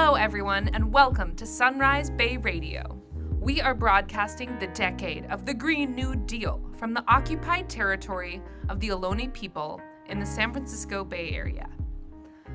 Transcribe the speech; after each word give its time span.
Hello, 0.00 0.14
everyone, 0.14 0.68
and 0.68 0.92
welcome 0.92 1.34
to 1.34 1.44
Sunrise 1.44 2.08
Bay 2.08 2.36
Radio. 2.36 3.02
We 3.40 3.60
are 3.60 3.74
broadcasting 3.74 4.56
the 4.60 4.68
decade 4.68 5.26
of 5.26 5.44
the 5.44 5.52
Green 5.52 5.96
New 5.96 6.14
Deal 6.14 6.60
from 6.76 6.94
the 6.94 7.02
occupied 7.08 7.68
territory 7.68 8.40
of 8.68 8.78
the 8.78 8.90
Ohlone 8.90 9.34
people 9.34 9.80
in 10.08 10.20
the 10.20 10.24
San 10.24 10.52
Francisco 10.52 11.02
Bay 11.02 11.32
Area. 11.32 11.68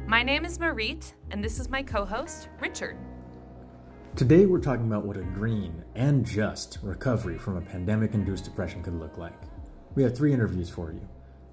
My 0.07 0.23
name 0.23 0.45
is 0.45 0.57
Marit, 0.57 1.15
and 1.31 1.43
this 1.43 1.59
is 1.59 1.69
my 1.69 1.83
co 1.83 2.05
host, 2.05 2.47
Richard. 2.61 2.95
Today, 4.15 4.45
we're 4.45 4.59
talking 4.59 4.87
about 4.87 5.05
what 5.05 5.17
a 5.17 5.23
green 5.23 5.83
and 5.95 6.25
just 6.25 6.79
recovery 6.81 7.37
from 7.37 7.57
a 7.57 7.61
pandemic 7.61 8.13
induced 8.13 8.45
depression 8.45 8.81
could 8.81 8.97
look 8.97 9.17
like. 9.17 9.37
We 9.95 10.03
have 10.03 10.15
three 10.15 10.31
interviews 10.31 10.69
for 10.69 10.93
you. 10.93 11.05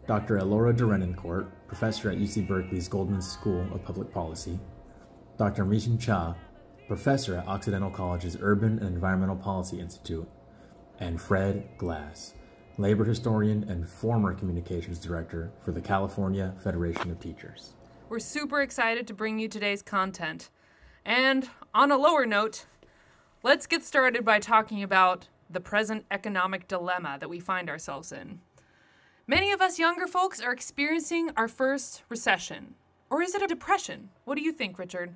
Dr. 0.06 0.38
Ellora 0.38 0.72
de 0.72 1.46
professor 1.66 2.10
at 2.10 2.18
UC 2.18 2.46
Berkeley's 2.46 2.86
Goldman 2.86 3.20
School 3.20 3.66
of 3.72 3.82
Public 3.82 4.12
Policy, 4.12 4.56
Dr. 5.40 5.64
Mijin 5.64 5.98
Cha, 5.98 6.34
professor 6.86 7.38
at 7.38 7.48
Occidental 7.48 7.90
College's 7.90 8.36
Urban 8.42 8.78
and 8.80 8.88
Environmental 8.88 9.36
Policy 9.36 9.80
Institute, 9.80 10.28
and 10.98 11.18
Fred 11.18 11.66
Glass, 11.78 12.34
labor 12.76 13.06
historian 13.06 13.64
and 13.70 13.88
former 13.88 14.34
communications 14.34 14.98
director 14.98 15.50
for 15.64 15.72
the 15.72 15.80
California 15.80 16.52
Federation 16.62 17.10
of 17.10 17.18
Teachers. 17.20 17.72
We're 18.10 18.18
super 18.18 18.60
excited 18.60 19.06
to 19.06 19.14
bring 19.14 19.38
you 19.38 19.48
today's 19.48 19.80
content. 19.80 20.50
And 21.06 21.48
on 21.72 21.90
a 21.90 21.96
lower 21.96 22.26
note, 22.26 22.66
let's 23.42 23.66
get 23.66 23.82
started 23.82 24.26
by 24.26 24.40
talking 24.40 24.82
about 24.82 25.28
the 25.48 25.58
present 25.58 26.04
economic 26.10 26.68
dilemma 26.68 27.16
that 27.18 27.30
we 27.30 27.40
find 27.40 27.70
ourselves 27.70 28.12
in. 28.12 28.40
Many 29.26 29.52
of 29.52 29.62
us 29.62 29.78
younger 29.78 30.06
folks 30.06 30.42
are 30.42 30.52
experiencing 30.52 31.30
our 31.34 31.48
first 31.48 32.02
recession. 32.10 32.74
Or 33.08 33.22
is 33.22 33.34
it 33.34 33.40
a 33.40 33.46
depression? 33.46 34.10
What 34.26 34.36
do 34.36 34.42
you 34.42 34.52
think, 34.52 34.78
Richard? 34.78 35.14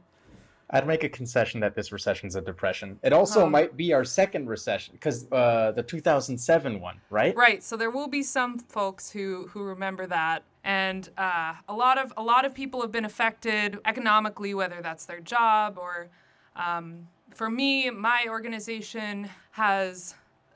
I'd 0.75 0.89
make 0.89 1.05
a 1.05 1.09
concession 1.09 1.61
that 1.61 1.77
this 1.77 1.93
recession 1.93 2.27
is 2.27 2.35
a 2.35 2.41
depression. 2.41 2.99
It 3.05 3.13
also 3.13 3.45
um, 3.45 3.53
might 3.53 3.77
be 3.77 3.93
our 3.93 4.05
second 4.05 4.49
recession 4.49 4.95
because 4.95 5.31
uh, 5.31 5.71
the 5.71 5.85
2007 5.85 6.81
one, 6.81 7.01
right? 7.11 7.35
Right. 7.37 7.63
So 7.63 7.77
there 7.77 7.91
will 7.91 8.09
be 8.09 8.25
some 8.25 8.59
folks 8.59 9.09
who 9.09 9.47
who 9.53 9.63
remember 9.63 10.05
that, 10.09 10.43
and 10.65 11.09
uh, 11.17 11.55
a 11.69 11.75
lot 11.75 11.97
of 11.97 12.13
a 12.17 12.23
lot 12.23 12.45
of 12.45 12.55
people 12.55 12.83
have 12.83 12.91
been 12.91 13.05
affected 13.05 13.79
economically, 13.85 14.53
whether 14.53 14.83
that's 14.83 15.07
their 15.07 15.21
job 15.21 15.79
or. 15.79 16.09
Um, 16.57 17.09
for 17.35 17.51
me, 17.51 17.91
my 17.91 18.27
organization 18.29 19.29
has 19.51 20.15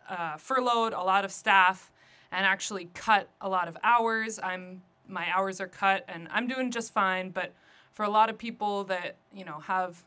uh, 0.08 0.36
furloughed 0.36 0.92
a 0.92 1.02
lot 1.02 1.24
of 1.24 1.33
staff 1.33 1.91
and 2.30 2.46
actually 2.46 2.89
cut 2.94 3.28
a 3.41 3.48
lot 3.48 3.66
of 3.66 3.77
hours. 3.83 4.39
I'm 4.41 4.83
my 5.08 5.27
hours 5.34 5.61
are 5.61 5.69
cut, 5.69 6.05
and 6.08 6.28
I'm 6.30 6.46
doing 6.46 6.70
just 6.70 6.92
fine, 6.92 7.30
but 7.30 7.52
for 7.91 8.05
a 8.05 8.08
lot 8.08 8.30
of 8.30 8.39
people 8.39 8.84
that 8.84 9.16
you 9.33 9.44
know 9.44 9.58
have 9.58 10.05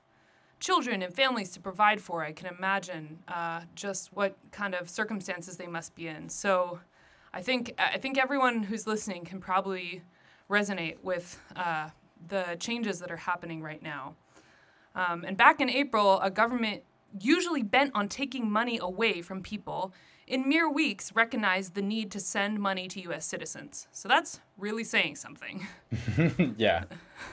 children 0.61 1.01
and 1.01 1.13
families 1.13 1.51
to 1.51 1.59
provide 1.59 1.99
for, 1.99 2.23
I 2.23 2.31
can 2.31 2.47
imagine 2.47 3.19
uh, 3.27 3.61
just 3.75 4.13
what 4.13 4.37
kind 4.51 4.73
of 4.73 4.89
circumstances 4.89 5.57
they 5.57 5.67
must 5.67 5.93
be 5.95 6.07
in. 6.07 6.29
So, 6.29 6.79
I 7.33 7.41
think 7.41 7.73
I 7.77 7.97
think 7.97 8.17
everyone 8.17 8.63
who's 8.63 8.87
listening 8.87 9.25
can 9.25 9.39
probably 9.39 10.01
resonate 10.49 10.97
with 11.01 11.39
uh, 11.55 11.89
the 12.27 12.57
changes 12.59 12.99
that 12.99 13.11
are 13.11 13.17
happening 13.17 13.61
right 13.61 13.81
now. 13.81 14.15
Um, 14.95 15.23
and 15.25 15.37
back 15.37 15.61
in 15.61 15.69
April, 15.69 16.19
a 16.19 16.29
government 16.29 16.83
usually 17.19 17.63
bent 17.63 17.91
on 17.95 18.09
taking 18.09 18.49
money 18.49 18.77
away 18.81 19.21
from 19.21 19.41
people 19.41 19.93
in 20.27 20.47
mere 20.47 20.69
weeks 20.69 21.13
recognized 21.13 21.73
the 21.73 21.81
need 21.81 22.11
to 22.11 22.19
send 22.19 22.59
money 22.59 22.87
to 22.87 23.01
U.S. 23.01 23.25
citizens. 23.25 23.87
So 23.91 24.07
that's 24.07 24.39
really 24.57 24.83
saying 24.83 25.15
something. 25.15 25.67
yeah. 26.57 26.85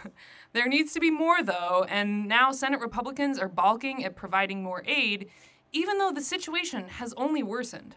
There 0.53 0.69
needs 0.69 0.93
to 0.95 1.01
be 1.01 1.11
more, 1.11 1.43
though, 1.43 1.87
and 1.89 2.27
now 2.27 2.53
Senate 2.53 2.81
Republicans 2.81 3.39
are 3.39 3.49
balking 3.49 4.05
at 4.05 4.17
providing 4.17 4.63
more 4.63 4.83
aid, 4.87 5.29
even 5.73 5.99
though 5.99 6.13
the 6.13 6.23
situation 6.23 6.89
has 6.89 7.13
only 7.17 7.43
worsened. 7.43 7.97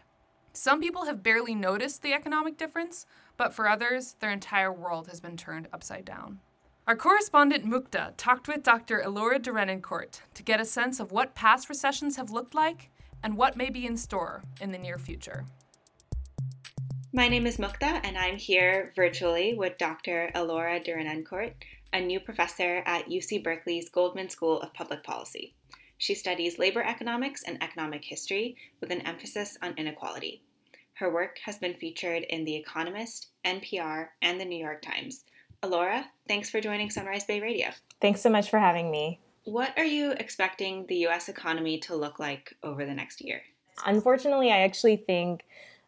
Some 0.52 0.80
people 0.80 1.06
have 1.06 1.22
barely 1.22 1.54
noticed 1.54 2.02
the 2.02 2.12
economic 2.12 2.58
difference, 2.58 3.06
but 3.38 3.54
for 3.54 3.66
others, 3.66 4.16
their 4.20 4.30
entire 4.30 4.72
world 4.72 5.08
has 5.08 5.20
been 5.20 5.36
turned 5.36 5.68
upside 5.72 6.04
down. 6.04 6.40
Our 6.86 6.96
correspondent 6.96 7.64
Mukta 7.64 8.12
talked 8.16 8.48
with 8.48 8.62
Dr. 8.62 9.00
Ellora 9.00 9.38
Derenoncourt 9.38 10.20
to 10.34 10.42
get 10.42 10.60
a 10.60 10.64
sense 10.64 11.00
of 11.00 11.12
what 11.12 11.34
past 11.34 11.68
recessions 11.68 12.16
have 12.16 12.30
looked 12.30 12.54
like 12.54 12.90
and 13.22 13.36
what 13.36 13.56
may 13.56 13.70
be 13.70 13.86
in 13.86 13.96
store 13.96 14.42
in 14.60 14.72
the 14.72 14.78
near 14.78 14.98
future. 14.98 15.46
My 17.14 17.28
name 17.28 17.46
is 17.46 17.58
Mukta, 17.58 18.00
and 18.02 18.18
I'm 18.18 18.36
here 18.36 18.92
virtually 18.96 19.54
with 19.54 19.78
Dr. 19.78 20.30
Ellora 20.34 20.84
Derenoncourt, 20.84 21.52
a 21.92 22.00
new 22.00 22.20
professor 22.20 22.82
at 22.86 23.08
UC 23.08 23.44
Berkeley's 23.44 23.90
Goldman 23.90 24.30
School 24.30 24.60
of 24.60 24.72
Public 24.72 25.04
Policy. 25.04 25.54
She 25.98 26.14
studies 26.14 26.58
labor 26.58 26.82
economics 26.82 27.42
and 27.42 27.62
economic 27.62 28.04
history 28.04 28.56
with 28.80 28.90
an 28.90 29.02
emphasis 29.02 29.58
on 29.62 29.74
inequality. 29.76 30.42
Her 30.94 31.12
work 31.12 31.38
has 31.44 31.58
been 31.58 31.74
featured 31.74 32.24
in 32.24 32.44
The 32.44 32.56
Economist, 32.56 33.28
NPR, 33.44 34.08
and 34.20 34.40
The 34.40 34.44
New 34.44 34.58
York 34.58 34.82
Times. 34.82 35.24
Ellora, 35.62 36.04
thanks 36.26 36.50
for 36.50 36.60
joining 36.60 36.90
Sunrise 36.90 37.24
Bay 37.24 37.40
Radio. 37.40 37.68
Thanks 38.00 38.20
so 38.20 38.30
much 38.30 38.50
for 38.50 38.58
having 38.58 38.90
me. 38.90 39.20
What 39.44 39.72
are 39.76 39.84
you 39.84 40.12
expecting 40.12 40.86
the 40.86 41.06
US 41.06 41.28
economy 41.28 41.78
to 41.80 41.94
look 41.94 42.18
like 42.18 42.54
over 42.62 42.84
the 42.84 42.94
next 42.94 43.20
year? 43.20 43.42
Unfortunately, 43.86 44.50
I 44.50 44.62
actually 44.62 44.96
think 44.96 45.44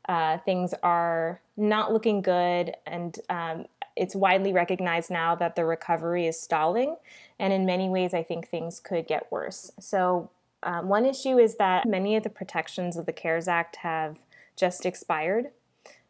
uh, 0.09 0.39
things 0.39 0.75
are 0.83 1.41
not 1.57 1.93
looking 1.93 2.21
good, 2.21 2.75
and 2.87 3.19
um, 3.31 3.67
it's 3.97 4.15
widely 4.15 4.53
recognized 4.53 5.11
now 5.11 5.35
that 5.37 5.57
the 5.57 5.65
recovery 5.65 6.27
is 6.27 6.41
stalling. 6.41 6.97
And 7.39 7.53
in 7.53 7.67
many 7.67 7.89
ways, 7.89 8.15
I 8.15 8.23
think 8.23 8.49
things 8.49 8.81
could 8.81 9.07
get 9.07 9.31
worse. 9.31 9.71
So, 9.81 10.31
um, 10.63 10.89
one 10.89 11.05
issue 11.05 11.39
is 11.39 11.57
that 11.57 11.87
many 11.87 12.17
of 12.17 12.23
the 12.23 12.31
protections 12.31 12.97
of 12.97 13.05
the 13.05 13.13
CARES 13.13 13.49
Act 13.49 13.77
have 13.77 14.17
just 14.57 14.87
expired. 14.87 15.51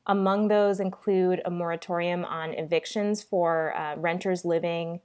Among 0.06 0.48
those 0.48 0.78
include 0.80 1.42
a 1.44 1.50
moratorium 1.50 2.24
on 2.24 2.54
evictions 2.54 3.22
for 3.22 3.76
uh, 3.76 3.96
renters 3.96 4.44
living 4.44 5.00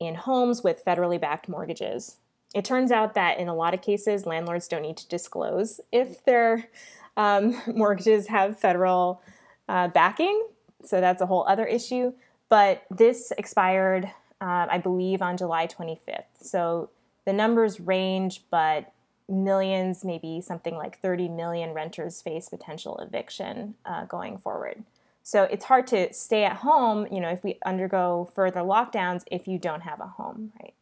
in 0.00 0.14
homes 0.14 0.64
with 0.64 0.84
federally 0.84 1.20
backed 1.20 1.48
mortgages. 1.48 2.16
It 2.54 2.64
turns 2.64 2.90
out 2.90 3.14
that 3.14 3.38
in 3.38 3.48
a 3.48 3.54
lot 3.54 3.74
of 3.74 3.82
cases, 3.82 4.26
landlords 4.26 4.68
don't 4.68 4.82
need 4.82 4.96
to 4.96 5.08
disclose 5.08 5.80
if 5.92 6.24
their 6.24 6.68
um, 7.16 7.60
mortgages 7.66 8.28
have 8.28 8.58
federal 8.58 9.22
uh, 9.68 9.88
backing, 9.88 10.46
so 10.84 11.00
that's 11.00 11.22
a 11.22 11.26
whole 11.26 11.44
other 11.48 11.66
issue. 11.66 12.12
But 12.48 12.84
this 12.90 13.32
expired, 13.36 14.06
uh, 14.40 14.66
I 14.70 14.78
believe, 14.78 15.22
on 15.22 15.36
July 15.36 15.66
25th. 15.66 16.24
So 16.40 16.90
the 17.26 17.32
numbers 17.32 17.78
range, 17.78 18.42
but 18.50 18.92
millions, 19.28 20.04
maybe 20.04 20.40
something 20.40 20.76
like 20.76 20.98
30 21.00 21.28
million 21.28 21.74
renters 21.74 22.22
face 22.22 22.48
potential 22.48 22.98
eviction 22.98 23.74
uh, 23.84 24.06
going 24.06 24.38
forward. 24.38 24.82
So 25.22 25.42
it's 25.42 25.66
hard 25.66 25.86
to 25.88 26.10
stay 26.14 26.44
at 26.44 26.56
home, 26.56 27.06
you 27.12 27.20
know, 27.20 27.28
if 27.28 27.44
we 27.44 27.58
undergo 27.66 28.30
further 28.34 28.60
lockdowns 28.60 29.24
if 29.30 29.46
you 29.46 29.58
don't 29.58 29.82
have 29.82 30.00
a 30.00 30.06
home, 30.06 30.52
right? 30.58 30.72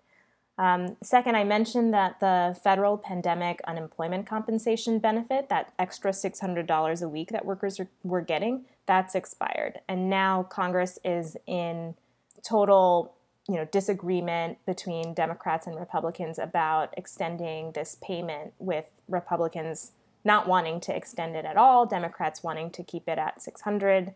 Um, 0.59 0.97
second, 1.03 1.37
I 1.37 1.43
mentioned 1.43 1.93
that 1.93 2.21
the 2.21 2.57
federal 2.63 2.97
pandemic 2.97 3.61
unemployment 3.67 4.27
compensation 4.27 5.01
benefit, 5.01 5.49
that 5.49 5.73
extra 5.78 6.13
$600 6.13 7.03
a 7.03 7.09
week 7.09 7.31
that 7.31 7.45
workers 7.45 7.81
are, 7.81 7.89
were 8.05 8.23
getting, 8.23 8.65
that's 8.87 9.15
expired. 9.15 9.81
And 9.89 10.09
now 10.09 10.45
Congress 10.45 10.99
is 11.05 11.37
in 11.47 11.95
total 12.43 13.15
you 13.49 13.57
know, 13.57 13.65
disagreement 13.67 14.59
between 14.67 15.15
Democrats 15.15 15.67
and 15.67 15.79
Republicans 15.79 16.39
about 16.39 16.93
extending 16.97 17.73
this 17.73 17.97
payment, 18.03 18.53
with 18.59 18.87
Republicans 19.09 19.93
not 20.25 20.49
wanting 20.49 20.81
to 20.81 20.95
extend 20.95 21.37
it 21.37 21.45
at 21.45 21.57
all, 21.57 21.87
Democrats 21.87 22.43
wanting 22.43 22.71
to 22.71 22.83
keep 22.83 23.09
it 23.09 23.19
at 23.19 23.41
600. 23.41 24.15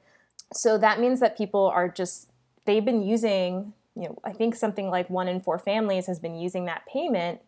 So 0.53 0.77
that 0.79 0.99
means 0.99 1.21
that 1.21 1.39
people 1.39 1.67
are 1.67 1.89
just 1.89 2.29
they've 2.65 2.85
been 2.85 3.03
using 3.03 3.73
you 3.97 4.09
know, 4.09 4.19
I 4.25 4.33
think 4.33 4.55
something 4.55 4.89
like 4.89 5.11
one 5.11 5.29
in 5.29 5.41
four 5.41 5.59
families 5.59 6.07
has 6.07 6.19
been 6.19 6.35
using 6.35 6.65
that 6.67 6.87
payment 6.87 7.41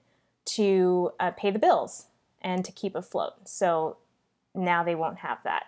to 0.57 1.13
uh, 1.21 1.31
pay 1.31 1.51
the 1.51 1.59
bills 1.59 2.07
and 2.41 2.65
to 2.65 2.73
keep 2.73 2.95
afloat. 2.95 3.49
So 3.49 3.97
now 4.55 4.83
they 4.83 4.95
won't 4.95 5.19
have 5.19 5.39
that. 5.45 5.65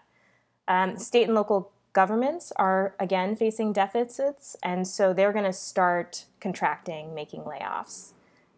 Um, 0.68 0.98
state 0.98 1.24
and 1.24 1.34
local 1.34 1.72
governments 1.92 2.52
are 2.56 2.94
again 2.98 3.36
facing 3.36 3.72
deficits, 3.72 4.56
and 4.62 4.86
so 4.86 5.12
they're 5.12 5.32
going 5.32 5.44
to 5.44 5.52
start 5.52 6.26
contracting, 6.40 7.14
making 7.14 7.42
layoffs. 7.42 8.12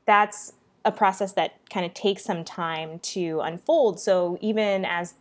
That's 0.06 0.52
a 0.84 0.92
process 0.92 1.32
that 1.32 1.58
kind 1.68 1.84
of 1.84 1.92
takes 1.94 2.24
some 2.24 2.44
time 2.44 3.00
to 3.00 3.40
unfold. 3.40 3.98
So 3.98 4.38
even 4.40 4.84
as 4.84 5.14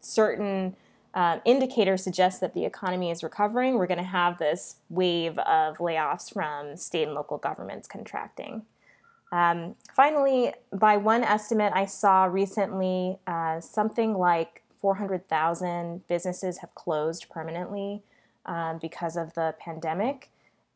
certain 0.00 0.74
uh, 1.14 1.38
indicators 1.44 2.02
suggest 2.02 2.40
that 2.40 2.52
the 2.52 2.64
economy 2.64 3.10
is 3.10 3.22
recovering, 3.22 3.74
we're 3.74 3.86
going 3.86 3.98
to 3.98 4.04
have 4.04 4.38
this 4.38 4.76
wave 4.90 5.38
of 5.38 5.78
layoffs 5.78 6.32
from 6.32 6.76
state 6.76 7.04
and 7.04 7.14
local 7.14 7.38
governments 7.38 7.86
contracting. 7.86 8.62
Um, 9.30 9.76
finally, 9.94 10.52
by 10.72 10.96
one 10.96 11.22
estimate 11.22 11.72
I 11.74 11.86
saw 11.86 12.24
recently, 12.24 13.18
uh, 13.26 13.60
something 13.60 14.14
like 14.14 14.62
400,000 14.80 16.06
businesses 16.06 16.58
have 16.58 16.74
closed 16.74 17.28
permanently 17.28 18.02
um, 18.46 18.78
because 18.78 19.16
of 19.16 19.34
the 19.34 19.54
pandemic. 19.58 20.30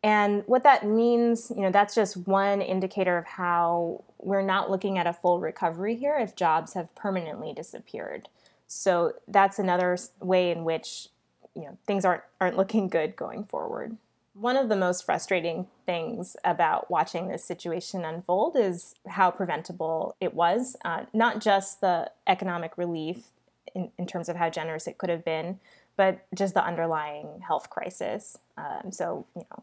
And 0.05 0.43
what 0.47 0.65
that 0.65 0.85
means, 0.85 1.53
you 1.55 1.63
know, 1.63 1.71
that's 1.71 1.95
just 1.95 2.17
one 2.17 2.61
indicator 2.61 3.19
of 3.19 3.25
how 3.25 4.03
we're 4.19 4.43
not 4.43 4.71
looking 4.71 4.99
at 4.99 5.07
a 5.07 5.13
full 5.13 5.39
recovery 5.39 5.95
here 5.95 6.19
if 6.19 6.35
jobs 6.35 6.75
have 6.75 6.93
permanently 6.95 7.53
disappeared. 7.53 8.29
So 8.67 9.13
that's 9.29 9.59
another 9.59 9.97
way 10.21 10.51
in 10.51 10.65
which, 10.65 11.09
you 11.55 11.63
know, 11.63 11.79
things 11.87 12.05
aren't 12.05 12.23
aren't 12.41 12.57
looking 12.57 12.89
good 12.89 13.15
going 13.15 13.45
forward. 13.45 13.97
One 14.35 14.57
of 14.57 14.71
the 14.71 14.77
most 14.77 15.05
frustrating 15.05 15.67
things 15.85 16.37
about 16.43 16.91
watching 16.91 17.29
this 17.29 17.45
situation 17.45 18.05
unfold 18.05 18.57
is 18.57 18.95
how 19.07 19.31
preventable 19.31 20.17
it 20.21 20.33
was. 20.33 20.75
Uh, 20.85 21.05
not 21.13 21.41
just 21.41 21.83
the 21.83 22.11
economic 22.27 22.79
relief 22.79 23.27
in, 23.75 23.91
in 23.99 24.07
terms 24.07 24.29
of 24.29 24.37
how 24.37 24.51
generous 24.51 24.87
it 24.87 24.99
could 24.99 25.11
have 25.11 25.25
been, 25.25 25.59
but 25.97 26.27
just 26.35 26.55
the 26.55 26.65
underlying 26.65 27.41
health 27.47 27.71
crisis. 27.71 28.39
Um, 28.57 28.93
so, 28.93 29.27
you 29.35 29.45
know, 29.51 29.63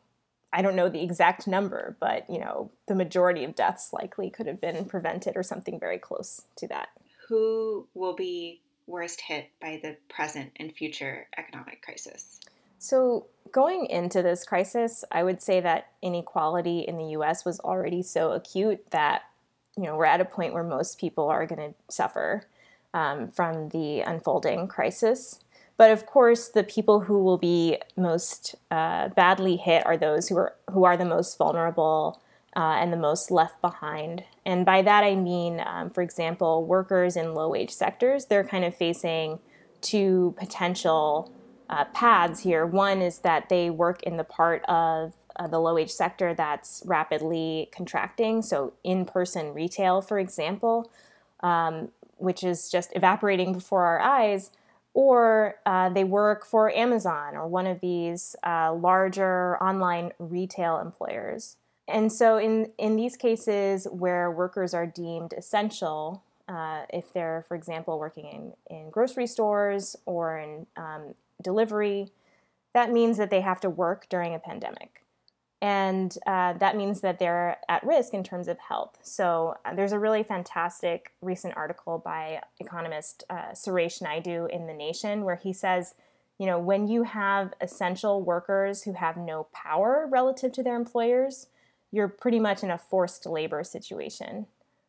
I 0.52 0.62
don't 0.62 0.76
know 0.76 0.90
the 0.90 1.04
exact 1.04 1.48
number, 1.48 1.96
but 2.00 2.30
you 2.30 2.40
know, 2.40 2.72
the 2.88 2.96
majority 2.96 3.44
of 3.44 3.56
deaths 3.56 3.94
likely 3.94 4.30
could 4.30 4.48
have 4.48 4.60
been 4.60 4.86
prevented 4.86 5.36
or 5.36 5.44
something 5.44 5.80
very 5.80 6.00
close 6.00 6.44
to 6.58 6.68
that. 6.68 6.90
Who 7.28 7.88
will 7.94 8.16
be 8.16 8.62
worst 8.88 9.22
hit 9.22 9.50
by 9.62 9.80
the 9.84 9.96
present 10.08 10.52
and 10.56 10.74
future 10.74 11.28
economic 11.38 11.84
crisis? 11.84 12.40
So, 12.80 13.28
going 13.52 13.86
into 13.88 14.22
this 14.24 14.46
crisis, 14.46 15.04
I 15.12 15.24
would 15.24 15.42
say 15.42 15.60
that 15.60 15.90
inequality 16.02 16.80
in 16.80 16.98
the 16.98 17.10
US 17.18 17.46
was 17.46 17.60
already 17.60 18.02
so 18.02 18.32
acute 18.32 18.90
that 18.92 19.24
you 19.80 19.86
know, 19.86 19.96
we're 19.96 20.06
at 20.06 20.20
a 20.20 20.26
point 20.26 20.54
where 20.54 20.64
most 20.64 21.00
people 21.00 21.30
are 21.30 21.46
going 21.46 21.72
to 21.72 21.94
suffer 21.94 22.44
um, 22.94 23.28
from 23.28 23.70
the 23.70 24.02
unfolding 24.02 24.68
crisis. 24.68 25.40
But 25.78 25.92
of 25.92 26.06
course, 26.06 26.50
the 26.50 26.64
people 26.64 27.02
who 27.02 27.24
will 27.24 27.38
be 27.38 27.78
most 27.96 28.56
uh, 28.70 29.10
badly 29.10 29.56
hit 29.56 29.86
are 29.86 29.96
those 29.96 30.28
who 30.28 30.38
are 30.38 30.56
who 30.72 30.84
are 30.84 30.98
the 30.98 31.06
most 31.06 31.38
vulnerable 31.38 32.22
uh, 32.56 32.78
and 32.80 32.92
the 32.92 32.98
most 32.98 33.32
left 33.32 33.62
behind. 33.62 34.24
And 34.46 34.66
by 34.66 34.82
that 34.82 35.04
I 35.04 35.16
mean, 35.16 35.62
um, 35.66 35.90
for 35.90 36.02
example, 36.02 36.66
workers 36.66 37.16
in 37.16 37.34
low 37.34 37.50
wage 37.50 37.72
sectors. 37.72 38.26
They're 38.26 38.44
kind 38.44 38.66
of 38.66 38.76
facing 38.76 39.40
two 39.82 40.36
potential 40.38 41.32
uh, 41.70 41.86
paths 41.86 42.42
here. 42.42 42.66
One 42.66 43.02
is 43.02 43.20
that 43.20 43.48
they 43.50 43.70
work 43.70 44.04
in 44.04 44.18
the 44.18 44.24
part 44.24 44.66
of 44.66 45.14
uh, 45.36 45.48
the 45.48 45.60
low 45.60 45.76
wage 45.76 45.92
sector 45.92 46.34
that's 46.34 46.84
rapidly 46.86 47.70
contracting, 47.72 48.42
so 48.42 48.74
in 48.84 49.06
person 49.06 49.54
retail, 49.54 50.02
for 50.02 50.20
example, 50.20 50.92
um, 51.42 51.90
which 52.20 52.44
is 52.44 52.70
just 52.70 52.92
evaporating 52.96 53.54
before 53.54 53.86
our 53.86 54.00
eyes 54.00 54.52
or 54.94 55.56
uh, 55.66 55.90
they 55.90 56.04
work 56.04 56.46
for 56.46 56.72
Amazon 56.72 57.36
or 57.36 57.48
one 57.48 57.68
of 57.68 57.80
these 57.80 58.36
uh, 58.46 58.74
larger 58.74 59.62
online 59.64 60.12
retail 60.20 60.80
employers. 60.80 61.58
And 61.88 62.12
so, 62.12 62.38
in, 62.38 62.72
in 62.78 62.96
these 62.96 63.16
cases 63.16 63.88
where 63.92 64.30
workers 64.30 64.74
are 64.74 64.86
deemed 64.86 65.34
essential, 65.34 66.22
uh, 66.48 66.84
if 66.92 67.14
they're, 67.14 67.46
for 67.48 67.56
example, 67.56 68.00
working 68.00 68.26
in, 68.26 68.54
in 68.76 68.90
grocery 68.90 69.28
stores 69.28 69.96
or 70.06 70.38
in 70.38 70.68
um, 70.78 71.16
delivery, 71.42 72.10
that 72.74 72.92
means 72.92 73.18
that 73.18 73.30
they 73.30 73.42
have 73.42 73.60
to 73.62 73.70
work 73.70 74.08
during 74.10 74.36
a 74.36 74.40
pandemic 74.40 74.99
and 75.62 76.18
uh, 76.26 76.54
that 76.54 76.78
means 76.78 77.02
that 77.02 77.20
they're 77.20 77.58
at 77.68 77.86
risk 77.86 78.14
in 78.14 78.24
terms 78.24 78.48
of 78.48 78.58
health. 78.60 78.98
So 79.02 79.56
uh, 79.66 79.76
there's 79.76 79.92
a 79.92 80.00
really 80.00 80.24
fantastic 80.24 81.12
recent 81.22 81.58
article 81.58 81.98
by 81.98 82.42
economist 82.60 83.26
uh, 83.30 83.52
Suresh 83.54 84.02
Naidu 84.02 84.46
in 84.46 84.68
The 84.68 84.74
Nation 84.74 85.26
where 85.26 85.36
he 85.36 85.52
says, 85.52 85.96
you 86.38 86.46
know, 86.46 86.58
when 86.58 86.88
you 86.88 87.04
have 87.04 87.54
essential 87.60 88.22
workers 88.22 88.84
who 88.84 88.94
have 88.94 89.18
no 89.18 89.48
power 89.52 90.08
relative 90.10 90.54
to 90.54 90.64
their 90.64 90.78
employers, 90.78 91.48
you're 91.92 92.08
pretty 92.08 92.40
much 92.40 92.64
in 92.64 92.72
a 92.72 92.78
forced 92.78 93.26
labor 93.26 93.64
situation. 93.66 94.46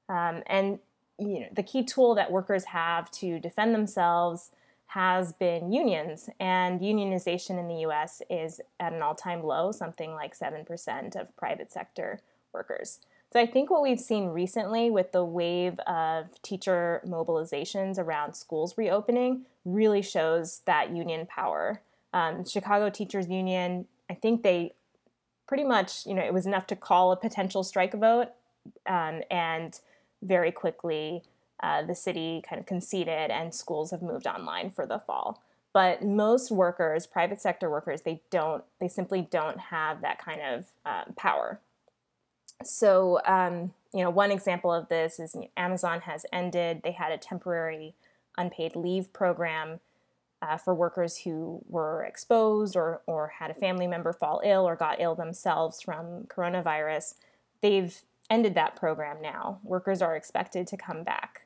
Um, 0.09 0.45
and 0.47 0.79
you 1.19 1.41
know, 1.41 1.49
the 1.53 1.65
key 1.65 1.85
tool 1.85 2.15
that 2.15 2.31
workers 2.31 2.67
have 2.67 3.11
to 3.13 3.41
defend 3.41 3.75
themselves 3.75 4.51
has 4.95 5.33
been 5.33 5.73
unions, 5.73 6.29
and 6.41 6.81
unionization 6.81 7.61
in 7.61 7.69
the 7.69 7.87
US 7.87 8.23
is 8.29 8.61
at 8.81 8.93
an 8.93 9.03
all 9.03 9.15
time 9.15 9.45
low, 9.45 9.71
something 9.71 10.15
like 10.15 10.37
7% 10.37 11.15
of 11.15 11.37
private 11.37 11.71
sector 11.71 12.19
workers. 12.53 12.99
So 13.33 13.39
I 13.39 13.47
think 13.47 13.71
what 13.71 13.83
we've 13.83 14.01
seen 14.01 14.31
recently 14.31 14.91
with 14.91 15.13
the 15.13 15.25
wave 15.25 15.79
of 15.81 16.43
teacher 16.43 17.01
mobilizations 17.07 17.99
around 17.99 18.35
schools 18.35 18.77
reopening 18.77 19.47
really 19.65 20.03
shows 20.03 20.63
that 20.67 20.91
union 20.91 21.25
power. 21.27 21.83
Um, 22.13 22.45
Chicago 22.45 22.91
Teachers 22.91 23.29
Union, 23.29 23.87
I 24.11 24.15
think 24.15 24.43
they 24.43 24.73
pretty 25.47 25.63
much, 25.63 26.05
you 26.05 26.15
know, 26.15 26.23
it 26.23 26.35
was 26.35 26.47
enough 26.47 26.67
to 26.67 26.75
call 26.75 27.13
a 27.13 27.17
potential 27.17 27.63
strike 27.63 27.95
vote 27.95 28.31
um, 28.89 29.23
and 29.31 29.79
very 30.21 30.51
quickly 30.51 31.23
uh, 31.63 31.83
the 31.83 31.95
city 31.95 32.43
kind 32.49 32.61
of 32.61 32.67
conceded 32.67 33.31
and 33.31 33.55
schools 33.55 33.91
have 33.91 34.03
moved 34.03 34.27
online 34.27 34.71
for 34.71 34.87
the 34.87 34.99
fall. 34.99 35.43
But 35.73 36.05
most 36.05 36.51
workers, 36.51 37.07
private 37.07 37.41
sector 37.41 37.71
workers, 37.71 38.03
they 38.03 38.23
don't, 38.31 38.65
they 38.81 38.89
simply 38.89 39.23
don't 39.23 39.59
have 39.61 40.01
that 40.01 40.19
kind 40.19 40.41
of 40.41 40.67
um, 40.85 41.15
power. 41.15 41.61
So, 42.65 43.21
um, 43.25 43.73
you 43.95 44.03
know, 44.03 44.11
one 44.11 44.31
example 44.31 44.73
of 44.73 44.89
this 44.89 45.21
is 45.21 45.37
Amazon 45.57 46.01
has 46.03 46.27
ended, 46.33 46.83
they 46.83 46.93
had 46.93 47.13
a 47.13 47.19
temporary 47.19 47.95
unpaid 48.37 48.75
leave 48.75 49.13
program 49.13 49.81
uh, 50.43 50.57
for 50.57 50.75
workers 50.75 51.19
who 51.19 51.63
were 51.69 52.03
exposed 52.05 52.75
or, 52.75 53.03
or 53.07 53.29
had 53.39 53.51
a 53.51 53.55
family 53.55 53.87
member 53.87 54.13
fall 54.13 54.41
ill 54.45 54.67
or 54.67 54.75
got 54.75 55.01
ill 55.01 55.15
themselves 55.15 55.81
from 55.81 56.25
coronavirus. 56.25 57.15
They've 57.61 58.01
ended 58.29 58.55
that 58.55 58.77
program 58.77 59.21
now. 59.21 59.59
Workers 59.63 60.01
are 60.01 60.17
expected 60.17 60.67
to 60.69 60.77
come 60.77 61.03
back. 61.03 61.43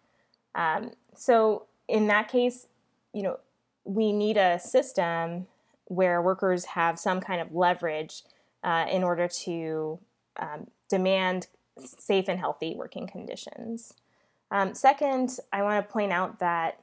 Um, 0.54 0.92
so 1.14 1.66
in 1.88 2.06
that 2.08 2.28
case, 2.28 2.66
you 3.12 3.22
know, 3.22 3.38
we 3.84 4.12
need 4.12 4.36
a 4.36 4.58
system 4.58 5.46
where 5.86 6.22
workers 6.22 6.64
have 6.64 6.98
some 6.98 7.20
kind 7.20 7.40
of 7.40 7.54
leverage 7.54 8.22
uh, 8.62 8.86
in 8.90 9.04
order 9.04 9.28
to 9.28 9.98
um, 10.38 10.68
demand 10.88 11.48
safe 11.78 12.28
and 12.28 12.38
healthy 12.38 12.74
working 12.74 13.06
conditions. 13.06 13.94
Um, 14.50 14.74
second, 14.74 15.38
I 15.52 15.62
want 15.62 15.84
to 15.84 15.92
point 15.92 16.12
out 16.12 16.38
that 16.38 16.80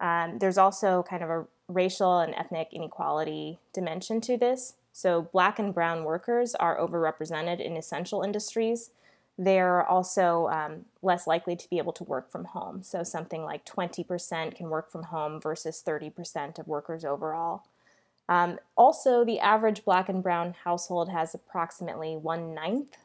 um, 0.00 0.38
there's 0.38 0.58
also 0.58 1.04
kind 1.08 1.22
of 1.22 1.30
a 1.30 1.44
racial 1.68 2.20
and 2.20 2.34
ethnic 2.34 2.68
inequality 2.72 3.58
dimension 3.72 4.20
to 4.22 4.36
this. 4.36 4.74
So, 4.92 5.22
black 5.32 5.58
and 5.58 5.74
brown 5.74 6.04
workers 6.04 6.54
are 6.54 6.78
overrepresented 6.78 7.60
in 7.60 7.76
essential 7.76 8.22
industries, 8.22 8.90
they're 9.38 9.84
also 9.84 10.48
um, 10.48 10.86
less 11.02 11.26
likely 11.26 11.56
to 11.56 11.68
be 11.68 11.78
able 11.78 11.92
to 11.92 12.04
work 12.04 12.30
from 12.30 12.46
home. 12.46 12.82
So 12.82 13.02
something 13.02 13.42
like 13.42 13.66
20% 13.66 14.54
can 14.54 14.70
work 14.70 14.90
from 14.90 15.04
home 15.04 15.40
versus 15.40 15.82
30% 15.86 16.58
of 16.58 16.66
workers 16.66 17.04
overall. 17.04 17.64
Um, 18.28 18.58
also, 18.76 19.24
the 19.24 19.38
average 19.38 19.84
black 19.84 20.08
and 20.08 20.22
brown 20.22 20.54
household 20.64 21.10
has 21.10 21.34
approximately 21.34 22.16
one 22.16 22.54
ninth 22.54 22.96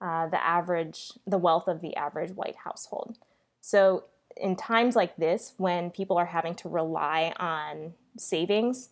uh, 0.00 0.28
the 0.28 0.42
average, 0.44 1.12
the 1.26 1.38
wealth 1.38 1.66
of 1.68 1.80
the 1.80 1.96
average 1.96 2.30
white 2.30 2.56
household. 2.64 3.18
So, 3.60 4.04
in 4.36 4.54
times 4.54 4.94
like 4.94 5.16
this, 5.16 5.54
when 5.56 5.90
people 5.90 6.16
are 6.16 6.26
having 6.26 6.54
to 6.56 6.68
rely 6.68 7.34
on 7.38 7.94
savings, 8.16 8.90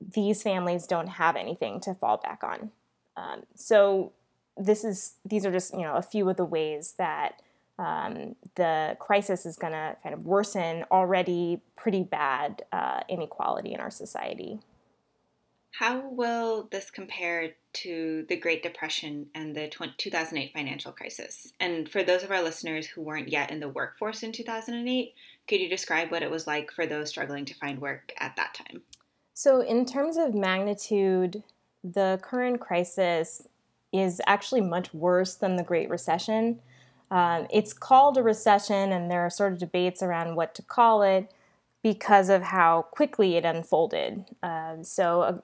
these 0.00 0.42
families 0.42 0.86
don't 0.86 1.08
have 1.08 1.36
anything 1.36 1.80
to 1.80 1.92
fall 1.92 2.16
back 2.16 2.42
on. 2.42 2.70
Um, 3.16 3.42
so, 3.54 4.12
this 4.56 4.84
is 4.84 5.14
these 5.24 5.44
are 5.44 5.52
just 5.52 5.72
you 5.72 5.82
know 5.82 5.94
a 5.94 6.02
few 6.02 6.28
of 6.28 6.36
the 6.36 6.44
ways 6.44 6.94
that 6.98 7.42
um, 7.78 8.36
the 8.54 8.96
crisis 9.00 9.46
is 9.46 9.56
going 9.56 9.72
to 9.72 9.96
kind 10.02 10.14
of 10.14 10.26
worsen 10.26 10.84
already 10.90 11.60
pretty 11.76 12.02
bad 12.04 12.62
uh, 12.72 13.00
inequality 13.08 13.72
in 13.72 13.80
our 13.80 13.90
society. 13.90 14.60
How 15.72 16.08
will 16.08 16.68
this 16.70 16.88
compare 16.88 17.50
to 17.72 18.24
the 18.28 18.36
Great 18.36 18.62
Depression 18.62 19.26
and 19.34 19.56
the 19.56 19.66
2008 19.66 20.52
financial 20.52 20.92
crisis? 20.92 21.52
And 21.58 21.88
for 21.88 22.04
those 22.04 22.22
of 22.22 22.30
our 22.30 22.42
listeners 22.42 22.86
who 22.86 23.02
weren't 23.02 23.28
yet 23.28 23.50
in 23.50 23.58
the 23.58 23.68
workforce 23.68 24.22
in 24.22 24.30
2008, 24.30 25.14
could 25.48 25.60
you 25.60 25.68
describe 25.68 26.12
what 26.12 26.22
it 26.22 26.30
was 26.30 26.46
like 26.46 26.70
for 26.70 26.86
those 26.86 27.08
struggling 27.08 27.44
to 27.46 27.54
find 27.54 27.80
work 27.80 28.12
at 28.18 28.36
that 28.36 28.54
time? 28.54 28.82
So, 29.34 29.60
in 29.62 29.84
terms 29.84 30.16
of 30.16 30.32
magnitude, 30.32 31.42
the 31.82 32.20
current 32.22 32.60
crisis 32.60 33.42
is 33.94 34.20
actually 34.26 34.60
much 34.60 34.92
worse 34.92 35.36
than 35.36 35.54
the 35.54 35.62
Great 35.62 35.88
Recession. 35.88 36.58
Um, 37.12 37.46
it's 37.50 37.72
called 37.72 38.18
a 38.18 38.24
recession, 38.24 38.92
and 38.92 39.08
there 39.08 39.20
are 39.20 39.30
sort 39.30 39.52
of 39.52 39.58
debates 39.60 40.02
around 40.02 40.34
what 40.34 40.52
to 40.56 40.62
call 40.62 41.02
it 41.02 41.32
because 41.82 42.28
of 42.28 42.42
how 42.42 42.82
quickly 42.90 43.36
it 43.36 43.44
unfolded. 43.44 44.24
Uh, 44.42 44.82
so, 44.82 45.22
a, 45.22 45.42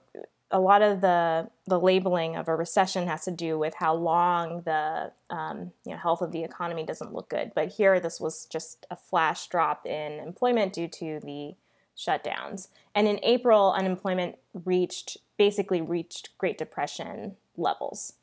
a, 0.50 0.59
lot 0.59 0.83
of 0.83 1.00
the 1.00 1.49
the 1.66 1.78
labeling 1.78 2.35
of 2.35 2.49
a 2.49 2.57
recession 2.57 3.07
has 3.07 3.25
to 3.26 3.30
do 3.30 3.57
with 3.57 3.75
how 3.75 3.95
long 3.95 4.62
the 4.62 5.12
um, 5.30 5.71
you 5.85 5.92
know, 5.92 5.99
health 5.99 6.23
of 6.23 6.33
the 6.33 6.42
economy 6.42 6.85
doesn't 6.85 7.14
look 7.14 7.28
good. 7.28 7.52
But 7.54 7.69
here, 7.69 8.00
this 8.00 8.19
was 8.19 8.47
just 8.47 8.85
a 8.90 8.97
flash 8.97 9.47
drop 9.47 9.87
in 9.87 10.19
employment 10.19 10.73
due 10.73 10.88
to 10.88 11.21
the 11.23 11.54
shutdowns. 11.97 12.66
And 12.97 13.07
in 13.07 13.21
April, 13.23 13.73
unemployment 13.73 14.38
reached 14.64 15.19
basically 15.37 15.80
reached 15.80 16.37
Great 16.37 16.59
Depression 16.59 17.37
levels. 17.57 18.14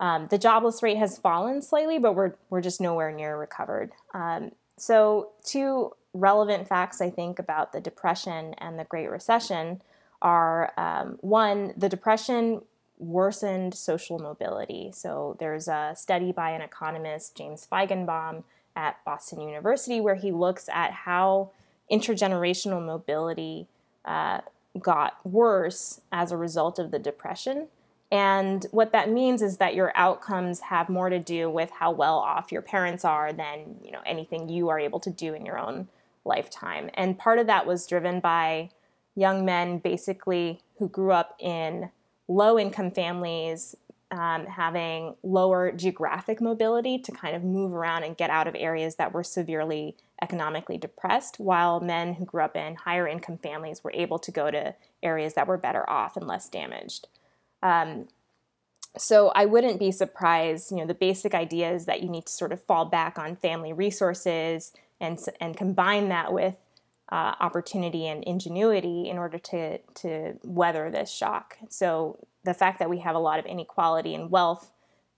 Um, 0.00 0.26
the 0.26 0.38
jobless 0.38 0.82
rate 0.82 0.98
has 0.98 1.18
fallen 1.18 1.60
slightly, 1.60 1.98
but 1.98 2.14
we're, 2.14 2.34
we're 2.50 2.60
just 2.60 2.80
nowhere 2.80 3.10
near 3.10 3.36
recovered. 3.36 3.92
Um, 4.14 4.52
so, 4.76 5.30
two 5.44 5.92
relevant 6.14 6.68
facts 6.68 7.00
I 7.00 7.10
think 7.10 7.38
about 7.38 7.72
the 7.72 7.80
Depression 7.80 8.54
and 8.58 8.78
the 8.78 8.84
Great 8.84 9.10
Recession 9.10 9.82
are 10.22 10.72
um, 10.76 11.18
one, 11.20 11.74
the 11.76 11.88
Depression 11.88 12.62
worsened 12.98 13.74
social 13.74 14.18
mobility. 14.18 14.90
So, 14.94 15.36
there's 15.40 15.66
a 15.66 15.94
study 15.96 16.30
by 16.30 16.50
an 16.50 16.62
economist, 16.62 17.36
James 17.36 17.66
Feigenbaum, 17.70 18.44
at 18.76 19.04
Boston 19.04 19.40
University, 19.40 20.00
where 20.00 20.14
he 20.14 20.30
looks 20.30 20.68
at 20.68 20.92
how 20.92 21.50
intergenerational 21.90 22.84
mobility 22.84 23.66
uh, 24.04 24.40
got 24.78 25.18
worse 25.26 26.00
as 26.12 26.30
a 26.30 26.36
result 26.36 26.78
of 26.78 26.92
the 26.92 26.98
Depression. 27.00 27.66
And 28.10 28.64
what 28.70 28.92
that 28.92 29.10
means 29.10 29.42
is 29.42 29.58
that 29.58 29.74
your 29.74 29.92
outcomes 29.94 30.60
have 30.60 30.88
more 30.88 31.10
to 31.10 31.18
do 31.18 31.50
with 31.50 31.70
how 31.70 31.90
well 31.90 32.18
off 32.18 32.50
your 32.50 32.62
parents 32.62 33.04
are 33.04 33.32
than 33.32 33.76
you 33.82 33.92
know 33.92 34.00
anything 34.06 34.48
you 34.48 34.68
are 34.70 34.78
able 34.78 35.00
to 35.00 35.10
do 35.10 35.34
in 35.34 35.44
your 35.44 35.58
own 35.58 35.88
lifetime. 36.24 36.90
And 36.94 37.18
part 37.18 37.38
of 37.38 37.46
that 37.46 37.66
was 37.66 37.86
driven 37.86 38.20
by 38.20 38.70
young 39.14 39.44
men 39.44 39.78
basically 39.78 40.60
who 40.78 40.88
grew 40.88 41.12
up 41.12 41.36
in 41.38 41.90
low 42.28 42.58
income 42.58 42.90
families 42.90 43.74
um, 44.10 44.46
having 44.46 45.16
lower 45.22 45.70
geographic 45.70 46.40
mobility 46.40 46.98
to 46.98 47.12
kind 47.12 47.36
of 47.36 47.44
move 47.44 47.72
around 47.72 48.04
and 48.04 48.16
get 48.16 48.30
out 48.30 48.46
of 48.46 48.54
areas 48.56 48.94
that 48.96 49.12
were 49.12 49.24
severely 49.24 49.96
economically 50.22 50.78
depressed, 50.78 51.38
while 51.38 51.80
men 51.80 52.14
who 52.14 52.24
grew 52.24 52.42
up 52.42 52.56
in 52.56 52.74
higher 52.74 53.06
income 53.06 53.38
families 53.38 53.84
were 53.84 53.92
able 53.92 54.18
to 54.18 54.30
go 54.30 54.50
to 54.50 54.74
areas 55.02 55.34
that 55.34 55.46
were 55.46 55.58
better 55.58 55.88
off 55.88 56.16
and 56.16 56.26
less 56.26 56.48
damaged. 56.48 57.06
Um, 57.62 58.08
so 58.96 59.28
I 59.34 59.44
wouldn't 59.44 59.78
be 59.78 59.92
surprised. 59.92 60.70
You 60.70 60.78
know, 60.78 60.86
the 60.86 60.94
basic 60.94 61.34
idea 61.34 61.70
is 61.72 61.84
that 61.86 62.02
you 62.02 62.08
need 62.08 62.26
to 62.26 62.32
sort 62.32 62.52
of 62.52 62.62
fall 62.62 62.84
back 62.84 63.18
on 63.18 63.36
family 63.36 63.72
resources 63.72 64.72
and 65.00 65.18
and 65.40 65.56
combine 65.56 66.08
that 66.08 66.32
with 66.32 66.56
uh, 67.10 67.34
opportunity 67.40 68.06
and 68.06 68.24
ingenuity 68.24 69.08
in 69.08 69.18
order 69.18 69.38
to 69.38 69.78
to 69.78 70.38
weather 70.42 70.90
this 70.90 71.10
shock. 71.12 71.58
So 71.68 72.18
the 72.44 72.54
fact 72.54 72.78
that 72.78 72.90
we 72.90 72.98
have 72.98 73.14
a 73.14 73.20
lot 73.20 73.38
of 73.38 73.46
inequality 73.46 74.14
in 74.14 74.30
wealth 74.30 74.72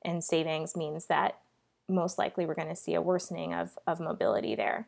and 0.04 0.22
savings 0.24 0.76
means 0.76 1.06
that 1.06 1.38
most 1.88 2.18
likely 2.18 2.46
we're 2.46 2.54
going 2.54 2.68
to 2.68 2.76
see 2.76 2.94
a 2.94 3.02
worsening 3.02 3.52
of, 3.52 3.78
of 3.86 4.00
mobility 4.00 4.54
there. 4.54 4.86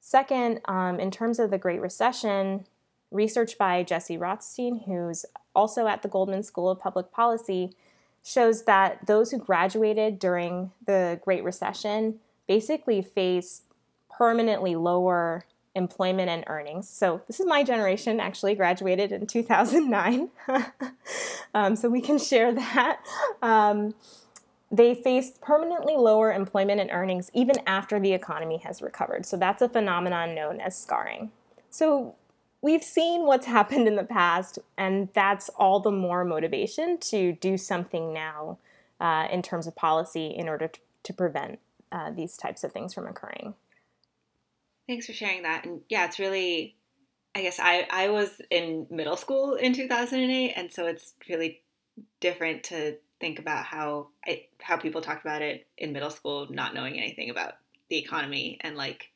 Second, 0.00 0.60
um, 0.66 0.98
in 0.98 1.10
terms 1.10 1.38
of 1.38 1.50
the 1.50 1.58
Great 1.58 1.80
Recession, 1.80 2.66
research 3.10 3.58
by 3.58 3.82
Jesse 3.82 4.16
Rothstein, 4.16 4.82
who's 4.86 5.24
also 5.54 5.86
at 5.86 6.02
the 6.02 6.08
Goldman 6.08 6.42
School 6.42 6.70
of 6.70 6.80
Public 6.80 7.10
Policy, 7.12 7.72
shows 8.22 8.64
that 8.64 9.06
those 9.06 9.30
who 9.30 9.38
graduated 9.38 10.18
during 10.18 10.70
the 10.86 11.20
Great 11.24 11.42
Recession 11.42 12.20
basically 12.46 13.02
face 13.02 13.62
permanently 14.10 14.76
lower 14.76 15.44
employment 15.74 16.28
and 16.28 16.44
earnings. 16.46 16.88
So 16.88 17.22
this 17.26 17.40
is 17.40 17.46
my 17.46 17.62
generation, 17.62 18.20
actually 18.20 18.54
graduated 18.54 19.12
in 19.12 19.26
2009. 19.26 20.28
um, 21.54 21.76
so 21.76 21.88
we 21.88 22.00
can 22.00 22.18
share 22.18 22.52
that. 22.52 23.00
Um, 23.40 23.94
they 24.72 24.94
face 24.94 25.32
permanently 25.40 25.96
lower 25.96 26.32
employment 26.32 26.80
and 26.80 26.90
earnings 26.90 27.30
even 27.34 27.56
after 27.66 27.98
the 27.98 28.12
economy 28.12 28.58
has 28.58 28.82
recovered. 28.82 29.26
So 29.26 29.36
that's 29.36 29.62
a 29.62 29.68
phenomenon 29.68 30.34
known 30.34 30.60
as 30.60 30.76
scarring. 30.76 31.30
So 31.70 32.14
we've 32.62 32.84
seen 32.84 33.24
what's 33.24 33.46
happened 33.46 33.88
in 33.88 33.96
the 33.96 34.04
past, 34.04 34.58
and 34.76 35.08
that's 35.14 35.48
all 35.50 35.80
the 35.80 35.90
more 35.90 36.24
motivation 36.24 36.98
to 36.98 37.32
do 37.32 37.56
something 37.56 38.12
now 38.12 38.58
uh, 39.00 39.28
in 39.30 39.42
terms 39.42 39.66
of 39.66 39.74
policy 39.74 40.28
in 40.28 40.48
order 40.48 40.68
to, 40.68 40.80
to 41.04 41.12
prevent 41.12 41.58
uh, 41.92 42.10
these 42.10 42.36
types 42.36 42.62
of 42.64 42.72
things 42.72 42.94
from 42.94 43.06
occurring. 43.06 43.54
Thanks 44.86 45.06
for 45.06 45.12
sharing 45.12 45.42
that. 45.42 45.64
And 45.64 45.80
yeah, 45.88 46.04
it's 46.06 46.18
really, 46.18 46.76
I 47.34 47.42
guess 47.42 47.58
I, 47.60 47.86
I 47.90 48.08
was 48.08 48.40
in 48.50 48.86
middle 48.90 49.16
school 49.16 49.54
in 49.54 49.72
2008, 49.72 50.52
and 50.54 50.72
so 50.72 50.86
it's 50.86 51.14
really 51.28 51.62
different 52.20 52.64
to 52.64 52.96
think 53.20 53.38
about 53.38 53.64
how 53.64 54.08
I, 54.26 54.46
how 54.60 54.76
people 54.76 55.00
talked 55.00 55.24
about 55.24 55.42
it 55.42 55.66
in 55.78 55.92
middle 55.92 56.10
school, 56.10 56.48
not 56.50 56.74
knowing 56.74 56.98
anything 56.98 57.30
about 57.30 57.54
the 57.88 57.98
economy 57.98 58.58
and 58.60 58.76
like 58.76 59.10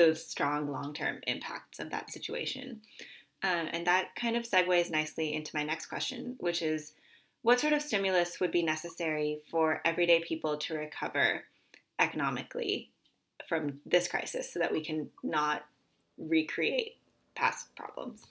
those 0.00 0.24
strong 0.24 0.70
long 0.70 0.94
term 0.94 1.20
impacts 1.26 1.78
of 1.78 1.90
that 1.90 2.10
situation. 2.10 2.80
Uh, 3.42 3.66
and 3.72 3.86
that 3.86 4.14
kind 4.16 4.36
of 4.36 4.44
segues 4.44 4.90
nicely 4.90 5.34
into 5.34 5.50
my 5.54 5.62
next 5.62 5.86
question, 5.86 6.36
which 6.38 6.62
is 6.62 6.92
what 7.42 7.60
sort 7.60 7.72
of 7.72 7.82
stimulus 7.82 8.40
would 8.40 8.50
be 8.50 8.62
necessary 8.62 9.40
for 9.50 9.80
everyday 9.84 10.20
people 10.20 10.56
to 10.56 10.74
recover 10.74 11.44
economically 11.98 12.90
from 13.46 13.80
this 13.86 14.08
crisis 14.08 14.50
so 14.52 14.58
that 14.58 14.72
we 14.72 14.82
can 14.82 15.08
not 15.22 15.64
recreate 16.18 16.96
past 17.34 17.74
problems. 17.76 18.26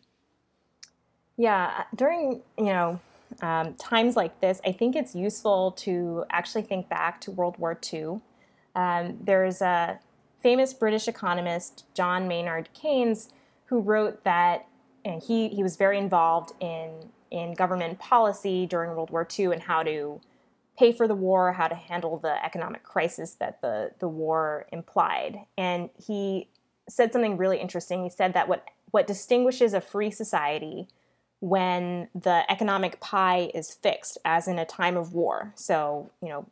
Yeah, 1.37 1.83
during, 1.95 2.41
you 2.57 2.65
know, 2.65 2.99
um, 3.41 3.75
times 3.75 4.15
like 4.15 4.41
this, 4.41 4.59
I 4.65 4.71
think 4.71 4.95
it's 4.95 5.15
useful 5.15 5.71
to 5.83 6.25
actually 6.31 6.63
think 6.63 6.89
back 6.89 7.21
to 7.21 7.31
World 7.31 7.57
War 7.57 7.79
II. 7.91 8.21
Um, 8.75 9.17
there's 9.21 9.61
a 9.61 9.99
famous 10.41 10.73
British 10.73 11.07
economist, 11.07 11.85
John 11.93 12.27
Maynard 12.27 12.69
Keynes, 12.73 13.29
who 13.65 13.79
wrote 13.79 14.23
that 14.23 14.67
he, 15.21 15.49
he 15.49 15.63
was 15.63 15.75
very 15.75 15.97
involved 15.97 16.53
in, 16.59 17.09
in 17.31 17.53
government 17.53 17.99
policy 17.99 18.65
during 18.65 18.91
World 18.91 19.09
War 19.09 19.27
II 19.37 19.45
and 19.47 19.63
how 19.63 19.83
to 19.83 20.21
pay 20.77 20.91
for 20.91 21.07
the 21.07 21.15
war, 21.15 21.53
how 21.53 21.67
to 21.67 21.75
handle 21.75 22.17
the 22.17 22.43
economic 22.43 22.83
crisis 22.83 23.33
that 23.33 23.61
the, 23.61 23.91
the 23.99 24.07
war 24.07 24.65
implied. 24.71 25.39
And 25.57 25.89
he 25.97 26.47
said 26.87 27.11
something 27.11 27.37
really 27.37 27.59
interesting. 27.59 28.03
He 28.03 28.09
said 28.09 28.33
that 28.33 28.47
what, 28.47 28.65
what 28.91 29.07
distinguishes 29.07 29.73
a 29.73 29.81
free 29.81 30.11
society 30.11 30.87
when 31.41 32.09
the 32.13 32.49
economic 32.51 32.99
pie 32.99 33.51
is 33.53 33.73
fixed, 33.73 34.17
as 34.25 34.47
in 34.47 34.59
a 34.59 34.65
time 34.65 34.97
of 34.97 35.13
war. 35.13 35.53
So, 35.55 36.11
you 36.21 36.29
know, 36.29 36.45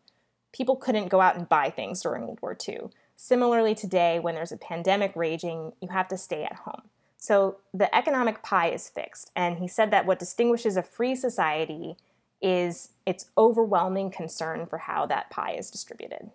people 0.52 0.76
couldn't 0.76 1.10
go 1.10 1.22
out 1.22 1.36
and 1.36 1.48
buy 1.48 1.70
things 1.70 2.02
during 2.02 2.24
World 2.24 2.40
War 2.42 2.58
II. 2.68 2.90
Similarly, 3.18 3.74
today, 3.74 4.20
when 4.20 4.36
there's 4.36 4.52
a 4.52 4.58
pandemic 4.58 5.12
raging, 5.16 5.74
you 5.82 5.90
have 5.90 6.08
to 6.10 6.18
stay 6.18 6.44
at 6.44 6.54
home. 6.54 6.84
So 7.18 7.58
the 7.74 7.94
economic 7.94 8.44
pie 8.44 8.70
is 8.70 8.88
fixed. 8.88 9.32
And 9.36 9.58
he 9.58 9.68
said 9.68 9.92
that 9.92 10.06
what 10.06 10.20
distinguishes 10.20 10.78
a 10.78 10.84
free 10.84 11.16
society 11.16 11.98
is 12.42 12.92
its 13.08 13.26
overwhelming 13.36 14.12
concern 14.12 14.68
for 14.68 14.78
how 14.78 15.08
that 15.08 15.32
pie 15.32 15.54
is 15.54 15.72
distributed. 15.72 16.30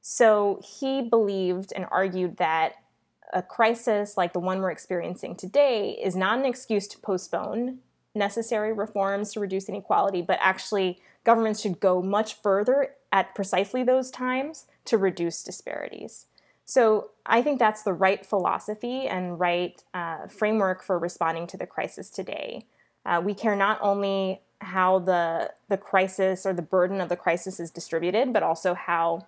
So 0.00 0.60
he 0.62 1.02
believed 1.02 1.72
and 1.74 1.86
argued 1.90 2.36
that 2.36 2.74
a 3.32 3.42
crisis 3.42 4.16
like 4.16 4.32
the 4.32 4.38
one 4.38 4.60
we're 4.60 4.70
experiencing 4.70 5.34
today 5.34 5.98
is 6.00 6.14
not 6.14 6.38
an 6.38 6.44
excuse 6.44 6.86
to 6.88 6.98
postpone 6.98 7.78
necessary 8.14 8.72
reforms 8.72 9.32
to 9.32 9.40
reduce 9.40 9.68
inequality, 9.68 10.22
but 10.22 10.38
actually 10.40 11.00
governments 11.24 11.60
should 11.60 11.80
go 11.80 12.00
much 12.00 12.34
further 12.34 12.90
at 13.14 13.32
precisely 13.32 13.84
those 13.84 14.10
times 14.10 14.66
to 14.84 14.98
reduce 14.98 15.44
disparities. 15.44 16.26
So 16.64 17.10
I 17.24 17.42
think 17.42 17.60
that's 17.60 17.84
the 17.84 17.92
right 17.92 18.26
philosophy 18.26 19.06
and 19.06 19.38
right 19.38 19.80
uh, 19.94 20.26
framework 20.26 20.82
for 20.82 20.98
responding 20.98 21.46
to 21.46 21.56
the 21.56 21.66
crisis 21.66 22.10
today. 22.10 22.66
Uh, 23.06 23.22
we 23.24 23.32
care 23.32 23.54
not 23.54 23.78
only 23.80 24.40
how 24.60 24.98
the 24.98 25.52
the 25.68 25.76
crisis 25.76 26.44
or 26.44 26.52
the 26.52 26.62
burden 26.62 27.00
of 27.00 27.08
the 27.08 27.16
crisis 27.16 27.60
is 27.60 27.70
distributed, 27.70 28.32
but 28.32 28.42
also 28.42 28.74
how 28.74 29.26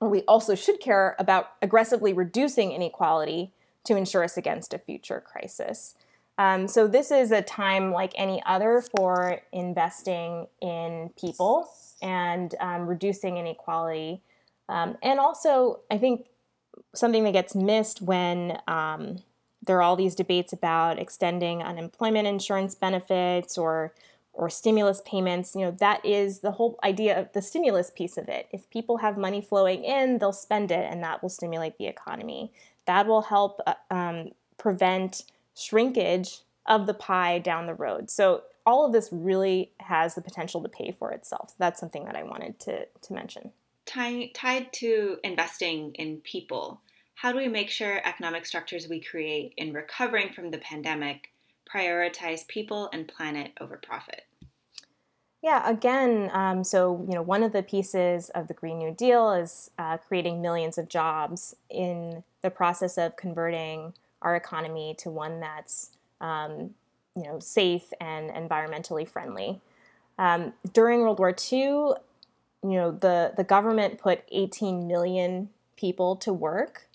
we 0.00 0.20
also 0.22 0.54
should 0.54 0.80
care 0.80 1.16
about 1.18 1.52
aggressively 1.62 2.12
reducing 2.12 2.70
inequality 2.70 3.52
to 3.84 3.96
ensure 3.96 4.22
us 4.22 4.36
against 4.36 4.72
a 4.72 4.78
future 4.78 5.20
crisis. 5.20 5.96
Um, 6.36 6.68
so 6.68 6.86
this 6.86 7.10
is 7.10 7.30
a 7.30 7.42
time 7.42 7.92
like 7.92 8.12
any 8.16 8.42
other 8.44 8.82
for 8.96 9.40
investing 9.52 10.48
in 10.60 11.10
people 11.18 11.68
and 12.04 12.54
um, 12.60 12.86
reducing 12.86 13.38
inequality. 13.38 14.20
Um, 14.68 14.96
and 15.02 15.18
also, 15.18 15.80
I 15.90 15.98
think 15.98 16.26
something 16.94 17.24
that 17.24 17.32
gets 17.32 17.54
missed 17.54 18.02
when 18.02 18.58
um, 18.68 19.18
there 19.66 19.78
are 19.78 19.82
all 19.82 19.96
these 19.96 20.14
debates 20.14 20.52
about 20.52 20.98
extending 20.98 21.62
unemployment 21.62 22.28
insurance 22.28 22.74
benefits 22.76 23.58
or 23.58 23.92
or 24.36 24.50
stimulus 24.50 25.00
payments, 25.06 25.54
you 25.54 25.60
know, 25.60 25.70
that 25.70 26.04
is 26.04 26.40
the 26.40 26.50
whole 26.50 26.76
idea 26.82 27.16
of 27.20 27.32
the 27.34 27.40
stimulus 27.40 27.90
piece 27.90 28.16
of 28.16 28.28
it. 28.28 28.48
If 28.50 28.68
people 28.68 28.96
have 28.96 29.16
money 29.16 29.40
flowing 29.40 29.84
in, 29.84 30.18
they'll 30.18 30.32
spend 30.32 30.72
it, 30.72 30.90
and 30.90 31.04
that 31.04 31.22
will 31.22 31.28
stimulate 31.28 31.78
the 31.78 31.86
economy. 31.86 32.52
That 32.86 33.06
will 33.06 33.22
help 33.22 33.60
uh, 33.64 33.74
um, 33.92 34.32
prevent 34.58 35.22
shrinkage 35.54 36.40
of 36.66 36.86
the 36.86 36.94
pie 36.94 37.38
down 37.38 37.66
the 37.66 37.74
road. 37.74 38.10
So 38.10 38.42
all 38.66 38.86
of 38.86 38.92
this 38.92 39.08
really 39.12 39.72
has 39.80 40.14
the 40.14 40.22
potential 40.22 40.62
to 40.62 40.68
pay 40.68 40.94
for 40.98 41.12
itself. 41.12 41.50
So 41.50 41.56
that's 41.58 41.80
something 41.80 42.04
that 42.04 42.16
I 42.16 42.22
wanted 42.22 42.58
to, 42.60 42.86
to 42.86 43.12
mention. 43.12 43.52
Tied, 43.86 44.34
tied 44.34 44.72
to 44.74 45.18
investing 45.22 45.92
in 45.94 46.18
people, 46.18 46.80
how 47.14 47.32
do 47.32 47.38
we 47.38 47.48
make 47.48 47.70
sure 47.70 48.00
economic 48.04 48.46
structures 48.46 48.88
we 48.88 49.00
create 49.00 49.54
in 49.56 49.72
recovering 49.72 50.32
from 50.32 50.50
the 50.50 50.58
pandemic 50.58 51.30
prioritize 51.72 52.46
people 52.46 52.88
and 52.92 53.08
planet 53.08 53.52
over 53.60 53.76
profit? 53.76 54.22
Yeah, 55.42 55.68
again, 55.68 56.30
um, 56.32 56.64
so 56.64 57.04
you 57.06 57.14
know, 57.14 57.22
one 57.22 57.42
of 57.42 57.52
the 57.52 57.62
pieces 57.62 58.30
of 58.30 58.48
the 58.48 58.54
Green 58.54 58.78
New 58.78 58.92
Deal 58.92 59.32
is 59.32 59.70
uh, 59.78 59.98
creating 59.98 60.40
millions 60.40 60.78
of 60.78 60.88
jobs 60.88 61.54
in 61.68 62.24
the 62.40 62.50
process 62.50 62.96
of 62.96 63.16
converting 63.16 63.92
our 64.22 64.36
economy 64.36 64.94
to 65.00 65.10
one 65.10 65.40
that's 65.40 65.90
um, 66.22 66.70
you 67.16 67.22
know 67.22 67.38
safe 67.38 67.92
and 68.00 68.30
environmentally 68.30 69.06
friendly. 69.06 69.60
Um, 70.18 70.52
during 70.72 71.00
World 71.00 71.18
War 71.18 71.34
II, 71.52 71.58
you 71.58 71.96
know, 72.62 72.90
the 72.90 73.32
the 73.36 73.44
government 73.44 73.98
put 73.98 74.22
18 74.30 74.86
million 74.86 75.50
people 75.76 76.16
to 76.16 76.32
work 76.32 76.88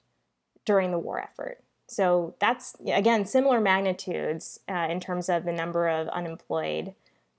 during 0.65 0.91
the 0.91 0.99
war 0.99 1.19
effort. 1.19 1.59
So 1.87 2.35
that's 2.39 2.75
again 2.87 3.25
similar 3.25 3.59
magnitudes 3.59 4.59
uh, 4.69 4.87
in 4.89 4.99
terms 4.99 5.29
of 5.29 5.45
the 5.45 5.51
number 5.51 5.87
of 5.87 6.07
unemployed 6.09 6.93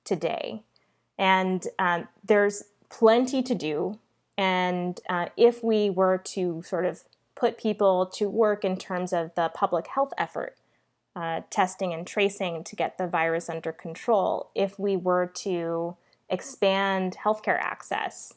today. 0.05 0.63
And 1.19 1.67
um, 1.79 2.09
there's 2.25 2.65
plenty 2.89 3.43
to 3.43 3.55
do. 3.55 3.99
And 4.37 4.99
uh, 5.09 5.27
if 5.37 5.63
we 5.63 5.91
were 5.91 6.19
to 6.19 6.63
sort 6.63 6.87
of 6.87 7.05
put 7.35 7.59
people 7.59 8.07
to 8.07 8.29
work 8.29 8.65
in 8.65 8.77
terms 8.77 9.13
of 9.13 9.35
the 9.35 9.51
public 9.55 9.87
health 9.89 10.13
effort, 10.19 10.57
uh, 11.21 11.43
testing 11.51 11.93
and 11.93 12.07
tracing 12.07 12.65
to 12.65 12.75
get 12.75 12.97
the 12.97 13.07
virus 13.07 13.51
under 13.51 13.73
control, 13.73 14.51
if 14.55 14.79
we 14.79 14.97
were 14.97 15.27
to 15.27 15.95
expand 16.31 17.15
healthcare 17.23 17.59
access, 17.61 18.33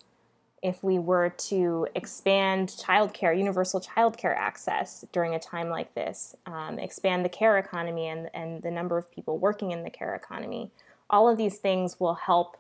if 0.62 0.84
we 0.84 1.00
were 1.00 1.30
to 1.30 1.88
expand 1.96 2.68
childcare, 2.68 3.38
universal 3.38 3.80
childcare 3.80 4.36
access 4.36 5.06
during 5.14 5.34
a 5.34 5.40
time 5.40 5.70
like 5.70 5.94
this, 5.94 6.36
um, 6.46 6.78
expand 6.78 7.24
the 7.24 7.30
care 7.30 7.58
economy 7.58 8.08
and, 8.08 8.30
and 8.34 8.62
the 8.64 8.72
number 8.72 8.98
of 8.98 9.10
people 9.10 9.38
working 9.38 9.72
in 9.72 9.84
the 9.84 9.90
care 9.90 10.14
economy, 10.14 10.70
all 11.10 11.30
of 11.30 11.38
these 11.38 11.60
things 11.60 12.02
will 12.02 12.16
help 12.16 12.58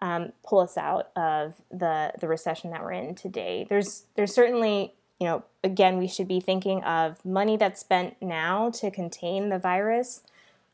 um, 0.00 0.32
pull 0.42 0.60
us 0.60 0.78
out 0.78 1.10
of 1.14 1.54
the 1.70 2.12
the 2.18 2.26
recession 2.26 2.70
that 2.70 2.82
we're 2.82 2.92
in 2.92 3.14
today. 3.14 3.66
There's 3.68 4.06
there's 4.16 4.34
certainly 4.34 4.94
you 5.20 5.26
know 5.26 5.44
again 5.62 5.98
we 5.98 6.08
should 6.08 6.28
be 6.28 6.40
thinking 6.40 6.82
of 6.82 7.24
money 7.24 7.56
that's 7.56 7.80
spent 7.80 8.20
now 8.20 8.70
to 8.70 8.90
contain 8.90 9.48
the 9.48 9.58
virus 9.58 10.22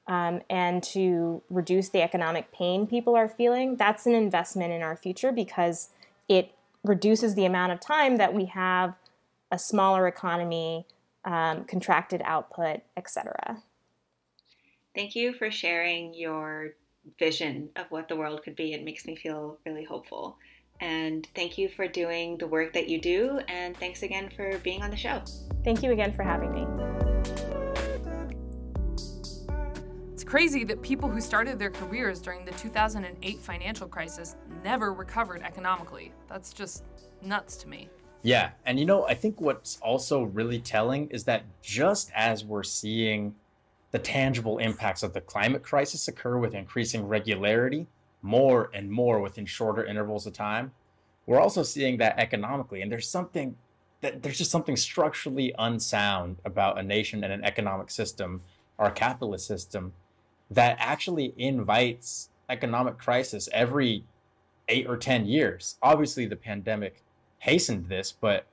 um, 0.08 0.40
and 0.48 0.82
to 0.82 1.42
reduce 1.50 1.90
the 1.90 2.00
economic 2.02 2.50
pain 2.50 2.86
people 2.86 3.14
are 3.14 3.28
feeling. 3.28 3.76
That's 3.76 4.06
an 4.06 4.14
investment 4.14 4.72
in 4.72 4.82
our 4.82 4.96
future 4.96 5.30
because 5.30 5.90
it 6.28 6.52
reduces 6.82 7.34
the 7.34 7.44
amount 7.44 7.72
of 7.72 7.80
time 7.80 8.16
that 8.16 8.32
we 8.32 8.46
have 8.46 8.94
a 9.52 9.58
smaller 9.58 10.08
economy, 10.08 10.86
um, 11.24 11.64
contracted 11.64 12.22
output, 12.24 12.80
etc. 12.96 13.62
Thank 14.94 15.14
you 15.14 15.34
for 15.34 15.50
sharing 15.50 16.14
your 16.14 16.70
vision 17.18 17.68
of 17.76 17.86
what 17.90 18.08
the 18.08 18.16
world 18.16 18.42
could 18.42 18.56
be. 18.56 18.72
It 18.72 18.84
makes 18.84 19.04
me 19.04 19.14
feel 19.14 19.58
really 19.66 19.84
hopeful. 19.84 20.38
And 20.80 21.26
thank 21.34 21.58
you 21.58 21.68
for 21.68 21.88
doing 21.88 22.38
the 22.38 22.46
work 22.46 22.72
that 22.72 22.88
you 22.88 23.00
do. 23.00 23.40
And 23.48 23.76
thanks 23.76 24.02
again 24.02 24.28
for 24.28 24.58
being 24.58 24.82
on 24.82 24.90
the 24.90 24.96
show. 24.96 25.22
Thank 25.64 25.82
you 25.82 25.92
again 25.92 26.12
for 26.12 26.22
having 26.22 26.52
me. 26.52 26.66
It's 30.12 30.24
crazy 30.24 30.64
that 30.64 30.82
people 30.82 31.08
who 31.08 31.20
started 31.20 31.58
their 31.58 31.70
careers 31.70 32.20
during 32.20 32.44
the 32.44 32.52
2008 32.52 33.40
financial 33.40 33.88
crisis 33.88 34.36
never 34.64 34.92
recovered 34.92 35.42
economically. 35.42 36.12
That's 36.28 36.52
just 36.52 36.84
nuts 37.22 37.56
to 37.58 37.68
me. 37.68 37.88
Yeah. 38.22 38.50
And 38.66 38.78
you 38.78 38.86
know, 38.86 39.06
I 39.06 39.14
think 39.14 39.40
what's 39.40 39.78
also 39.80 40.24
really 40.24 40.60
telling 40.60 41.08
is 41.08 41.24
that 41.24 41.44
just 41.62 42.10
as 42.14 42.44
we're 42.44 42.62
seeing 42.62 43.34
the 43.90 43.98
tangible 43.98 44.58
impacts 44.58 45.02
of 45.02 45.12
the 45.12 45.20
climate 45.20 45.62
crisis 45.62 46.08
occur 46.08 46.38
with 46.38 46.54
increasing 46.54 47.06
regularity, 47.06 47.86
more 48.22 48.70
and 48.74 48.90
more 48.90 49.20
within 49.20 49.46
shorter 49.46 49.84
intervals 49.84 50.26
of 50.26 50.32
time. 50.32 50.72
We're 51.26 51.40
also 51.40 51.62
seeing 51.62 51.98
that 51.98 52.18
economically, 52.18 52.82
and 52.82 52.90
there's 52.90 53.08
something 53.08 53.56
that 54.00 54.22
there's 54.22 54.38
just 54.38 54.50
something 54.50 54.76
structurally 54.76 55.54
unsound 55.58 56.36
about 56.44 56.78
a 56.78 56.82
nation 56.82 57.24
and 57.24 57.32
an 57.32 57.44
economic 57.44 57.90
system, 57.90 58.40
our 58.78 58.90
capitalist 58.90 59.46
system, 59.46 59.92
that 60.50 60.76
actually 60.78 61.34
invites 61.36 62.30
economic 62.48 62.96
crisis 62.96 63.48
every 63.52 64.04
eight 64.68 64.86
or 64.86 64.96
ten 64.96 65.26
years. 65.26 65.76
Obviously, 65.82 66.26
the 66.26 66.36
pandemic 66.36 67.02
hastened 67.38 67.88
this, 67.88 68.12
but 68.12 68.46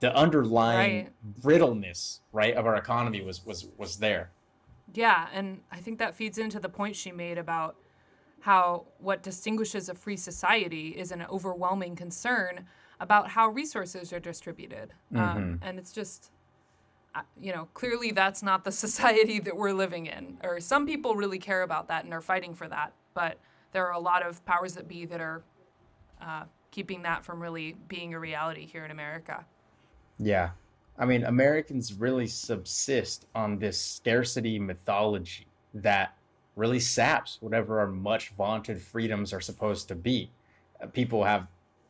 the 0.00 0.14
underlying 0.14 0.96
right. 0.96 1.12
brittleness, 1.42 2.20
right, 2.32 2.54
of 2.54 2.66
our 2.66 2.76
economy 2.76 3.20
was 3.20 3.44
was 3.44 3.68
was 3.76 3.96
there. 3.96 4.30
Yeah, 4.94 5.28
and 5.34 5.60
I 5.70 5.78
think 5.78 5.98
that 5.98 6.14
feeds 6.14 6.38
into 6.38 6.58
the 6.58 6.68
point 6.68 6.96
she 6.96 7.12
made 7.12 7.36
about 7.36 7.76
how 8.40 8.86
what 8.98 9.22
distinguishes 9.22 9.88
a 9.88 9.94
free 9.94 10.16
society 10.16 10.88
is 10.88 11.12
an 11.12 11.24
overwhelming 11.30 11.96
concern 11.96 12.66
about 13.00 13.28
how 13.28 13.48
resources 13.48 14.12
are 14.12 14.20
distributed. 14.20 14.92
Um, 15.14 15.20
mm-hmm. 15.20 15.38
Um, 15.38 15.60
and 15.62 15.78
it's 15.78 15.92
just, 15.92 16.30
uh, 17.14 17.22
you 17.40 17.52
know, 17.52 17.68
clearly 17.74 18.10
that's 18.10 18.42
not 18.42 18.64
the 18.64 18.72
society 18.86 19.40
that 19.40 19.56
we're 19.56 19.72
living 19.72 20.06
in. 20.06 20.38
Or 20.42 20.60
some 20.60 20.86
people 20.86 21.14
really 21.14 21.38
care 21.38 21.62
about 21.62 21.88
that 21.88 22.04
and 22.04 22.12
are 22.12 22.20
fighting 22.20 22.54
for 22.54 22.68
that. 22.68 22.92
But 23.14 23.38
there 23.72 23.86
are 23.86 23.92
a 23.92 24.00
lot 24.00 24.24
of 24.24 24.44
powers 24.44 24.74
that 24.74 24.88
be 24.88 25.04
that 25.06 25.20
are 25.20 25.42
uh, 26.20 26.44
keeping 26.70 27.02
that 27.02 27.24
from 27.24 27.40
really 27.40 27.76
being 27.88 28.14
a 28.14 28.18
reality 28.18 28.66
here 28.66 28.84
in 28.84 28.90
America. 28.90 29.44
Yeah, 30.18 30.50
I 30.98 31.06
mean, 31.06 31.24
Americans 31.24 31.94
really 31.94 32.26
subsist 32.26 33.26
on 33.34 33.58
this 33.58 33.80
scarcity 33.80 34.58
mythology 34.58 35.46
that 35.74 36.17
really 36.58 36.80
saps 36.80 37.38
whatever 37.40 37.80
our 37.80 37.86
much 37.86 38.30
vaunted 38.30 38.80
freedoms 38.80 39.32
are 39.32 39.40
supposed 39.40 39.88
to 39.88 39.94
be. 39.94 40.30
Uh, 40.82 40.86
people 40.86 41.24
have, 41.24 41.46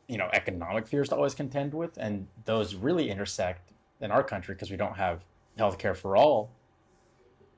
you 0.07 0.19
know, 0.19 0.29
economic 0.33 0.87
fears 0.87 1.09
to 1.09 1.17
always 1.17 1.35
contend 1.35 1.75
with, 1.75 1.97
and 1.99 2.27
those 2.45 2.75
really 2.75 3.11
intersect 3.11 3.73
in 4.01 4.11
our 4.11 4.23
country 4.23 4.55
because 4.55 4.71
we 4.71 4.77
don't 4.77 4.97
have 4.97 5.25
healthcare 5.59 5.97
for 5.97 6.17
all 6.17 6.51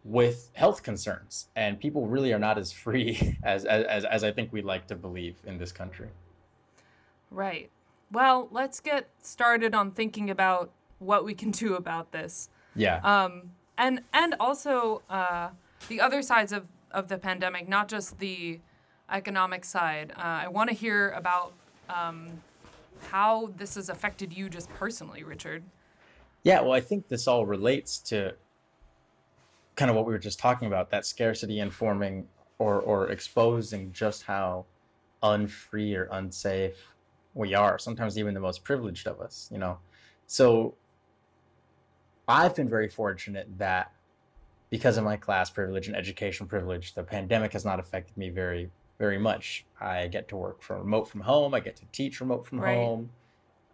with 0.03 0.51
health 0.55 0.83
concerns 0.83 1.49
and 1.57 1.79
people 1.79 2.07
really 2.07 2.33
are 2.33 2.39
not 2.39 2.57
as 2.57 2.73
free 2.73 3.37
as, 3.43 3.67
as 3.67 4.07
as 4.07 4.25
i 4.25 4.33
think 4.33 4.51
we'd 4.51 4.65
like 4.65 4.87
to 4.87 4.95
believe 4.95 5.37
in 5.45 5.59
this 5.59 5.71
country 5.71 6.09
right 7.31 7.69
well 8.11 8.49
let's 8.51 8.81
get 8.81 9.11
started 9.21 9.75
on 9.75 9.91
thinking 9.91 10.31
about 10.31 10.71
what 11.01 11.25
we 11.25 11.35
can 11.35 11.51
do 11.65 11.75
about 11.75 12.13
this. 12.13 12.49
Yeah. 12.77 13.01
Um, 13.03 13.51
and 13.77 14.03
and 14.15 14.37
also 14.39 15.03
uh, 15.11 15.49
the 15.89 16.01
other 16.01 16.23
sides 16.23 16.53
of, 16.53 16.67
of 16.91 17.09
the 17.09 17.19
pandemic, 17.19 17.69
not 17.69 17.89
just 17.89 18.19
the 18.19 18.61
economic 19.11 19.65
side. 19.65 20.13
Uh, 20.17 20.21
I 20.45 20.49
want 20.49 20.71
to 20.71 20.75
hear 20.75 21.11
about 21.11 21.53
um, 21.89 22.29
how 23.09 23.53
this 23.57 23.75
has 23.75 23.89
affected 23.89 24.33
you 24.33 24.49
just 24.49 24.69
personally, 24.71 25.23
Richard. 25.23 25.63
Yeah, 26.43 26.61
well, 26.61 26.73
I 26.73 26.81
think 26.81 27.09
this 27.09 27.27
all 27.29 27.45
relates 27.45 27.99
to 27.99 28.35
kind 29.77 29.91
of 29.91 29.97
what 29.97 30.07
we 30.07 30.13
were 30.13 30.19
just 30.19 30.39
talking 30.39 30.69
about 30.69 30.91
that 30.91 31.07
scarcity 31.07 31.61
informing 31.61 32.27
or, 32.59 32.81
or 32.81 33.11
exposing 33.11 33.93
just 33.93 34.23
how 34.23 34.67
unfree 35.23 35.95
or 35.95 36.09
unsafe 36.13 36.77
we 37.35 37.55
are, 37.55 37.79
sometimes 37.79 38.19
even 38.19 38.35
the 38.35 38.41
most 38.41 38.65
privileged 38.65 39.07
of 39.07 39.21
us, 39.21 39.49
you 39.53 39.59
know. 39.59 39.79
So 40.27 40.75
I've 42.27 42.55
been 42.55 42.69
very 42.69 42.89
fortunate 42.89 43.49
that 43.59 43.93
because 44.71 44.97
of 44.97 45.05
my 45.05 45.17
class 45.17 45.51
privilege 45.51 45.89
and 45.89 45.97
education 45.97 46.47
privilege, 46.47 46.95
the 46.95 47.03
pandemic 47.03 47.53
has 47.53 47.65
not 47.65 47.81
affected 47.81 48.17
me 48.17 48.31
very, 48.31 48.71
very 48.99 49.19
much. 49.19 49.65
I 49.81 50.07
get 50.07 50.29
to 50.29 50.37
work 50.37 50.63
from 50.63 50.79
remote 50.79 51.09
from 51.09 51.21
home. 51.21 51.55
I 51.55 51.61
get 51.61 51.77
to 51.77 51.85
teach 51.93 52.21
remote 52.21 52.47
from 52.47 52.61
right. 52.61 52.77
home. 52.77 53.11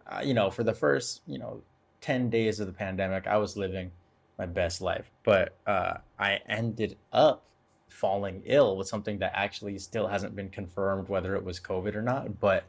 Uh, 0.07 0.21
you 0.23 0.33
know, 0.33 0.49
for 0.49 0.63
the 0.63 0.73
first, 0.73 1.21
you 1.27 1.37
know, 1.37 1.61
10 2.01 2.29
days 2.29 2.59
of 2.59 2.67
the 2.67 2.73
pandemic, 2.73 3.27
I 3.27 3.37
was 3.37 3.55
living 3.55 3.91
my 4.39 4.45
best 4.45 4.81
life. 4.81 5.11
But 5.23 5.55
uh, 5.67 5.97
I 6.19 6.39
ended 6.47 6.97
up 7.13 7.43
falling 7.89 8.41
ill 8.45 8.75
with 8.75 8.87
something 8.87 9.19
that 9.19 9.31
actually 9.35 9.77
still 9.79 10.07
hasn't 10.07 10.35
been 10.35 10.49
confirmed 10.49 11.09
whether 11.09 11.35
it 11.35 11.43
was 11.43 11.59
COVID 11.59 11.95
or 11.95 12.01
not. 12.01 12.39
But 12.39 12.63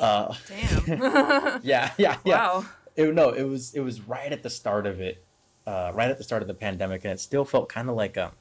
oh, 0.00 0.04
uh, 0.04 0.34
damn. 0.48 1.60
yeah, 1.62 1.92
yeah, 1.96 2.16
yeah. 2.24 2.36
Wow 2.36 2.66
it, 2.98 3.14
no, 3.14 3.30
it 3.30 3.44
was 3.44 3.74
it 3.74 3.80
was 3.80 4.00
right 4.02 4.32
at 4.32 4.42
the 4.42 4.50
start 4.50 4.84
of 4.84 5.00
it, 5.00 5.24
uh, 5.68 5.92
right 5.94 6.10
at 6.10 6.16
the 6.16 6.24
start 6.24 6.40
of 6.40 6.48
the 6.48 6.54
pandemic, 6.54 7.04
and 7.04 7.12
it 7.12 7.20
still 7.20 7.44
felt 7.44 7.68
kind 7.68 7.90
of 7.90 7.94
like 7.94 8.16
a 8.16 8.32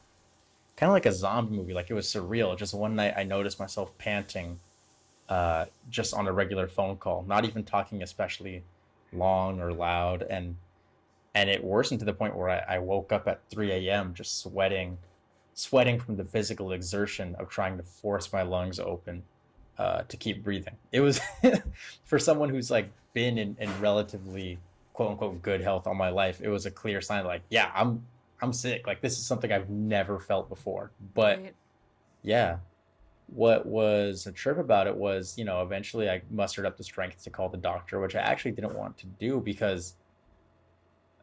kind 0.77 0.89
of 0.89 0.93
like 0.93 1.05
a 1.05 1.11
zombie 1.11 1.57
movie. 1.57 1.73
Like 1.73 1.89
it 1.89 1.93
was 1.93 2.07
surreal. 2.07 2.57
Just 2.57 2.73
one 2.73 2.95
night, 2.95 3.15
I 3.17 3.23
noticed 3.23 3.59
myself 3.59 3.95
panting, 3.97 4.57
uh, 5.27 5.65
just 5.89 6.13
on 6.13 6.27
a 6.27 6.31
regular 6.31 6.69
phone 6.69 6.95
call, 6.95 7.25
not 7.27 7.43
even 7.43 7.65
talking 7.65 8.01
especially 8.01 8.63
long 9.11 9.59
or 9.59 9.73
loud, 9.73 10.23
and 10.23 10.55
and 11.35 11.49
it 11.49 11.61
worsened 11.61 11.99
to 11.99 12.05
the 12.05 12.13
point 12.13 12.33
where 12.33 12.49
I, 12.49 12.75
I 12.75 12.79
woke 12.79 13.11
up 13.11 13.27
at 13.27 13.41
3 13.49 13.73
a.m. 13.73 14.13
just 14.13 14.39
sweating, 14.39 14.97
sweating 15.53 15.99
from 15.99 16.15
the 16.15 16.23
physical 16.23 16.71
exertion 16.71 17.35
of 17.35 17.49
trying 17.49 17.75
to 17.75 17.83
force 17.83 18.31
my 18.31 18.41
lungs 18.41 18.79
open 18.79 19.21
uh, 19.77 20.03
to 20.07 20.15
keep 20.15 20.45
breathing. 20.45 20.77
It 20.93 21.01
was 21.01 21.19
for 22.05 22.19
someone 22.19 22.47
who's 22.47 22.71
like 22.71 22.89
been 23.13 23.37
in, 23.37 23.57
in 23.59 23.69
relatively 23.81 24.59
quote 24.97 25.11
unquote 25.11 25.43
good 25.43 25.61
health 25.61 25.85
all 25.85 25.93
my 25.93 26.09
life, 26.09 26.41
it 26.41 26.49
was 26.49 26.65
a 26.65 26.71
clear 26.71 27.01
sign 27.01 27.23
like, 27.23 27.43
yeah, 27.49 27.71
I'm 27.75 28.03
I'm 28.41 28.51
sick. 28.51 28.87
Like 28.87 28.99
this 28.99 29.19
is 29.19 29.25
something 29.27 29.51
I've 29.51 29.69
never 29.69 30.19
felt 30.19 30.49
before. 30.49 30.91
But 31.13 31.37
Right. 31.37 31.55
yeah, 32.23 32.57
what 33.27 33.67
was 33.67 34.25
a 34.25 34.31
trip 34.31 34.57
about 34.57 34.87
it 34.87 34.95
was, 34.95 35.37
you 35.37 35.45
know, 35.45 35.61
eventually 35.61 36.09
I 36.09 36.23
mustered 36.31 36.65
up 36.65 36.77
the 36.77 36.83
strength 36.83 37.23
to 37.25 37.29
call 37.29 37.47
the 37.47 37.57
doctor, 37.57 37.99
which 37.99 38.15
I 38.15 38.21
actually 38.21 38.53
didn't 38.53 38.75
want 38.75 38.97
to 38.97 39.05
do 39.05 39.39
because 39.39 39.93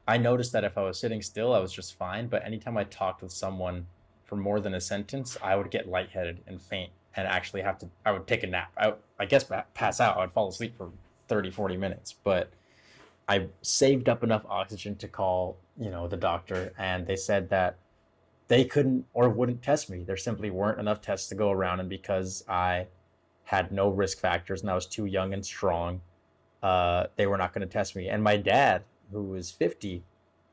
I 0.07 0.19
noticed 0.19 0.53
that 0.53 0.63
if 0.63 0.79
I 0.79 0.83
was 0.83 1.01
sitting 1.01 1.21
still, 1.21 1.53
I 1.53 1.59
was 1.59 1.73
just 1.73 1.99
fine. 1.99 2.29
But 2.29 2.47
anytime 2.47 2.77
I 2.77 2.85
talked 2.85 3.23
with 3.23 3.33
someone 3.33 3.87
for 4.25 4.37
more 4.37 4.61
than 4.61 4.75
a 4.75 4.81
sentence, 4.81 5.37
I 5.43 5.57
would 5.57 5.73
get 5.73 5.89
lightheaded 5.89 6.45
and 6.47 6.63
faint 6.63 6.93
and 7.17 7.27
actually 7.27 7.63
have 7.63 7.79
to, 7.79 7.89
I 8.07 8.13
would 8.13 8.29
take 8.29 8.45
a 8.45 8.47
nap. 8.47 8.71
I, 8.77 8.95
I 9.19 9.25
guess 9.25 9.51
pass 9.75 10.01
out. 10.01 10.17
I 10.17 10.21
would 10.21 10.33
fall 10.33 10.49
asleep 10.49 10.77
for 10.77 10.93
30, 11.27 11.51
40 11.51 11.77
minutes. 11.77 12.15
But 12.23 12.53
I 13.29 13.49
saved 13.63 14.09
up 14.09 14.23
enough 14.23 14.45
oxygen 14.49 14.97
to 14.97 15.09
call, 15.09 15.57
you 15.79 15.91
know, 15.91 16.09
the 16.09 16.17
doctor, 16.17 16.73
and 16.79 17.07
they 17.07 17.17
said 17.17 17.49
that 17.51 17.77
they 18.49 18.65
couldn't 18.65 19.07
or 19.15 19.31
wouldn't 19.31 19.63
test 19.63 19.89
me. 19.89 20.05
There 20.05 20.17
simply 20.17 20.51
weren't 20.51 20.79
enough 20.79 21.01
tests 21.01 21.29
to 21.31 21.35
go 21.35 21.51
around, 21.51 21.81
and 21.81 21.89
because 21.89 22.45
I 22.49 22.87
had 23.45 23.73
no 23.73 23.89
risk 23.89 24.19
factors 24.19 24.63
and 24.63 24.71
I 24.71 24.75
was 24.75 24.87
too 24.87 25.07
young 25.07 25.33
and 25.33 25.45
strong, 25.45 26.01
uh, 26.63 27.07
they 27.17 27.27
were 27.27 27.37
not 27.37 27.53
going 27.53 27.67
to 27.67 27.73
test 27.73 27.95
me. 27.95 28.09
And 28.09 28.23
my 28.23 28.37
dad, 28.37 28.83
who 29.13 29.23
was 29.23 29.51
50, 29.51 30.03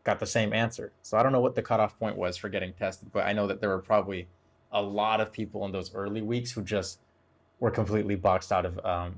got 0.03 0.19
the 0.19 0.25
same 0.25 0.53
answer. 0.53 0.91
So 1.01 1.17
I 1.17 1.23
don't 1.23 1.31
know 1.31 1.39
what 1.39 1.55
the 1.55 1.61
cutoff 1.61 1.97
point 1.99 2.17
was 2.17 2.37
for 2.37 2.49
getting 2.49 2.73
tested, 2.73 3.11
but 3.11 3.25
I 3.25 3.33
know 3.33 3.47
that 3.47 3.61
there 3.61 3.69
were 3.69 3.79
probably 3.79 4.27
a 4.71 4.81
lot 4.81 5.21
of 5.21 5.31
people 5.31 5.65
in 5.65 5.71
those 5.71 5.93
early 5.93 6.21
weeks 6.21 6.51
who 6.51 6.63
just 6.63 6.99
were 7.59 7.71
completely 7.71 8.15
boxed 8.15 8.51
out 8.51 8.65
of 8.65 8.85
um, 8.85 9.15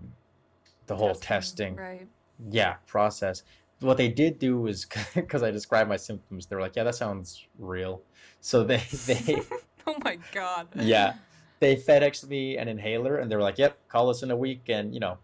the 0.88 0.96
whole 0.96 1.16
testing 1.16 1.76
Right. 1.76 2.08
Yeah 2.52 2.76
process 2.88 3.44
what 3.80 3.98
they 3.98 4.08
did 4.08 4.40
do 4.40 4.60
was 4.60 4.86
because 5.16 5.44
i 5.44 5.52
described 5.52 5.90
my 5.90 5.98
symptoms 5.98 6.46
they 6.46 6.56
were 6.56 6.62
like 6.62 6.76
yeah 6.76 6.84
that 6.84 6.96
sounds 6.96 7.46
real 7.60 8.02
so 8.42 8.64
they 8.64 8.82
they 9.06 9.42
Oh 9.88 9.96
my 10.04 10.18
god. 10.32 10.68
yeah 10.76 11.16
they 11.60 11.76
FedExed 11.76 12.28
me 12.30 12.58
an 12.58 12.68
inhaler 12.70 13.18
and 13.18 13.30
they 13.30 13.36
were 13.36 13.42
like 13.42 13.58
yep 13.58 13.78
call 13.90 14.10
us 14.10 14.24
in 14.24 14.32
a 14.32 14.36
week 14.36 14.64
and 14.70 14.94
you 14.94 15.00
know 15.02 15.18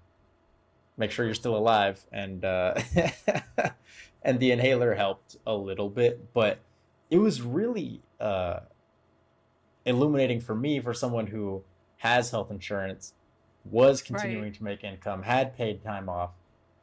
make 0.97 1.11
sure 1.11 1.25
you're 1.25 1.33
still 1.33 1.55
alive 1.55 2.05
and 2.11 2.43
uh 2.43 2.73
and 4.23 4.39
the 4.41 4.51
inhaler 4.51 4.93
helped 4.95 5.37
a 5.47 5.55
little 5.55 5.89
bit 5.89 6.33
but 6.33 6.59
it 7.09 7.17
was 7.17 7.41
really 7.41 8.01
uh 8.19 8.59
illuminating 9.85 10.41
for 10.41 10.55
me 10.55 10.79
for 10.79 10.93
someone 10.93 11.27
who 11.27 11.63
has 11.97 12.29
health 12.31 12.51
insurance 12.51 13.13
was 13.65 14.01
continuing 14.01 14.43
Right. 14.43 14.53
to 14.55 14.63
make 14.63 14.83
income 14.83 15.23
had 15.23 15.55
paid 15.55 15.81
time 15.83 16.09
off 16.09 16.31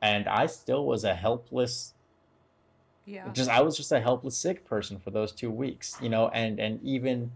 and 0.02 0.28
i 0.28 0.46
still 0.46 0.86
was 0.86 1.04
a 1.04 1.14
helpless 1.14 1.94
Yeah. 3.04 3.30
just 3.32 3.48
i 3.50 3.60
was 3.60 3.76
just 3.76 3.92
a 3.92 4.00
helpless 4.00 4.36
sick 4.36 4.64
person 4.64 4.98
for 4.98 5.10
those 5.10 5.32
two 5.32 5.50
weeks 5.50 5.96
you 6.00 6.08
know 6.08 6.28
and 6.28 6.58
and 6.58 6.82
even 6.82 7.30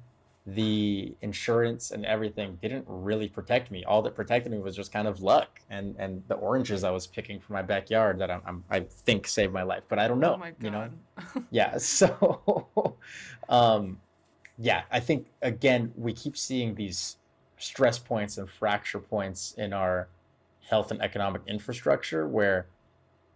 the 0.47 1.15
insurance 1.21 1.91
and 1.91 2.05
everything 2.07 2.59
didn't 2.61 2.85
really 2.89 3.29
protect 3.29 3.71
me 3.71 3.85
all 3.85 4.03
that 4.03 4.15
protected 4.15 4.51
me 4.51 4.59
was 4.59 4.75
just 4.75 4.91
kind 4.93 5.07
of 5.07 5.21
luck 5.21 5.61
and 5.71 5.95
and 5.99 6.23
the 6.29 6.35
oranges 6.35 6.83
i 6.83 6.91
was 6.91 7.07
picking 7.07 7.39
from 7.39 7.55
my 7.55 7.63
backyard 7.63 8.19
that 8.19 8.31
i'm, 8.31 8.41
I'm 8.47 8.65
i 8.71 8.81
think 8.81 9.29
saved 9.29 9.53
my 9.53 9.63
life 9.63 9.85
but 9.89 9.99
i 9.99 10.09
don't 10.09 10.19
know 10.19 10.35
Oh 10.35 10.39
my 10.39 10.51
god. 10.51 10.65
you 10.65 10.71
know 10.71 10.89
yeah 11.51 11.77
so 11.77 12.97
um 13.49 13.99
yeah 14.59 14.83
i 14.91 14.99
think 14.99 15.29
again 15.43 15.93
we 15.97 16.13
keep 16.13 16.37
seeing 16.37 16.75
these 16.75 17.17
stress 17.59 17.99
points 17.99 18.39
and 18.39 18.49
fracture 18.51 18.99
points 18.99 19.55
in 19.59 19.73
our 19.73 20.09
health 20.69 20.91
and 20.91 21.01
economic 21.03 21.43
infrastructure 21.47 22.29
where 22.29 22.69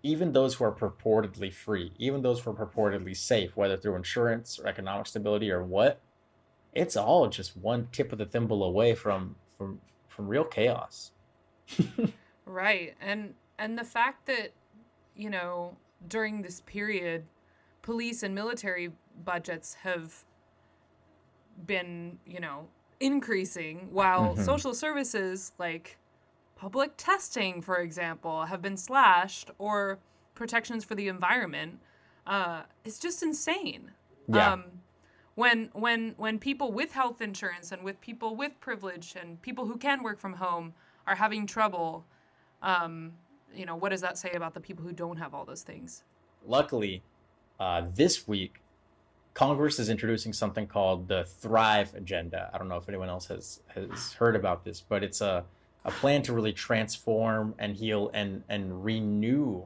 even 0.03 0.33
those 0.33 0.55
who 0.55 0.65
are 0.65 0.73
purportedly 0.75 1.53
free 1.53 1.93
even 1.99 2.23
those 2.23 2.41
who 2.41 2.51
are 2.51 2.55
purportedly 2.67 3.17
safe 3.17 3.57
whether 3.57 3.77
through 3.77 3.97
insurance 3.97 4.59
or 4.59 4.67
economic 4.67 5.07
stability 5.07 5.51
or 5.51 5.65
what 5.65 6.01
it's 6.73 6.97
all 6.97 7.29
just 7.29 7.57
one 7.57 7.89
tip 7.93 8.13
of 8.13 8.19
the 8.19 8.27
thimble 8.27 8.65
away 8.65 8.95
from 8.95 9.37
from 9.57 9.81
from 10.09 10.29
real 10.29 10.45
chaos 10.45 11.13
Right. 12.47 12.95
And 13.01 13.35
and 13.59 13.79
the 13.79 13.85
fact 13.85 14.27
that 14.27 14.53
you 15.17 15.31
know, 15.31 15.77
during 16.09 16.43
this 16.43 16.61
period 16.61 17.25
police 17.83 18.23
and 18.23 18.35
military 18.35 18.91
budgets 19.25 19.75
have 19.75 20.25
been, 21.67 22.19
you 22.27 22.41
know, 22.41 22.67
increasing 23.01 23.89
while 23.93 24.35
Mhm. 24.35 24.45
social 24.45 24.75
services 24.75 25.53
like 25.59 25.97
public 26.57 26.93
testing, 26.97 27.61
for 27.61 27.77
example, 27.77 28.45
have 28.45 28.63
been 28.63 28.77
slashed 28.77 29.51
or 29.59 29.99
protections 30.35 30.85
for 30.85 30.95
the 30.95 31.09
environment 31.09 31.81
uh, 32.27 32.63
is 32.85 32.99
just 32.99 33.23
insane. 33.23 33.91
Yeah. 34.29 34.53
Um, 34.53 34.65
when 35.35 35.71
when 35.73 36.15
when 36.17 36.39
people 36.39 36.73
with 36.73 36.93
health 36.93 37.21
insurance 37.21 37.73
and 37.73 37.83
with 37.83 38.01
people 38.01 38.37
with 38.37 38.59
privilege 38.61 39.17
and 39.21 39.43
people 39.43 39.67
who 39.67 39.77
can 39.77 40.03
work 40.03 40.21
from 40.21 40.35
home 40.35 40.75
are 41.07 41.17
having 41.17 41.47
trouble, 41.47 42.05
um, 42.63 43.13
you 43.53 43.67
know, 43.67 43.75
what 43.75 43.89
does 43.91 44.01
that 44.01 44.17
say 44.17 44.31
about 44.33 44.55
the 44.55 44.61
people 44.61 44.85
who 44.85 44.93
don't 44.93 45.17
have 45.17 45.35
all 45.35 45.45
those 45.45 45.63
things? 45.63 46.05
luckily, 46.47 47.03
uh, 47.61 47.83
this 47.95 48.27
week, 48.29 48.61
Congress 49.35 49.79
is 49.79 49.89
introducing 49.89 50.33
something 50.33 50.67
called 50.67 51.09
the 51.09 51.25
Thrive 51.25 51.95
Agenda. 51.95 52.51
I 52.53 52.59
don't 52.59 52.69
know 52.69 52.77
if 52.77 52.89
anyone 52.89 53.09
else 53.09 53.27
has 53.27 53.61
has 53.69 54.13
heard 54.13 54.37
about 54.37 54.65
this, 54.65 54.81
but 54.81 55.03
it's 55.03 55.21
a 55.21 55.45
a 55.85 55.91
plan 55.91 56.23
to 56.23 56.33
really 56.33 56.53
transform 56.53 57.55
and 57.59 57.77
heal 57.77 58.11
and 58.15 58.43
and 58.49 58.85
renew 58.85 59.65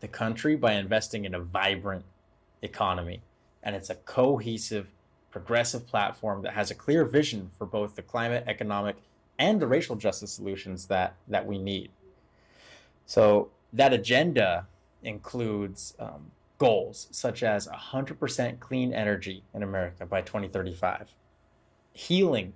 the 0.00 0.08
country 0.08 0.56
by 0.56 0.72
investing 0.72 1.24
in 1.24 1.34
a 1.34 1.40
vibrant 1.40 2.04
economy. 2.62 3.22
And 3.62 3.74
it's 3.74 3.90
a 3.90 3.94
cohesive, 3.94 4.88
progressive 5.30 5.86
platform 5.86 6.42
that 6.42 6.52
has 6.52 6.70
a 6.70 6.74
clear 6.74 7.04
vision 7.04 7.50
for 7.58 7.66
both 7.66 7.96
the 7.96 8.02
climate, 8.02 8.44
economic, 8.46 8.96
and 9.38 9.60
the 9.60 9.66
racial 9.66 9.96
justice 9.96 10.32
solutions 10.32 10.86
that 10.86 11.14
that 11.28 11.46
we 11.46 11.58
need. 11.58 11.90
So 13.06 13.50
that 13.72 13.92
agenda 13.92 14.66
includes 15.02 15.94
um, 15.98 16.30
goals 16.58 17.08
such 17.10 17.42
as 17.42 17.68
100% 17.68 18.58
clean 18.58 18.92
energy 18.92 19.42
in 19.54 19.62
America 19.62 20.06
by 20.06 20.22
2035, 20.22 21.08
healing 21.92 22.54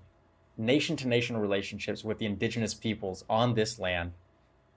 nation 0.61 0.97
to 0.97 1.09
nation 1.09 1.37
relationships 1.37 2.05
with 2.05 2.19
the 2.19 2.27
indigenous 2.27 2.75
peoples 2.75 3.25
on 3.29 3.55
this 3.55 3.79
land, 3.79 4.13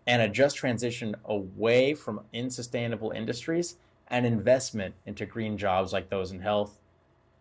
and 0.07 0.21
a 0.21 0.27
just 0.27 0.55
transition 0.55 1.15
away 1.25 1.93
from 1.93 2.21
unsustainable 2.33 3.11
industries 3.11 3.77
and 4.07 4.25
investment 4.25 4.93
into 5.05 5.25
green 5.25 5.57
jobs 5.57 5.93
like 5.93 6.09
those 6.09 6.31
in 6.31 6.39
health, 6.39 6.79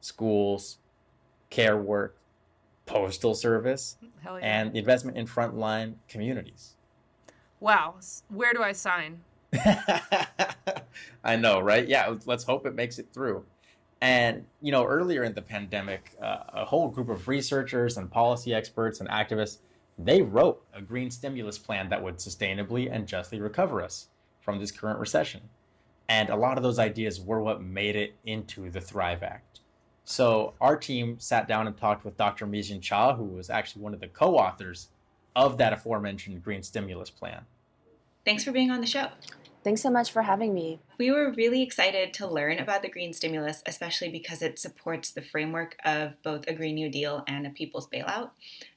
schools, 0.00 0.78
care 1.50 1.76
work, 1.76 2.16
postal 2.86 3.34
service, 3.34 3.96
yeah. 4.24 4.36
and 4.36 4.72
the 4.72 4.78
investment 4.78 5.16
in 5.16 5.26
frontline 5.26 5.94
communities. 6.08 6.74
wow, 7.60 7.94
where 8.28 8.52
do 8.52 8.62
I 8.62 8.72
sign? 8.72 9.20
I 11.24 11.36
know, 11.36 11.60
right? 11.60 11.86
Yeah, 11.86 12.14
let's 12.26 12.44
hope 12.44 12.66
it 12.66 12.74
makes 12.74 12.98
it 12.98 13.08
through. 13.12 13.44
And, 14.02 14.44
you 14.60 14.72
know, 14.72 14.84
earlier 14.84 15.22
in 15.22 15.32
the 15.32 15.40
pandemic, 15.40 16.16
uh, 16.20 16.38
a 16.48 16.64
whole 16.64 16.88
group 16.88 17.08
of 17.08 17.28
researchers 17.28 17.98
and 17.98 18.10
policy 18.10 18.52
experts 18.52 18.98
and 18.98 19.08
activists, 19.08 19.58
they 19.96 20.20
wrote 20.20 20.60
a 20.74 20.82
green 20.82 21.08
stimulus 21.08 21.56
plan 21.56 21.88
that 21.90 22.02
would 22.02 22.16
sustainably 22.16 22.92
and 22.92 23.06
justly 23.06 23.40
recover 23.40 23.80
us 23.80 24.08
from 24.40 24.58
this 24.58 24.72
current 24.72 24.98
recession. 24.98 25.40
And 26.08 26.30
a 26.30 26.36
lot 26.36 26.56
of 26.56 26.64
those 26.64 26.80
ideas 26.80 27.20
were 27.20 27.40
what 27.42 27.62
made 27.62 27.94
it 27.94 28.16
into 28.24 28.70
the 28.70 28.80
Thrive 28.80 29.22
Act. 29.22 29.60
So 30.04 30.54
our 30.60 30.76
team 30.76 31.20
sat 31.20 31.46
down 31.46 31.68
and 31.68 31.76
talked 31.76 32.04
with 32.04 32.16
Dr. 32.16 32.44
Mijin 32.44 32.82
Cha, 32.82 33.14
who 33.14 33.22
was 33.22 33.50
actually 33.50 33.82
one 33.82 33.94
of 33.94 34.00
the 34.00 34.08
co-authors 34.08 34.88
of 35.36 35.58
that 35.58 35.72
aforementioned 35.72 36.42
green 36.42 36.64
stimulus 36.64 37.08
plan. 37.08 37.42
Thanks 38.24 38.42
for 38.42 38.50
being 38.50 38.72
on 38.72 38.80
the 38.80 38.86
show. 38.88 39.06
Thanks 39.64 39.80
so 39.80 39.90
much 39.90 40.10
for 40.10 40.22
having 40.22 40.52
me. 40.52 40.80
We 40.98 41.12
were 41.12 41.30
really 41.32 41.62
excited 41.62 42.12
to 42.14 42.26
learn 42.26 42.58
about 42.58 42.82
the 42.82 42.88
Green 42.88 43.12
Stimulus, 43.12 43.62
especially 43.64 44.08
because 44.08 44.42
it 44.42 44.58
supports 44.58 45.12
the 45.12 45.22
framework 45.22 45.76
of 45.84 46.20
both 46.22 46.46
a 46.48 46.52
Green 46.52 46.74
New 46.74 46.90
Deal 46.90 47.22
and 47.28 47.46
a 47.46 47.50
People's 47.50 47.88
Bailout. 47.88 48.30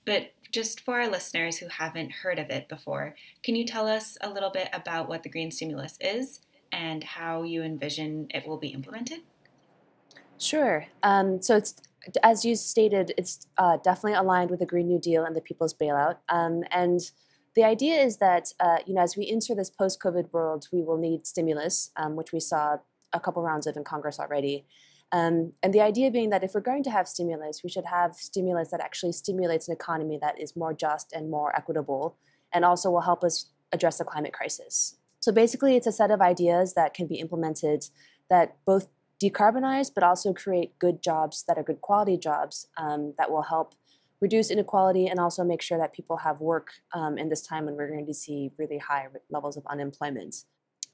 But 0.06 0.34
just 0.52 0.82
for 0.82 1.02
our 1.02 1.10
listeners 1.10 1.58
who 1.58 1.68
haven't 1.68 2.12
heard 2.12 2.38
of 2.38 2.52
it 2.52 2.70
before, 2.70 3.16
can 3.42 3.56
you 3.56 3.66
tell 3.66 3.88
us 3.88 4.18
a 4.22 4.30
little 4.30 4.52
bit 4.52 4.70
about 4.74 5.10
what 5.10 5.24
the 5.24 5.30
Green 5.30 5.50
Stimulus 5.50 5.98
is 6.00 6.42
and 6.72 7.04
how 7.04 7.42
you 7.42 7.64
envision 7.64 8.28
it 8.30 8.48
will 8.48 8.58
be 8.58 8.68
implemented? 8.68 9.22
Sure. 10.38 10.86
Um, 11.02 11.42
so 11.42 11.56
it's 11.56 11.82
as 12.24 12.46
you 12.46 12.56
stated, 12.56 13.14
it's 13.18 13.48
uh, 13.58 13.78
definitely 13.78 14.14
aligned 14.14 14.52
with 14.52 14.60
the 14.60 14.66
Green 14.66 14.88
New 14.88 15.00
Deal 15.00 15.24
and 15.26 15.36
the 15.36 15.42
People's 15.42 15.74
Bailout. 15.74 16.18
Um, 16.30 16.64
and 16.70 17.00
the 17.56 17.64
idea 17.64 18.02
is 18.02 18.18
that 18.18 18.54
uh, 18.60 18.78
you 18.86 18.94
know, 18.94 19.02
as 19.02 19.16
we 19.18 19.30
enter 19.30 19.56
this 19.56 19.70
post-COVID 19.70 20.32
world, 20.32 20.68
we 20.72 20.82
will 20.82 20.98
need 20.98 21.26
stimulus, 21.26 21.92
um, 21.96 22.16
which 22.16 22.32
we 22.32 22.40
saw 22.40 22.78
a 23.14 23.20
couple 23.20 23.42
rounds 23.42 23.66
of 23.68 23.78
in 23.78 23.84
Congress 23.84 24.20
already. 24.20 24.66
Um, 25.12 25.54
and 25.64 25.74
the 25.74 25.82
idea 25.82 26.12
being 26.12 26.32
that 26.32 26.44
if 26.44 26.54
we're 26.54 26.62
going 26.62 26.84
to 26.84 26.92
have 26.92 27.08
stimulus, 27.08 27.62
we 27.64 27.70
should 27.70 27.86
have 27.86 28.16
stimulus 28.16 28.72
that 28.72 28.82
actually 28.82 29.14
stimulates 29.14 29.68
an 29.68 29.74
economy 29.74 30.18
that 30.22 30.40
is 30.40 30.56
more 30.56 30.74
just 30.74 31.14
and 31.14 31.30
more 31.30 31.56
equitable, 31.56 32.18
and 32.52 32.66
also 32.66 32.92
will 32.92 33.02
help 33.02 33.24
us 33.24 33.52
address 33.72 33.98
the 33.98 34.04
climate 34.04 34.34
crisis. 34.34 34.98
So 35.22 35.32
basically, 35.32 35.76
it's 35.76 35.88
a 35.88 35.92
set 35.92 36.12
of 36.12 36.22
ideas 36.22 36.74
that 36.74 36.94
can 36.94 37.08
be 37.08 37.16
implemented 37.16 37.86
that 38.30 38.58
both 38.66 38.88
decarbonize 39.24 39.90
but 39.94 40.04
also 40.04 40.34
create 40.34 40.78
good 40.78 41.02
jobs 41.02 41.46
that 41.48 41.58
are 41.58 41.64
good 41.64 41.82
quality 41.82 42.18
jobs 42.18 42.68
um, 42.78 43.14
that 43.18 43.32
will 43.32 43.44
help 43.44 43.74
reduce 44.22 44.50
inequality 44.50 45.08
and 45.08 45.20
also 45.20 45.44
make 45.44 45.62
sure 45.62 45.78
that 45.78 45.94
people 45.94 46.18
have 46.18 46.40
work 46.40 46.72
um, 46.94 47.18
in 47.18 47.30
this 47.30 47.42
time 47.42 47.66
when 47.66 47.76
we're 47.76 47.90
going 47.90 48.06
to 48.06 48.14
see 48.14 48.52
really 48.58 48.78
high 48.78 49.08
levels 49.30 49.58
of 49.58 49.66
unemployment. 49.68 50.36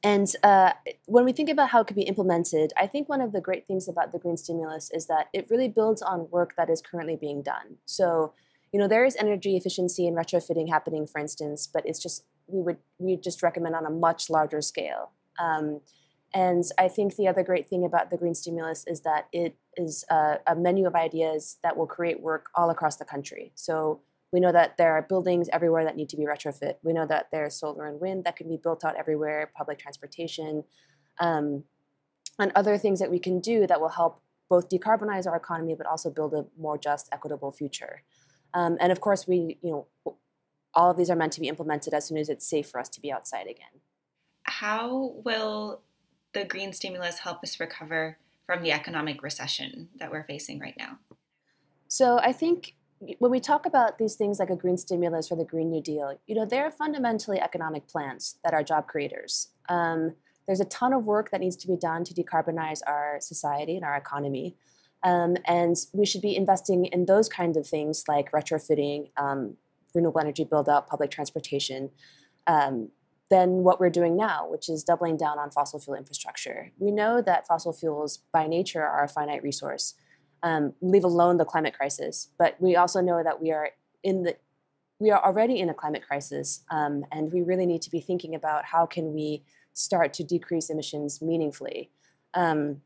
And 0.04 0.28
uh, 0.44 0.72
when 1.06 1.26
we 1.26 1.32
think 1.32 1.50
about 1.50 1.70
how 1.70 1.82
it 1.82 1.88
could 1.88 1.96
be 1.96 2.04
implemented, 2.04 2.74
I 2.76 2.88
think 2.88 3.08
one 3.08 3.22
of 3.22 3.34
the 3.34 3.42
great 3.42 3.68
things 3.68 3.88
about 3.88 4.12
the 4.12 4.18
green 4.18 4.38
stimulus 4.38 4.90
is 4.92 5.06
that 5.08 5.28
it 5.32 5.48
really 5.52 5.68
builds 5.68 6.02
on 6.02 6.28
work 6.32 6.56
that 6.58 6.70
is 6.70 6.82
currently 6.82 7.16
being 7.16 7.44
done. 7.44 7.78
So, 7.86 8.34
you 8.74 8.80
know, 8.80 8.88
there 8.88 9.06
is 9.06 9.16
energy 9.18 9.56
efficiency 9.56 10.08
and 10.08 10.18
retrofitting 10.18 10.70
happening, 10.70 11.06
for 11.06 11.20
instance, 11.20 11.68
but 11.72 11.86
it's 11.86 12.02
just 12.02 12.26
we 12.48 12.62
would 12.62 12.78
we 12.98 13.16
just 13.16 13.44
recommend 13.44 13.76
on 13.76 13.86
a 13.86 13.92
much 13.92 14.30
larger 14.30 14.62
scale. 14.62 15.12
Um, 15.40 15.82
and 16.34 16.64
I 16.78 16.88
think 16.88 17.16
the 17.16 17.28
other 17.28 17.44
great 17.44 17.68
thing 17.68 17.86
about 17.86 18.10
the 18.10 18.18
green 18.18 18.34
stimulus 18.34 18.86
is 18.88 19.02
that 19.02 19.28
it 19.32 19.56
is 19.78 20.04
a, 20.10 20.40
a 20.48 20.56
menu 20.56 20.86
of 20.86 20.96
ideas 20.96 21.58
that 21.64 21.78
will 21.78 21.88
create 21.88 22.22
work 22.22 22.50
all 22.56 22.70
across 22.70 22.98
the 22.98 23.06
country. 23.06 23.52
So 23.56 24.02
we 24.32 24.40
know 24.40 24.52
that 24.52 24.78
there 24.78 24.94
are 24.94 25.02
buildings 25.02 25.50
everywhere 25.52 25.84
that 25.84 25.96
need 25.96 26.10
to 26.10 26.18
be 26.18 26.24
retrofit. 26.24 26.76
We 26.84 26.94
know 26.94 27.06
that 27.06 27.28
there's 27.32 27.56
solar 27.56 27.88
and 27.88 28.00
wind 28.00 28.24
that 28.24 28.36
can 28.36 28.48
be 28.48 28.58
built 28.58 28.86
out 28.86 28.96
everywhere, 28.96 29.52
public 29.56 29.78
transportation, 29.78 30.64
um, 31.20 31.64
and 32.40 32.52
other 32.56 32.78
things 32.78 33.00
that 33.00 33.12
we 33.12 33.20
can 33.20 33.40
do 33.40 33.68
that 33.68 33.82
will 33.82 33.90
help 33.90 34.22
both 34.50 34.70
decarbonize 34.70 35.28
our 35.28 35.36
economy 35.36 35.76
but 35.76 35.86
also 35.86 36.10
build 36.10 36.34
a 36.34 36.46
more 36.58 36.78
just, 36.78 37.10
equitable 37.12 37.52
future. 37.52 38.04
Um, 38.54 38.78
and 38.80 38.92
of 38.92 39.00
course, 39.00 39.28
we, 39.28 39.58
you 39.62 39.72
know, 39.72 40.16
all 40.74 40.92
of 40.92 40.98
these 40.98 41.10
are 41.10 41.16
meant 41.16 41.34
to 41.34 41.42
be 41.42 41.48
implemented 41.48 41.94
as 41.94 42.06
soon 42.08 42.18
as 42.18 42.30
it's 42.30 42.48
safe 42.48 42.70
for 42.70 42.80
us 42.80 42.90
to 42.90 43.02
be 43.02 43.12
outside 43.12 43.48
again. 43.48 43.82
How 44.44 45.14
will 45.24 45.82
the 46.34 46.46
green 46.46 46.74
stimulus 46.74 47.20
help 47.20 47.44
us 47.44 47.60
recover 47.60 48.18
from 48.46 48.64
the 48.64 48.72
economic 48.72 49.24
recession 49.24 49.90
that 50.00 50.12
we're 50.12 50.24
facing 50.24 50.60
right 50.60 50.76
now? 50.78 50.98
So 51.88 52.20
I 52.20 52.32
think 52.32 52.76
when 53.18 53.32
we 53.32 53.40
talk 53.40 53.66
about 53.66 53.98
these 53.98 54.16
things 54.16 54.40
like 54.40 54.50
a 54.50 54.56
green 54.56 54.78
stimulus 54.78 55.32
or 55.32 55.38
the 55.38 55.46
Green 55.46 55.70
New 55.70 55.82
Deal, 55.82 56.20
you 56.28 56.36
know, 56.36 56.46
they're 56.46 56.72
fundamentally 56.72 57.40
economic 57.40 57.88
plans 57.88 58.38
that 58.44 58.54
are 58.54 58.64
job 58.64 58.88
creators. 58.88 59.50
Um, 59.70 60.14
there's 60.46 60.60
a 60.60 60.66
ton 60.66 60.94
of 60.94 61.06
work 61.06 61.32
that 61.32 61.40
needs 61.40 61.56
to 61.58 61.68
be 61.68 61.76
done 61.76 62.04
to 62.04 62.14
decarbonize 62.14 62.82
our 62.86 63.18
society 63.20 63.76
and 63.76 63.86
our 63.86 63.96
economy. 63.96 64.56
Um, 65.04 65.36
and 65.46 65.76
we 65.94 66.06
should 66.06 66.22
be 66.22 66.36
investing 66.36 66.86
in 66.86 67.06
those 67.06 67.28
kinds 67.28 67.58
of 67.58 67.66
things 67.66 68.04
like 68.08 68.32
retrofitting, 68.32 69.10
um, 69.18 69.58
renewable 69.96 70.22
energy 70.22 70.44
build 70.44 70.70
out, 70.70 70.88
public 70.88 71.10
transportation, 71.10 71.90
um, 72.48 72.90
than 73.32 73.64
what 73.64 73.80
we're 73.80 73.90
doing 73.90 74.16
now, 74.18 74.46
which 74.48 74.70
is 74.70 74.84
doubling 74.84 75.16
down 75.16 75.40
on 75.40 75.50
fossil 75.50 75.80
fuel 75.80 75.98
infrastructure. 75.98 76.72
We 76.78 76.92
know 76.92 77.22
that 77.22 77.48
fossil 77.48 77.72
fuels 77.72 78.20
by 78.34 78.46
nature 78.46 78.84
are 78.84 79.06
a 79.06 79.08
finite 79.08 79.42
resource 79.42 79.96
um, 80.44 80.74
leave 80.82 81.06
alone 81.06 81.38
the 81.38 81.46
climate 81.46 81.74
crisis. 81.74 82.28
But 82.38 82.58
we 82.60 82.76
also 82.76 83.00
know 83.02 83.24
that 83.24 83.42
we 83.42 83.52
are 83.52 83.70
in 84.04 84.24
the 84.24 84.36
we 85.00 85.10
are 85.10 85.24
already 85.24 85.60
in 85.60 85.68
a 85.68 85.74
climate 85.74 86.04
crisis, 86.06 86.64
um, 86.70 87.06
and 87.12 87.34
we 87.34 87.42
really 87.42 87.66
need 87.66 87.82
to 87.84 87.90
be 87.90 88.02
thinking 88.02 88.36
about 88.36 88.66
how 88.66 88.86
can 88.86 89.14
we 89.14 89.44
start 89.74 90.14
to 90.14 90.24
decrease 90.24 90.70
emissions 90.70 91.24
meaningfully. 91.24 91.90
Um, 92.36 92.82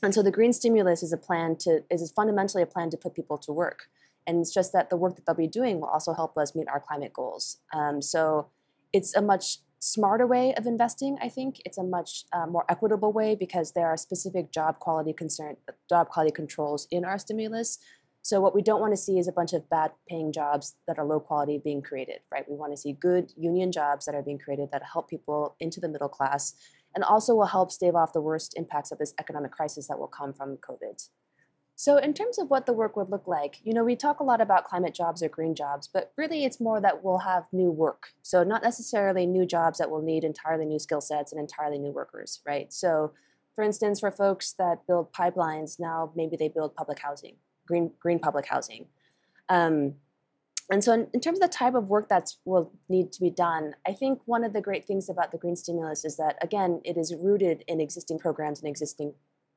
and 0.00 0.14
so 0.14 0.22
the 0.22 0.30
green 0.30 0.52
stimulus 0.52 1.02
is 1.02 1.12
a 1.12 1.16
plan 1.16 1.56
to 1.60 1.82
is 1.90 2.12
fundamentally 2.12 2.62
a 2.62 2.66
plan 2.66 2.90
to 2.90 2.96
put 2.96 3.14
people 3.14 3.38
to 3.38 3.52
work. 3.52 3.88
And 4.26 4.40
it's 4.40 4.52
just 4.52 4.72
that 4.74 4.90
the 4.90 4.96
work 4.96 5.16
that 5.16 5.26
they'll 5.26 5.34
be 5.34 5.48
doing 5.48 5.80
will 5.80 5.88
also 5.88 6.12
help 6.12 6.36
us 6.36 6.54
meet 6.54 6.68
our 6.68 6.78
climate 6.78 7.12
goals. 7.12 7.56
Um, 7.72 8.02
so 8.02 8.48
it's 8.92 9.16
a 9.16 9.22
much 9.22 9.58
smarter 9.80 10.26
way 10.26 10.54
of 10.54 10.66
investing. 10.66 11.18
I 11.20 11.28
think 11.28 11.60
it's 11.64 11.78
a 11.78 11.82
much 11.82 12.24
uh, 12.32 12.46
more 12.46 12.64
equitable 12.68 13.12
way 13.12 13.34
because 13.34 13.72
there 13.72 13.86
are 13.86 13.96
specific 13.96 14.52
job 14.52 14.78
quality 14.78 15.12
concern, 15.12 15.56
job 15.88 16.08
quality 16.08 16.32
controls 16.32 16.86
in 16.90 17.04
our 17.04 17.18
stimulus. 17.18 17.78
So 18.22 18.40
what 18.40 18.54
we 18.54 18.60
don't 18.60 18.82
want 18.82 18.92
to 18.92 18.98
see 18.98 19.18
is 19.18 19.26
a 19.26 19.32
bunch 19.32 19.54
of 19.54 19.68
bad 19.70 19.92
paying 20.06 20.32
jobs 20.32 20.76
that 20.86 20.98
are 20.98 21.06
low 21.06 21.20
quality 21.20 21.58
being 21.58 21.80
created, 21.80 22.20
right? 22.30 22.44
We 22.48 22.56
want 22.56 22.72
to 22.72 22.76
see 22.76 22.92
good 22.92 23.32
union 23.36 23.72
jobs 23.72 24.04
that 24.04 24.14
are 24.14 24.22
being 24.22 24.38
created 24.38 24.68
that 24.72 24.82
help 24.92 25.08
people 25.08 25.56
into 25.58 25.80
the 25.80 25.88
middle 25.88 26.08
class 26.08 26.54
and 26.94 27.02
also 27.02 27.34
will 27.34 27.46
help 27.46 27.72
stave 27.72 27.94
off 27.94 28.12
the 28.12 28.20
worst 28.20 28.52
impacts 28.56 28.92
of 28.92 28.98
this 28.98 29.14
economic 29.18 29.52
crisis 29.52 29.88
that 29.88 29.98
will 29.98 30.08
come 30.08 30.34
from 30.34 30.58
COVID. 30.58 31.08
So, 31.80 31.96
in 31.96 32.12
terms 32.12 32.38
of 32.38 32.50
what 32.50 32.66
the 32.66 32.74
work 32.74 32.94
would 32.94 33.08
look 33.08 33.26
like, 33.26 33.58
you 33.64 33.72
know, 33.72 33.82
we 33.82 33.96
talk 33.96 34.20
a 34.20 34.22
lot 34.22 34.42
about 34.42 34.66
climate 34.66 34.92
jobs 34.92 35.22
or 35.22 35.30
green 35.30 35.54
jobs, 35.54 35.88
but 35.88 36.12
really 36.14 36.44
it's 36.44 36.60
more 36.60 36.78
that 36.78 37.02
we'll 37.02 37.20
have 37.20 37.44
new 37.52 37.70
work. 37.70 38.12
So, 38.20 38.44
not 38.44 38.62
necessarily 38.62 39.24
new 39.24 39.46
jobs 39.46 39.78
that 39.78 39.90
will 39.90 40.02
need 40.02 40.22
entirely 40.22 40.66
new 40.66 40.78
skill 40.78 41.00
sets 41.00 41.32
and 41.32 41.40
entirely 41.40 41.78
new 41.78 41.90
workers, 41.90 42.40
right? 42.46 42.70
So, 42.70 43.12
for 43.54 43.64
instance, 43.64 44.00
for 44.00 44.10
folks 44.10 44.52
that 44.58 44.86
build 44.86 45.10
pipelines, 45.14 45.80
now 45.80 46.12
maybe 46.14 46.36
they 46.36 46.48
build 46.48 46.74
public 46.74 46.98
housing, 46.98 47.36
green 47.66 47.92
green 47.98 48.18
public 48.18 48.44
housing. 48.44 48.84
Um, 49.48 49.94
and 50.70 50.84
so, 50.84 50.92
in, 50.92 51.06
in, 51.14 51.20
terms 51.20 51.38
of 51.38 51.50
the 51.50 51.56
type 51.56 51.74
of 51.74 51.88
work 51.88 52.10
that 52.10 52.34
will 52.44 52.74
need 52.90 53.10
to 53.12 53.22
be 53.22 53.30
done, 53.30 53.74
I 53.88 53.94
think 53.94 54.20
one 54.26 54.44
of 54.44 54.52
the 54.52 54.60
great 54.60 54.86
things 54.86 55.08
about 55.08 55.32
the 55.32 55.38
green 55.38 55.56
stimulus 55.56 56.04
is 56.04 56.18
that, 56.18 56.36
again, 56.42 56.82
it 56.84 56.98
is 56.98 57.14
rooted 57.14 57.64
in 57.66 57.80
existing 57.80 58.18
programs 58.18 58.60
and 58.60 58.68
existing 58.68 59.14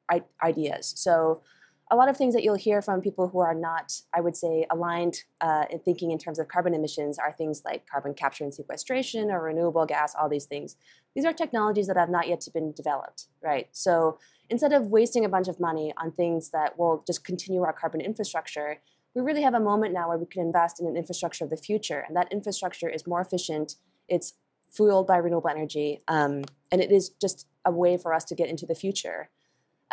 I- 0.09 0.23
ideas. 0.41 0.93
So, 0.95 1.41
a 1.91 1.95
lot 1.95 2.09
of 2.09 2.17
things 2.17 2.33
that 2.33 2.43
you'll 2.43 2.55
hear 2.55 2.81
from 2.81 3.01
people 3.01 3.27
who 3.27 3.39
are 3.39 3.53
not, 3.53 4.01
I 4.13 4.21
would 4.21 4.35
say, 4.35 4.65
aligned 4.69 5.23
uh, 5.41 5.65
in 5.69 5.79
thinking 5.79 6.11
in 6.11 6.17
terms 6.17 6.39
of 6.39 6.47
carbon 6.47 6.73
emissions 6.73 7.19
are 7.19 7.31
things 7.31 7.61
like 7.65 7.85
carbon 7.85 8.13
capture 8.13 8.43
and 8.43 8.53
sequestration 8.53 9.29
or 9.29 9.41
renewable 9.41 9.85
gas, 9.85 10.15
all 10.15 10.29
these 10.29 10.45
things. 10.45 10.75
These 11.13 11.25
are 11.25 11.33
technologies 11.33 11.87
that 11.87 11.97
have 11.97 12.09
not 12.09 12.27
yet 12.27 12.47
been 12.53 12.71
developed, 12.71 13.25
right? 13.41 13.67
So 13.71 14.17
instead 14.49 14.73
of 14.73 14.87
wasting 14.87 15.25
a 15.25 15.29
bunch 15.29 15.47
of 15.47 15.59
money 15.59 15.93
on 15.97 16.11
things 16.11 16.49
that 16.49 16.79
will 16.79 17.03
just 17.05 17.23
continue 17.23 17.61
our 17.63 17.73
carbon 17.73 18.01
infrastructure, 18.01 18.79
we 19.13 19.21
really 19.21 19.43
have 19.43 19.53
a 19.53 19.59
moment 19.59 19.93
now 19.93 20.09
where 20.09 20.17
we 20.17 20.25
can 20.25 20.41
invest 20.41 20.79
in 20.79 20.87
an 20.87 20.97
infrastructure 20.97 21.43
of 21.43 21.49
the 21.49 21.57
future. 21.57 22.03
And 22.07 22.15
that 22.15 22.31
infrastructure 22.31 22.89
is 22.89 23.05
more 23.05 23.21
efficient, 23.21 23.75
it's 24.07 24.33
fueled 24.69 25.05
by 25.05 25.17
renewable 25.17 25.49
energy, 25.49 26.01
um, 26.07 26.43
and 26.71 26.81
it 26.81 26.91
is 26.91 27.09
just 27.21 27.45
a 27.63 27.71
way 27.71 27.97
for 27.97 28.13
us 28.13 28.23
to 28.25 28.35
get 28.35 28.49
into 28.49 28.65
the 28.65 28.73
future. 28.73 29.29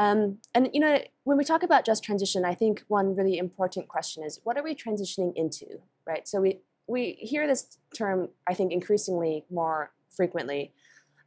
Um, 0.01 0.39
and 0.55 0.71
you 0.73 0.81
know, 0.81 0.99
when 1.25 1.37
we 1.37 1.45
talk 1.45 1.63
about 1.63 1.85
just 1.85 2.03
transition, 2.03 2.43
I 2.43 2.55
think 2.55 2.85
one 2.89 3.15
really 3.15 3.37
important 3.37 3.87
question 3.87 4.25
is 4.25 4.41
what 4.45 4.57
are 4.57 4.63
we 4.63 4.75
transitioning 4.75 5.33
into, 5.37 5.67
right? 6.07 6.27
So 6.27 6.41
we 6.41 6.61
we 6.87 7.19
hear 7.21 7.47
this 7.47 7.77
term, 7.95 8.31
I 8.49 8.55
think, 8.55 8.73
increasingly 8.73 9.45
more 9.51 9.93
frequently. 10.09 10.73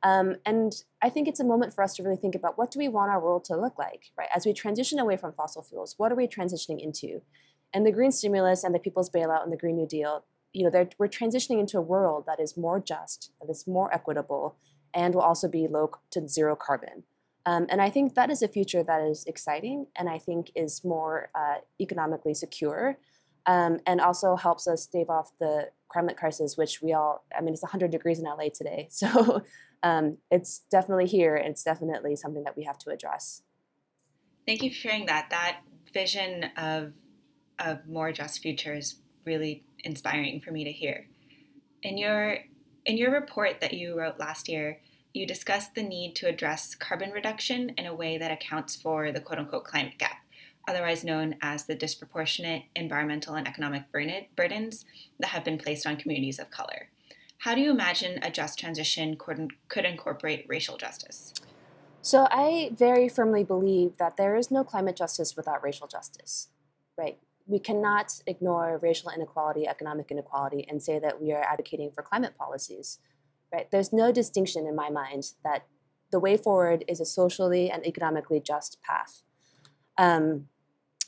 Um, 0.01 0.35
and 0.45 0.73
I 1.01 1.09
think 1.09 1.27
it's 1.27 1.39
a 1.39 1.45
moment 1.45 1.71
for 1.73 1.83
us 1.83 1.93
to 1.95 2.03
really 2.03 2.17
think 2.17 2.35
about 2.35 2.57
what 2.57 2.71
do 2.71 2.79
we 2.79 2.89
want 2.89 3.11
our 3.11 3.21
world 3.21 3.45
to 3.45 3.55
look 3.55 3.77
like, 3.77 4.11
right? 4.17 4.27
As 4.35 4.45
we 4.45 4.53
transition 4.53 4.99
away 4.99 5.17
from 5.17 5.31
fossil 5.33 5.61
fuels, 5.61 5.93
what 5.97 6.11
are 6.11 6.15
we 6.15 6.27
transitioning 6.27 6.81
into? 6.81 7.21
And 7.73 7.85
the 7.85 7.91
green 7.91 8.11
stimulus 8.11 8.63
and 8.63 8.75
the 8.75 8.79
people's 8.79 9.09
bailout 9.09 9.43
and 9.43 9.53
the 9.53 9.57
Green 9.57 9.77
New 9.77 9.87
Deal, 9.87 10.25
you 10.51 10.69
know, 10.69 10.87
we're 10.97 11.07
transitioning 11.07 11.59
into 11.59 11.77
a 11.77 11.81
world 11.81 12.25
that 12.25 12.41
is 12.41 12.57
more 12.57 12.79
just, 12.81 13.31
that 13.39 13.49
is 13.49 13.65
more 13.65 13.93
equitable, 13.93 14.57
and 14.93 15.15
will 15.15 15.21
also 15.21 15.47
be 15.47 15.67
low 15.67 15.91
to 16.11 16.27
zero 16.27 16.55
carbon. 16.55 17.03
Um, 17.45 17.67
and 17.69 17.81
I 17.81 17.89
think 17.89 18.15
that 18.15 18.29
is 18.29 18.41
a 18.41 18.47
future 18.47 18.83
that 18.83 19.01
is 19.01 19.25
exciting 19.25 19.87
and 19.97 20.09
I 20.09 20.17
think 20.17 20.51
is 20.55 20.83
more 20.83 21.29
uh, 21.35 21.55
economically 21.79 22.33
secure 22.33 22.97
um, 23.45 23.79
and 23.85 23.99
also 23.99 24.35
helps 24.35 24.67
us 24.67 24.83
stave 24.83 25.09
off 25.09 25.31
the 25.39 25.69
climate 25.89 26.15
crisis, 26.15 26.57
which 26.57 26.81
we 26.81 26.93
all, 26.93 27.25
I 27.37 27.41
mean, 27.41 27.53
it's 27.53 27.61
100 27.61 27.91
degrees 27.91 28.19
in 28.19 28.25
LA 28.25 28.49
today. 28.53 28.87
So 29.03 29.43
um, 29.83 30.17
it's 30.31 30.59
definitely 30.71 31.07
here 31.07 31.35
and 31.35 31.49
it's 31.49 31.63
definitely 31.63 32.15
something 32.15 32.45
that 32.45 32.55
we 32.55 32.63
have 32.63 32.77
to 32.79 32.89
address. 32.89 33.41
Thank 34.47 34.63
you 34.63 34.69
for 34.69 34.75
sharing 34.75 35.05
that. 35.07 35.29
That 35.29 35.59
vision 35.93 36.51
of, 36.55 36.93
of 37.59 37.85
more 37.85 38.13
just 38.13 38.39
future 38.39 38.73
is 38.73 38.95
really 39.25 39.65
inspiring 39.79 40.39
for 40.39 40.51
me 40.51 40.63
to 40.63 40.71
hear. 40.71 41.07
In 41.81 41.97
your, 41.97 42.37
in 42.85 42.97
your 42.97 43.11
report 43.11 43.59
that 43.59 43.73
you 43.73 43.99
wrote 43.99 44.19
last 44.19 44.47
year, 44.47 44.79
you 45.13 45.27
discussed 45.27 45.75
the 45.75 45.83
need 45.83 46.15
to 46.15 46.27
address 46.27 46.73
carbon 46.73 47.11
reduction 47.11 47.69
in 47.77 47.85
a 47.85 47.95
way 47.95 48.17
that 48.17 48.31
accounts 48.31 48.75
for 48.75 49.11
the 49.11 49.21
quote 49.21 49.39
unquote 49.39 49.63
climate 49.63 49.97
gap, 49.99 50.17
otherwise 50.67 51.03
known 51.03 51.35
as 51.41 51.65
the 51.65 51.75
disproportionate 51.75 52.63
environmental 52.75 53.35
and 53.35 53.47
economic 53.47 53.83
burdens 53.91 54.85
that 55.19 55.27
have 55.27 55.43
been 55.43 55.59
placed 55.59 55.85
on 55.85 55.97
communities 55.97 56.39
of 56.39 56.49
color. 56.49 56.89
How 57.39 57.53
do 57.53 57.61
you 57.61 57.71
imagine 57.71 58.23
a 58.23 58.31
just 58.31 58.57
transition 58.57 59.17
could 59.17 59.85
incorporate 59.85 60.45
racial 60.47 60.77
justice? 60.77 61.33
So, 62.01 62.27
I 62.31 62.71
very 62.73 63.07
firmly 63.07 63.43
believe 63.43 63.97
that 63.97 64.17
there 64.17 64.35
is 64.35 64.51
no 64.51 64.63
climate 64.63 64.95
justice 64.95 65.37
without 65.37 65.63
racial 65.63 65.87
justice, 65.87 66.49
right? 66.97 67.17
We 67.45 67.59
cannot 67.59 68.21
ignore 68.25 68.79
racial 68.81 69.09
inequality, 69.09 69.67
economic 69.67 70.09
inequality, 70.11 70.65
and 70.67 70.81
say 70.81 70.99
that 70.99 71.21
we 71.21 71.31
are 71.31 71.41
advocating 71.41 71.91
for 71.91 72.01
climate 72.01 72.37
policies 72.37 72.99
right? 73.53 73.69
There's 73.71 73.93
no 73.93 74.11
distinction 74.11 74.65
in 74.65 74.75
my 74.75 74.89
mind 74.89 75.25
that 75.43 75.67
the 76.11 76.19
way 76.19 76.37
forward 76.37 76.83
is 76.87 76.99
a 76.99 77.05
socially 77.05 77.69
and 77.69 77.85
economically 77.85 78.39
just 78.39 78.81
path. 78.81 79.21
Um, 79.97 80.47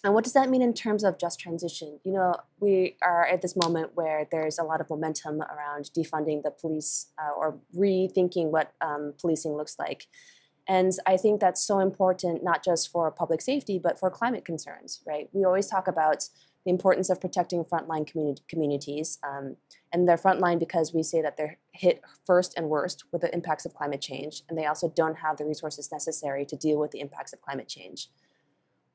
and 0.03 0.13
what 0.13 0.23
does 0.23 0.33
that 0.33 0.49
mean 0.49 0.61
in 0.61 0.73
terms 0.73 1.03
of 1.03 1.17
just 1.17 1.39
transition? 1.39 1.99
You 2.03 2.13
know, 2.13 2.35
we 2.59 2.95
are 3.01 3.25
at 3.25 3.41
this 3.41 3.55
moment 3.55 3.91
where 3.95 4.27
there's 4.31 4.59
a 4.59 4.63
lot 4.63 4.79
of 4.79 4.87
momentum 4.87 5.41
around 5.41 5.89
defunding 5.97 6.43
the 6.43 6.51
police 6.51 7.07
uh, 7.17 7.31
or 7.35 7.57
rethinking 7.75 8.51
what 8.51 8.73
um, 8.81 9.13
policing 9.19 9.53
looks 9.53 9.77
like. 9.79 10.05
And 10.67 10.91
I 11.07 11.17
think 11.17 11.41
that's 11.41 11.65
so 11.65 11.79
important, 11.79 12.43
not 12.43 12.63
just 12.63 12.91
for 12.91 13.09
public 13.09 13.41
safety, 13.41 13.79
but 13.79 13.99
for 13.99 14.11
climate 14.11 14.45
concerns, 14.45 15.01
right? 15.07 15.27
We 15.33 15.43
always 15.43 15.67
talk 15.67 15.87
about 15.87 16.29
the 16.65 16.71
importance 16.71 17.09
of 17.09 17.21
protecting 17.21 17.63
frontline 17.63 18.09
communi- 18.11 18.45
communities. 18.47 19.19
Um, 19.23 19.57
and 19.93 20.09
they're 20.09 20.17
frontline 20.17 20.59
because 20.59 20.93
we 20.93 21.03
say 21.03 21.21
that 21.21 21.37
they're 21.37 21.57
hit 21.71 22.01
first 22.25 22.53
and 22.57 22.69
worst 22.69 23.05
with 23.11 23.21
the 23.21 23.33
impacts 23.33 23.65
of 23.65 23.73
climate 23.73 24.01
change, 24.01 24.43
and 24.49 24.57
they 24.57 24.65
also 24.65 24.91
don't 24.93 25.19
have 25.19 25.37
the 25.37 25.45
resources 25.45 25.91
necessary 25.91 26.45
to 26.45 26.55
deal 26.55 26.79
with 26.79 26.91
the 26.91 26.99
impacts 26.99 27.33
of 27.33 27.41
climate 27.41 27.67
change. 27.67 28.09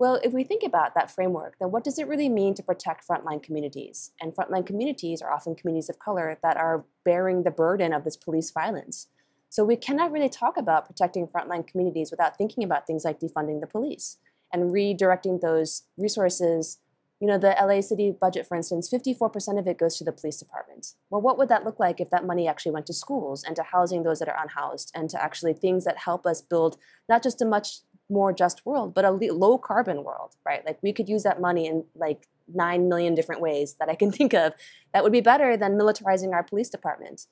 Well, 0.01 0.19
if 0.25 0.33
we 0.33 0.45
think 0.45 0.63
about 0.63 0.95
that 0.95 1.11
framework, 1.11 1.59
then 1.61 1.71
what 1.71 1.85
does 1.85 1.99
it 1.99 2.09
really 2.09 2.31
mean 2.31 2.55
to 2.55 2.63
protect 2.63 3.07
frontline 3.07 3.43
communities? 3.43 4.13
And 4.19 4.35
frontline 4.35 4.65
communities 4.65 5.21
are 5.21 5.31
often 5.31 5.55
communities 5.55 5.91
of 5.91 5.99
color 5.99 6.39
that 6.43 6.57
are 6.57 6.87
bearing 7.05 7.43
the 7.43 7.51
burden 7.51 7.93
of 7.93 8.05
this 8.05 8.17
police 8.17 8.51
violence. 8.51 9.09
So 9.51 9.63
we 9.63 9.77
cannot 9.77 10.11
really 10.11 10.31
talk 10.31 10.57
about 10.57 10.87
protecting 10.87 11.27
frontline 11.27 11.67
communities 11.67 12.11
without 12.11 12.39
thinking 12.39 12.65
about 12.65 12.87
things 12.87 13.05
like 13.05 13.21
defunding 13.21 13.61
the 13.61 13.67
police 13.67 14.17
and 14.51 14.73
redirecting 14.73 15.43
those 15.43 15.83
resources. 15.99 16.79
You 17.21 17.27
know, 17.29 17.39
the 17.39 17.55
LA 17.61 17.83
city 17.83 18.15
budget, 18.19 18.47
for 18.47 18.57
instance, 18.57 18.89
54% 18.89 19.59
of 19.59 19.67
it 19.67 19.79
goes 19.79 19.99
to 19.99 20.05
the 20.05 20.13
police 20.13 20.39
department. 20.39 20.95
Well, 21.11 21.21
what 21.21 21.37
would 21.37 21.51
that 21.51 21.65
look 21.65 21.79
like 21.79 22.01
if 22.01 22.09
that 22.11 22.27
money 22.27 22.49
actually 22.49 22.73
went 22.73 22.87
to 22.87 22.95
schools 22.95 23.45
and 23.45 23.55
to 23.57 23.63
housing 23.63 24.03
those 24.03 24.21
that 24.21 24.29
are 24.29 24.43
unhoused 24.43 24.91
and 24.95 25.11
to 25.11 25.23
actually 25.23 25.53
things 25.53 25.85
that 25.85 25.99
help 25.99 26.27
us 26.27 26.41
build 26.41 26.79
not 27.09 27.23
just 27.23 27.43
a 27.43 27.45
much 27.45 27.81
more 28.09 28.33
just 28.33 28.65
world, 28.65 28.95
but 28.95 29.05
a 29.05 29.11
low 29.11 29.59
carbon 29.59 30.03
world, 30.03 30.35
right? 30.45 30.65
Like 30.67 30.79
we 30.83 30.93
could 30.93 31.09
use 31.09 31.23
that 31.23 31.41
money 31.41 31.67
in 31.67 31.85
like 31.95 32.27
9 32.53 32.89
million 32.89 33.15
different 33.15 33.41
ways 33.41 33.77
that 33.79 33.89
I 33.89 33.95
can 33.95 34.11
think 34.19 34.33
of 34.33 34.55
that 34.93 35.03
would 35.03 35.13
be 35.13 35.21
better 35.21 35.57
than 35.57 35.79
militarizing 35.79 36.33
our 36.33 36.43
police 36.43 36.69
department. 36.69 37.27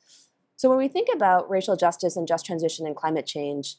So 0.56 0.68
when 0.68 0.78
we 0.78 0.88
think 0.88 1.08
about 1.14 1.48
racial 1.48 1.76
justice 1.76 2.16
and 2.16 2.26
just 2.26 2.44
transition 2.44 2.86
and 2.86 2.96
climate 2.96 3.26
change, 3.26 3.76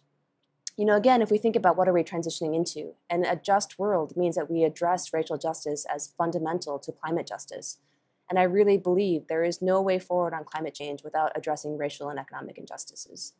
you 0.79 0.85
know, 0.85 0.95
again, 0.95 1.21
if 1.21 1.29
we 1.29 1.37
think 1.37 1.55
about 1.55 1.75
what 1.77 1.87
are 1.87 1.93
we 1.93 2.03
transitioning 2.03 2.55
into, 2.55 2.93
and 3.09 3.25
a 3.25 3.35
just 3.35 3.77
world 3.77 4.15
means 4.15 4.35
that 4.35 4.49
we 4.49 4.63
address 4.63 5.13
racial 5.13 5.37
justice 5.37 5.85
as 5.93 6.13
fundamental 6.17 6.79
to 6.79 6.91
climate 6.91 7.27
justice. 7.27 7.77
And 8.29 8.39
I 8.39 8.43
really 8.43 8.77
believe 8.77 9.27
there 9.27 9.43
is 9.43 9.61
no 9.61 9.81
way 9.81 9.99
forward 9.99 10.33
on 10.33 10.43
climate 10.43 10.75
change 10.75 11.03
without 11.03 11.31
addressing 11.35 11.77
racial 11.77 12.09
and 12.09 12.19
economic 12.19 12.57
injustices 12.57 13.33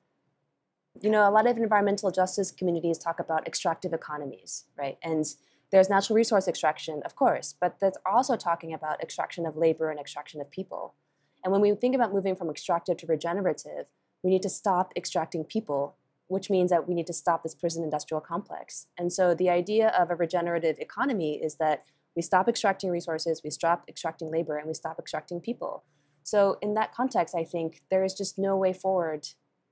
you 1.02 1.10
know, 1.10 1.28
a 1.28 1.32
lot 1.32 1.48
of 1.48 1.58
environmental 1.58 2.12
justice 2.12 2.52
communities 2.52 2.98
talk 2.98 3.20
about 3.20 3.48
extractive 3.48 3.94
economies, 3.94 4.66
right? 4.78 4.98
And 5.04 5.26
there's 5.72 5.90
natural 5.90 6.16
resource 6.16 6.48
extraction, 6.48 7.02
of 7.06 7.16
course, 7.16 7.56
but 7.60 7.78
that's 7.80 7.98
also 8.06 8.36
talking 8.36 8.74
about 8.74 9.02
extraction 9.02 9.46
of 9.46 9.56
labor 9.56 9.92
and 9.92 10.00
extraction 10.00 10.42
of 10.42 10.50
people. 10.50 10.96
And 11.44 11.52
when 11.52 11.62
we 11.62 11.74
think 11.76 11.96
about 11.96 12.14
moving 12.14 12.36
from 12.36 12.50
extractive 12.50 12.98
to 12.98 13.06
regenerative, 13.06 13.92
we 14.24 14.32
need 14.32 14.42
to 14.42 14.50
stop 14.50 14.92
extracting 14.98 15.44
people, 15.44 15.96
which 16.30 16.50
means 16.50 16.70
that 16.70 16.88
we 16.88 16.94
need 16.94 17.08
to 17.08 17.14
stop 17.14 17.44
this 17.44 17.56
prison 17.56 17.84
industrial 17.84 18.22
complex. 18.22 18.86
And 18.98 19.12
so 19.12 19.34
the 19.34 19.50
idea 19.50 19.90
of 19.90 20.12
a 20.12 20.16
regenerative 20.16 20.78
economy 20.80 21.42
is 21.44 21.56
that 21.56 21.84
we 22.16 22.22
stop 22.22 22.48
extracting 22.48 22.92
resources, 22.92 23.42
we 23.44 23.50
stop 23.50 23.84
extracting 23.88 24.32
labor, 24.32 24.56
and 24.58 24.68
we 24.68 24.74
stop 24.76 25.00
extracting 25.00 25.42
people. 25.42 25.84
So 26.24 26.58
in 26.62 26.76
that 26.76 26.94
context, 26.94 27.34
I 27.36 27.44
think 27.44 27.82
there 27.90 28.04
is 28.04 28.14
just 28.14 28.38
no 28.38 28.56
way 28.56 28.74
forward 28.74 29.28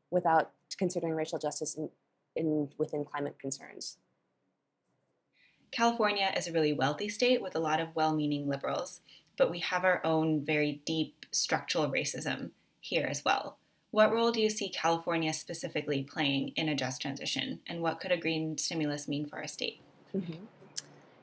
without 0.09 0.51
considering 0.77 1.13
racial 1.13 1.37
justice 1.37 1.75
in, 1.75 1.89
in 2.35 2.69
within 2.79 3.05
climate 3.05 3.37
concerns. 3.39 3.97
California 5.69 6.33
is 6.35 6.47
a 6.47 6.51
really 6.51 6.73
wealthy 6.73 7.09
state 7.09 7.41
with 7.41 7.55
a 7.55 7.59
lot 7.59 7.79
of 7.79 7.89
well 7.93 8.15
meaning 8.15 8.47
liberals, 8.47 9.01
but 9.37 9.51
we 9.51 9.59
have 9.59 9.83
our 9.83 10.03
own 10.03 10.43
very 10.43 10.81
deep 10.85 11.27
structural 11.31 11.87
racism 11.91 12.49
here 12.79 13.05
as 13.05 13.23
well. 13.23 13.59
What 13.97 14.13
role 14.13 14.31
do 14.31 14.39
you 14.39 14.51
see 14.51 14.69
California 14.69 15.33
specifically 15.33 16.03
playing 16.03 16.49
in 16.49 16.69
a 16.69 16.75
just 16.75 17.01
transition, 17.01 17.61
and 17.65 17.81
what 17.81 17.99
could 17.99 18.11
a 18.11 18.17
green 18.17 18.55
stimulus 18.55 19.07
mean 19.07 19.25
for 19.25 19.37
our 19.37 19.47
state? 19.47 19.81
Mm-hmm. 20.15 20.43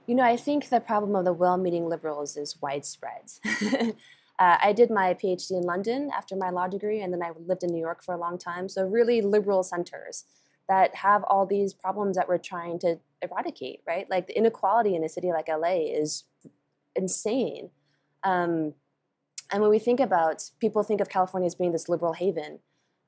You 0.09 0.15
know, 0.17 0.25
I 0.25 0.37
think 0.37 0.69
the 0.69 0.81
problem 0.81 1.15
of 1.15 1.25
the 1.25 1.33
well 1.33 1.57
meaning 1.57 1.89
liberals 1.89 2.37
is 2.37 2.61
widespread. 2.61 3.95
Uh, 4.37 4.59
I 4.61 4.73
did 4.73 4.91
my 4.91 5.15
PhD 5.15 5.53
in 5.53 5.63
London 5.63 6.11
after 6.13 6.35
my 6.35 6.51
law 6.51 6.67
degree, 6.67 7.01
and 7.01 7.13
then 7.13 7.23
I 7.23 7.31
lived 7.47 7.63
in 7.63 7.71
New 7.71 7.79
York 7.79 8.03
for 8.03 8.17
a 8.17 8.19
long 8.19 8.37
time. 8.37 8.69
So, 8.69 8.85
really 8.85 9.23
liberal 9.23 9.63
centers 9.63 10.25
that 10.69 10.93
have 10.97 11.23
all 11.31 11.47
these 11.47 11.73
problems 11.73 12.17
that 12.17 12.29
we're 12.29 12.39
trying 12.39 12.81
to 12.81 12.99
eradicate, 13.23 13.83
right? 13.87 14.11
Like 14.11 14.27
the 14.27 14.37
inequality 14.37 14.97
in 14.97 15.05
a 15.05 15.09
city 15.09 15.31
like 15.31 15.47
LA 15.47 15.77
is 15.87 16.25
insane. 16.97 17.71
Um, 18.25 18.75
and 19.50 19.61
when 19.62 19.70
we 19.70 19.78
think 19.78 20.00
about 20.00 20.42
people 20.61 20.83
think 20.83 21.00
of 21.00 21.09
California 21.09 21.46
as 21.46 21.54
being 21.54 21.72
this 21.72 21.88
liberal 21.88 22.12
haven. 22.12 22.61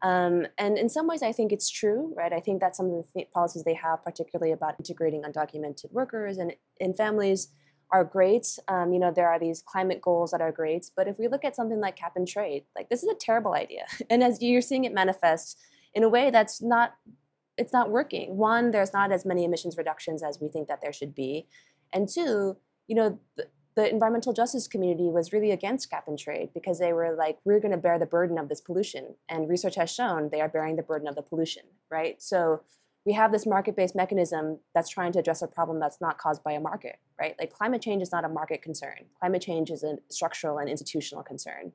Um, 0.03 0.47
and 0.59 0.77
in 0.77 0.89
some 0.89 1.07
ways, 1.07 1.23
I 1.23 1.33
think 1.33 1.53
it's 1.53 1.71
true, 1.71 2.13
right? 2.17 2.33
I 2.33 2.41
think 2.41 2.61
that 2.61 2.77
some 2.77 2.87
of 2.87 2.93
the 2.93 3.05
th- 3.15 3.31
policies 3.33 3.65
they 3.65 3.75
have, 3.75 4.05
particularly 4.05 4.53
about 4.53 4.75
integrating 4.79 5.23
undocumented 5.23 5.91
workers 5.91 6.37
and 6.37 6.53
in 6.79 6.93
families, 6.93 7.49
are 7.91 8.05
great. 8.05 8.59
Um, 8.69 8.93
you 8.93 8.99
know, 8.99 9.13
there 9.13 9.29
are 9.29 9.39
these 9.39 9.63
climate 9.63 10.01
goals 10.01 10.33
that 10.33 10.41
are 10.41 10.53
great. 10.53 10.91
But 10.97 11.09
if 11.09 11.19
we 11.19 11.29
look 11.29 11.45
at 11.45 11.57
something 11.57 11.81
like 11.81 11.97
cap 11.97 12.13
and 12.17 12.27
trade, 12.27 12.65
like 12.77 12.89
this 12.89 13.03
is 13.03 13.09
a 13.09 13.15
terrible 13.15 13.55
idea. 13.55 13.87
And 14.11 14.23
as 14.23 14.43
you're 14.43 14.61
seeing 14.61 14.85
it 14.85 14.93
manifest 14.93 15.59
in 15.95 16.03
a 16.03 16.09
way 16.09 16.31
that's 16.31 16.61
not 16.61 16.95
it's 17.57 17.73
not 17.73 17.91
working. 17.91 18.37
One, 18.37 18.71
there's 18.71 18.93
not 18.93 19.13
as 19.13 19.25
many 19.25 19.43
emissions 19.45 19.79
reductions 19.79 20.23
as 20.23 20.39
we 20.41 20.49
think 20.49 20.69
that 20.69 20.81
there 20.83 20.93
should 20.93 21.15
be. 21.15 21.47
And 21.91 22.07
two, 22.07 22.59
you 22.87 22.95
know, 22.95 23.19
the, 23.37 23.47
the 23.77 23.89
environmental 23.91 24.33
justice 24.33 24.67
community 24.67 25.11
was 25.11 25.33
really 25.33 25.51
against 25.51 25.91
cap 25.91 26.09
and 26.09 26.19
trade 26.19 26.49
because 26.55 26.79
they 26.79 26.95
were 26.95 27.15
like, 27.15 27.37
we're 27.45 27.61
going 27.61 27.73
to 27.73 27.77
bear 27.77 27.99
the 27.99 28.07
burden 28.07 28.39
of 28.39 28.49
this 28.49 28.61
pollution. 28.61 29.15
And 29.29 29.49
research 29.51 29.75
has 29.75 29.91
shown 29.91 30.31
they 30.31 30.41
are 30.41 30.49
bearing 30.49 30.77
the 30.77 30.83
burden 30.83 31.07
of 31.07 31.15
the 31.15 31.23
pollution, 31.23 31.65
right? 31.91 32.21
So 32.21 32.63
we 33.05 33.13
have 33.13 33.33
this 33.33 33.47
market-based 33.47 33.95
mechanism 33.95 34.59
that's 34.75 34.89
trying 34.89 35.13
to 35.13 35.19
address 35.19 35.43
a 35.43 35.47
problem 35.47 35.79
that's 35.79 36.01
not 36.01 36.17
caused 36.17 36.43
by 36.43 36.53
a 36.53 36.61
market, 36.61 36.97
right? 37.21 37.37
Like 37.39 37.53
climate 37.53 37.83
change 37.83 38.03
is 38.03 38.11
not 38.11 38.25
a 38.25 38.31
market 38.31 38.63
concern. 38.63 39.05
Climate 39.21 39.43
change 39.43 39.71
is 39.71 39.85
a 39.85 39.99
structural 40.09 40.57
and 40.57 40.71
institutional 40.71 41.23
concern. 41.23 41.73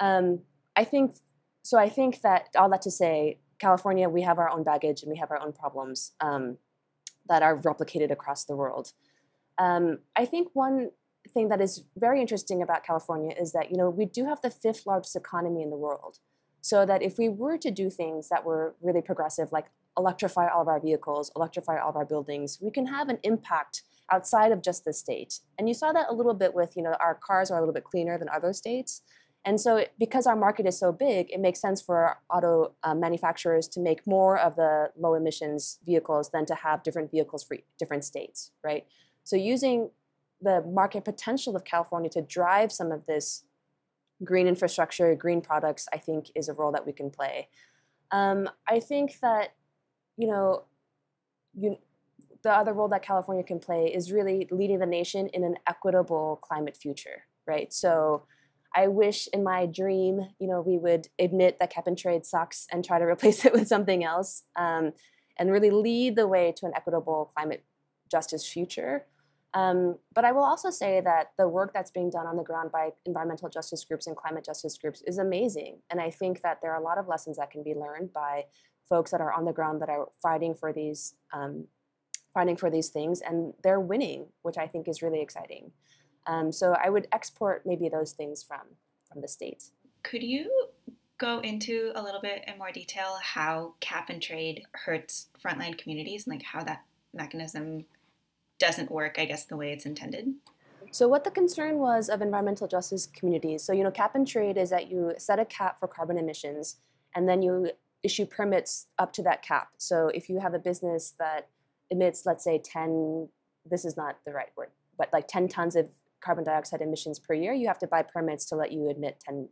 Um, 0.00 0.40
I 0.74 0.82
think 0.82 1.14
so. 1.62 1.78
I 1.78 1.88
think 1.88 2.20
that 2.22 2.48
all 2.56 2.68
that 2.70 2.82
to 2.82 2.90
say, 2.90 3.38
California, 3.60 4.08
we 4.08 4.22
have 4.22 4.40
our 4.40 4.50
own 4.50 4.64
baggage 4.64 5.02
and 5.02 5.10
we 5.10 5.18
have 5.18 5.30
our 5.30 5.38
own 5.40 5.52
problems 5.52 6.12
um, 6.20 6.58
that 7.28 7.42
are 7.42 7.56
replicated 7.56 8.10
across 8.10 8.44
the 8.44 8.56
world. 8.56 8.92
Um, 9.56 10.00
I 10.16 10.24
think 10.24 10.48
one 10.54 10.90
thing 11.28 11.48
that 11.48 11.60
is 11.60 11.84
very 11.96 12.20
interesting 12.20 12.62
about 12.62 12.84
California 12.84 13.34
is 13.38 13.52
that 13.52 13.70
you 13.70 13.76
know 13.76 13.88
we 13.90 14.06
do 14.06 14.24
have 14.24 14.40
the 14.42 14.50
fifth 14.50 14.86
largest 14.86 15.16
economy 15.16 15.62
in 15.62 15.70
the 15.70 15.76
world. 15.76 16.18
So 16.64 16.86
that 16.86 17.02
if 17.02 17.18
we 17.18 17.28
were 17.28 17.58
to 17.58 17.72
do 17.72 17.90
things 17.90 18.28
that 18.28 18.44
were 18.44 18.76
really 18.80 19.02
progressive, 19.02 19.50
like 19.50 19.66
electrify 19.98 20.46
all 20.48 20.62
of 20.62 20.68
our 20.68 20.78
vehicles, 20.78 21.32
electrify 21.34 21.78
all 21.80 21.90
of 21.90 21.96
our 21.96 22.04
buildings, 22.04 22.58
we 22.62 22.70
can 22.70 22.86
have 22.86 23.08
an 23.08 23.18
impact 23.24 23.82
outside 24.12 24.52
of 24.52 24.62
just 24.62 24.84
the 24.84 24.92
state. 24.92 25.40
And 25.58 25.68
you 25.68 25.74
saw 25.74 25.92
that 25.92 26.06
a 26.08 26.14
little 26.14 26.34
bit 26.34 26.54
with, 26.54 26.76
you 26.76 26.82
know, 26.82 26.94
our 27.00 27.14
cars 27.14 27.50
are 27.50 27.58
a 27.58 27.60
little 27.60 27.74
bit 27.74 27.82
cleaner 27.82 28.16
than 28.16 28.28
other 28.28 28.52
states. 28.52 29.02
And 29.44 29.60
so, 29.60 29.84
because 29.98 30.26
our 30.26 30.36
market 30.36 30.66
is 30.66 30.78
so 30.78 30.92
big, 30.92 31.32
it 31.32 31.40
makes 31.40 31.60
sense 31.60 31.82
for 31.82 32.16
auto 32.30 32.74
uh, 32.84 32.94
manufacturers 32.94 33.66
to 33.68 33.80
make 33.80 34.06
more 34.06 34.38
of 34.38 34.54
the 34.54 34.90
low 34.96 35.14
emissions 35.14 35.80
vehicles 35.84 36.30
than 36.30 36.46
to 36.46 36.54
have 36.54 36.84
different 36.84 37.10
vehicles 37.10 37.42
for 37.42 37.56
different 37.76 38.04
states, 38.04 38.52
right? 38.62 38.86
So, 39.24 39.34
using 39.34 39.90
the 40.42 40.62
market 40.62 41.04
potential 41.04 41.54
of 41.56 41.64
California 41.64 42.10
to 42.10 42.22
drive 42.22 42.72
some 42.72 42.90
of 42.92 43.06
this 43.06 43.44
green 44.24 44.46
infrastructure, 44.46 45.14
green 45.14 45.40
products, 45.40 45.88
I 45.92 45.98
think 45.98 46.30
is 46.34 46.48
a 46.48 46.52
role 46.52 46.72
that 46.72 46.86
we 46.86 46.92
can 46.92 47.10
play. 47.10 47.48
Um, 48.10 48.48
I 48.68 48.80
think 48.80 49.18
that 49.20 49.54
you 50.16 50.26
know, 50.26 50.64
you, 51.54 51.78
the 52.42 52.50
other 52.50 52.72
role 52.72 52.88
that 52.88 53.02
California 53.02 53.44
can 53.44 53.58
play 53.58 53.86
is 53.86 54.12
really 54.12 54.48
leading 54.50 54.78
the 54.78 54.86
nation 54.86 55.28
in 55.28 55.44
an 55.44 55.56
equitable 55.66 56.38
climate 56.42 56.76
future, 56.76 57.24
right? 57.46 57.72
So 57.72 58.24
I 58.74 58.88
wish 58.88 59.28
in 59.32 59.44
my 59.44 59.66
dream, 59.66 60.28
you 60.38 60.48
know, 60.48 60.60
we 60.60 60.78
would 60.78 61.08
admit 61.18 61.58
that 61.60 61.70
cap 61.70 61.86
and 61.86 61.96
trade 61.96 62.24
sucks 62.24 62.66
and 62.70 62.84
try 62.84 62.98
to 62.98 63.04
replace 63.14 63.44
it 63.44 63.52
with 63.52 63.68
something 63.68 64.04
else 64.04 64.44
um, 64.56 64.92
and 65.38 65.50
really 65.50 65.70
lead 65.70 66.16
the 66.16 66.28
way 66.28 66.52
to 66.56 66.66
an 66.66 66.72
equitable 66.74 67.32
climate 67.34 67.64
justice 68.10 68.46
future. 68.46 69.06
Um, 69.54 69.98
but 70.14 70.24
I 70.24 70.32
will 70.32 70.44
also 70.44 70.70
say 70.70 71.00
that 71.02 71.32
the 71.36 71.46
work 71.46 71.72
that's 71.74 71.90
being 71.90 72.10
done 72.10 72.26
on 72.26 72.36
the 72.36 72.42
ground 72.42 72.72
by 72.72 72.90
environmental 73.04 73.50
justice 73.50 73.84
groups 73.84 74.06
and 74.06 74.16
climate 74.16 74.44
justice 74.44 74.78
groups 74.78 75.02
is 75.06 75.18
amazing. 75.18 75.78
And 75.90 76.00
I 76.00 76.10
think 76.10 76.40
that 76.42 76.60
there 76.62 76.72
are 76.72 76.80
a 76.80 76.84
lot 76.84 76.96
of 76.96 77.06
lessons 77.06 77.36
that 77.36 77.50
can 77.50 77.62
be 77.62 77.74
learned 77.74 78.12
by 78.12 78.44
folks 78.88 79.10
that 79.10 79.20
are 79.20 79.32
on 79.32 79.44
the 79.44 79.52
ground 79.52 79.82
that 79.82 79.88
are 79.88 80.08
fighting 80.22 80.54
for 80.54 80.72
these 80.72 81.14
um, 81.32 81.66
fighting 82.34 82.56
for 82.56 82.70
these 82.70 82.88
things, 82.88 83.20
and 83.20 83.52
they're 83.62 83.80
winning, 83.80 84.26
which 84.40 84.56
I 84.56 84.66
think 84.66 84.88
is 84.88 85.02
really 85.02 85.20
exciting. 85.20 85.70
Um, 86.26 86.50
so 86.50 86.74
I 86.82 86.88
would 86.88 87.06
export 87.12 87.66
maybe 87.66 87.88
those 87.88 88.12
things 88.12 88.42
from 88.42 88.60
from 89.10 89.20
the 89.20 89.28
states. 89.28 89.72
Could 90.02 90.22
you 90.22 90.50
go 91.18 91.40
into 91.40 91.92
a 91.94 92.02
little 92.02 92.20
bit 92.20 92.42
in 92.46 92.58
more 92.58 92.72
detail 92.72 93.18
how 93.22 93.74
cap 93.80 94.08
and 94.08 94.20
trade 94.20 94.64
hurts 94.72 95.28
frontline 95.44 95.76
communities 95.78 96.26
and 96.26 96.34
like 96.34 96.42
how 96.42 96.64
that 96.64 96.82
mechanism 97.14 97.84
doesn't 98.62 98.92
work, 98.92 99.16
I 99.18 99.24
guess, 99.24 99.44
the 99.44 99.56
way 99.56 99.72
it's 99.72 99.86
intended? 99.86 100.34
So 100.92 101.08
what 101.08 101.24
the 101.24 101.30
concern 101.30 101.78
was 101.78 102.08
of 102.08 102.22
environmental 102.22 102.68
justice 102.68 103.06
communities, 103.06 103.64
so 103.64 103.72
you 103.72 103.82
know, 103.82 103.90
cap 103.90 104.14
and 104.14 104.26
trade 104.26 104.56
is 104.56 104.70
that 104.70 104.88
you 104.88 105.14
set 105.18 105.40
a 105.40 105.44
cap 105.44 105.80
for 105.80 105.88
carbon 105.88 106.16
emissions 106.16 106.76
and 107.16 107.28
then 107.28 107.42
you 107.42 107.72
issue 108.04 108.24
permits 108.24 108.86
up 108.98 109.12
to 109.14 109.22
that 109.22 109.42
cap. 109.42 109.68
So 109.78 110.08
if 110.14 110.28
you 110.28 110.38
have 110.38 110.54
a 110.54 110.58
business 110.58 111.14
that 111.18 111.48
emits, 111.90 112.24
let's 112.24 112.44
say 112.44 112.58
10, 112.58 113.28
this 113.68 113.84
is 113.84 113.96
not 113.96 114.18
the 114.24 114.32
right 114.32 114.50
word, 114.56 114.68
but 114.96 115.08
like 115.12 115.26
10 115.26 115.48
tons 115.48 115.74
of 115.74 115.88
carbon 116.20 116.44
dioxide 116.44 116.80
emissions 116.80 117.18
per 117.18 117.34
year, 117.34 117.52
you 117.52 117.66
have 117.66 117.78
to 117.80 117.86
buy 117.86 118.02
permits 118.02 118.44
to 118.46 118.56
let 118.56 118.70
you 118.70 118.88
emit 118.88 119.22
10 119.26 119.48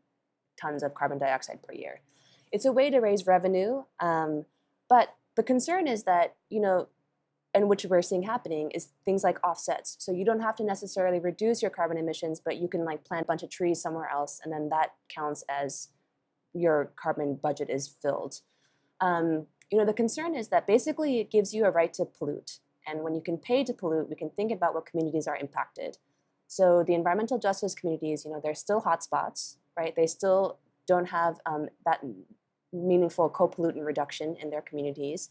tons 0.61 0.83
of 0.85 0.95
carbon 0.95 1.19
dioxide 1.19 1.61
per 1.63 1.75
year. 1.75 2.01
It's 2.53 2.65
a 2.65 2.73
way 2.73 2.91
to 2.91 3.01
raise 3.01 3.27
revenue, 3.27 3.83
um, 3.99 4.45
but 4.89 5.15
the 5.37 5.43
concern 5.43 5.87
is 5.87 6.05
that, 6.05 6.37
you 6.49 6.61
know, 6.61 6.89
and 7.53 7.69
which 7.69 7.85
we're 7.85 8.03
seeing 8.03 8.23
happening 8.23 8.71
is 8.71 8.91
things 9.05 9.25
like 9.25 9.45
offsets. 9.45 9.97
So 9.99 10.13
you 10.13 10.25
don't 10.25 10.41
have 10.41 10.57
to 10.57 10.65
necessarily 10.65 11.19
reduce 11.19 11.63
your 11.63 11.71
carbon 11.71 11.99
emissions, 11.99 12.41
but 12.45 12.59
you 12.59 12.69
can 12.69 12.85
like 12.85 13.05
plant 13.05 13.25
a 13.25 13.27
bunch 13.27 13.43
of 13.43 13.51
trees 13.51 13.81
somewhere 13.81 14.09
else, 14.09 14.41
and 14.43 14.53
then 14.53 14.69
that 14.69 14.95
counts 15.09 15.43
as 15.49 15.89
your 16.53 16.93
carbon 16.97 17.39
budget 17.41 17.71
is 17.71 17.89
filled. 17.89 18.41
Um, 19.01 19.47
you 19.71 19.79
know, 19.79 19.85
the 19.85 19.93
concern 19.93 20.35
is 20.35 20.49
that 20.49 20.67
basically 20.67 21.21
it 21.21 21.31
gives 21.31 21.55
you 21.55 21.65
a 21.65 21.71
right 21.71 21.93
to 21.95 22.05
pollute. 22.05 22.59
And 22.87 23.03
when 23.03 23.15
you 23.15 23.21
can 23.21 23.39
pay 23.39 23.63
to 23.65 23.73
pollute, 23.73 24.09
we 24.09 24.17
can 24.17 24.31
think 24.31 24.51
about 24.51 24.75
what 24.75 24.87
communities 24.87 25.27
are 25.29 25.37
impacted. 25.37 25.99
So 26.49 26.83
the 26.85 26.95
environmental 26.95 27.39
justice 27.39 27.75
communities, 27.75 28.25
you 28.25 28.33
know, 28.33 28.41
they're 28.43 28.55
still 28.55 28.83
hotspots, 28.83 29.57
right? 29.77 29.95
They 29.95 30.07
still 30.07 30.59
don't 30.87 31.07
have 31.07 31.39
um, 31.47 31.69
that 31.85 32.01
meaningful 32.73 33.29
co-pollutant 33.29 33.85
reduction 33.85 34.37
in 34.37 34.51
their 34.51 34.61
communities. 34.61 35.31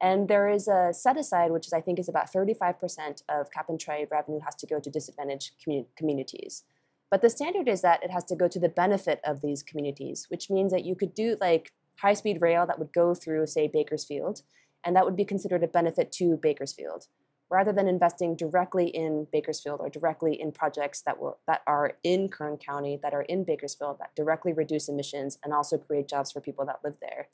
And 0.00 0.28
there 0.28 0.48
is 0.48 0.68
a 0.68 0.92
set 0.92 1.16
aside, 1.16 1.50
which 1.50 1.66
is 1.66 1.72
I 1.72 1.80
think 1.80 1.98
is 1.98 2.08
about 2.08 2.32
35% 2.32 3.22
of 3.28 3.50
cap 3.50 3.66
and 3.68 3.80
trade 3.80 4.08
revenue 4.10 4.40
has 4.44 4.54
to 4.56 4.66
go 4.66 4.78
to 4.78 4.90
disadvantaged 4.90 5.52
commu- 5.66 5.86
communities. 5.96 6.64
But 7.10 7.22
the 7.22 7.30
standard 7.30 7.68
is 7.68 7.82
that 7.82 8.02
it 8.02 8.10
has 8.10 8.24
to 8.24 8.36
go 8.36 8.48
to 8.48 8.58
the 8.58 8.68
benefit 8.68 9.20
of 9.24 9.40
these 9.40 9.62
communities, 9.62 10.26
which 10.28 10.50
means 10.50 10.72
that 10.72 10.84
you 10.84 10.94
could 10.96 11.14
do 11.14 11.36
like 11.40 11.72
high 12.00 12.14
speed 12.14 12.42
rail 12.42 12.66
that 12.66 12.78
would 12.78 12.92
go 12.92 13.14
through, 13.14 13.46
say, 13.46 13.68
Bakersfield, 13.68 14.42
and 14.84 14.94
that 14.94 15.04
would 15.04 15.16
be 15.16 15.24
considered 15.24 15.62
a 15.62 15.68
benefit 15.68 16.12
to 16.12 16.36
Bakersfield, 16.36 17.06
rather 17.48 17.72
than 17.72 17.88
investing 17.88 18.36
directly 18.36 18.88
in 18.88 19.28
Bakersfield 19.32 19.80
or 19.80 19.88
directly 19.88 20.38
in 20.38 20.52
projects 20.52 21.00
that 21.02 21.18
will 21.20 21.38
that 21.46 21.62
are 21.66 21.96
in 22.02 22.28
Kern 22.28 22.56
County, 22.56 22.98
that 23.02 23.14
are 23.14 23.22
in 23.22 23.44
Bakersfield, 23.44 23.98
that 24.00 24.14
directly 24.14 24.52
reduce 24.52 24.88
emissions 24.88 25.38
and 25.44 25.54
also 25.54 25.78
create 25.78 26.08
jobs 26.08 26.32
for 26.32 26.40
people 26.40 26.66
that 26.66 26.80
live 26.84 26.98
there. 27.00 27.28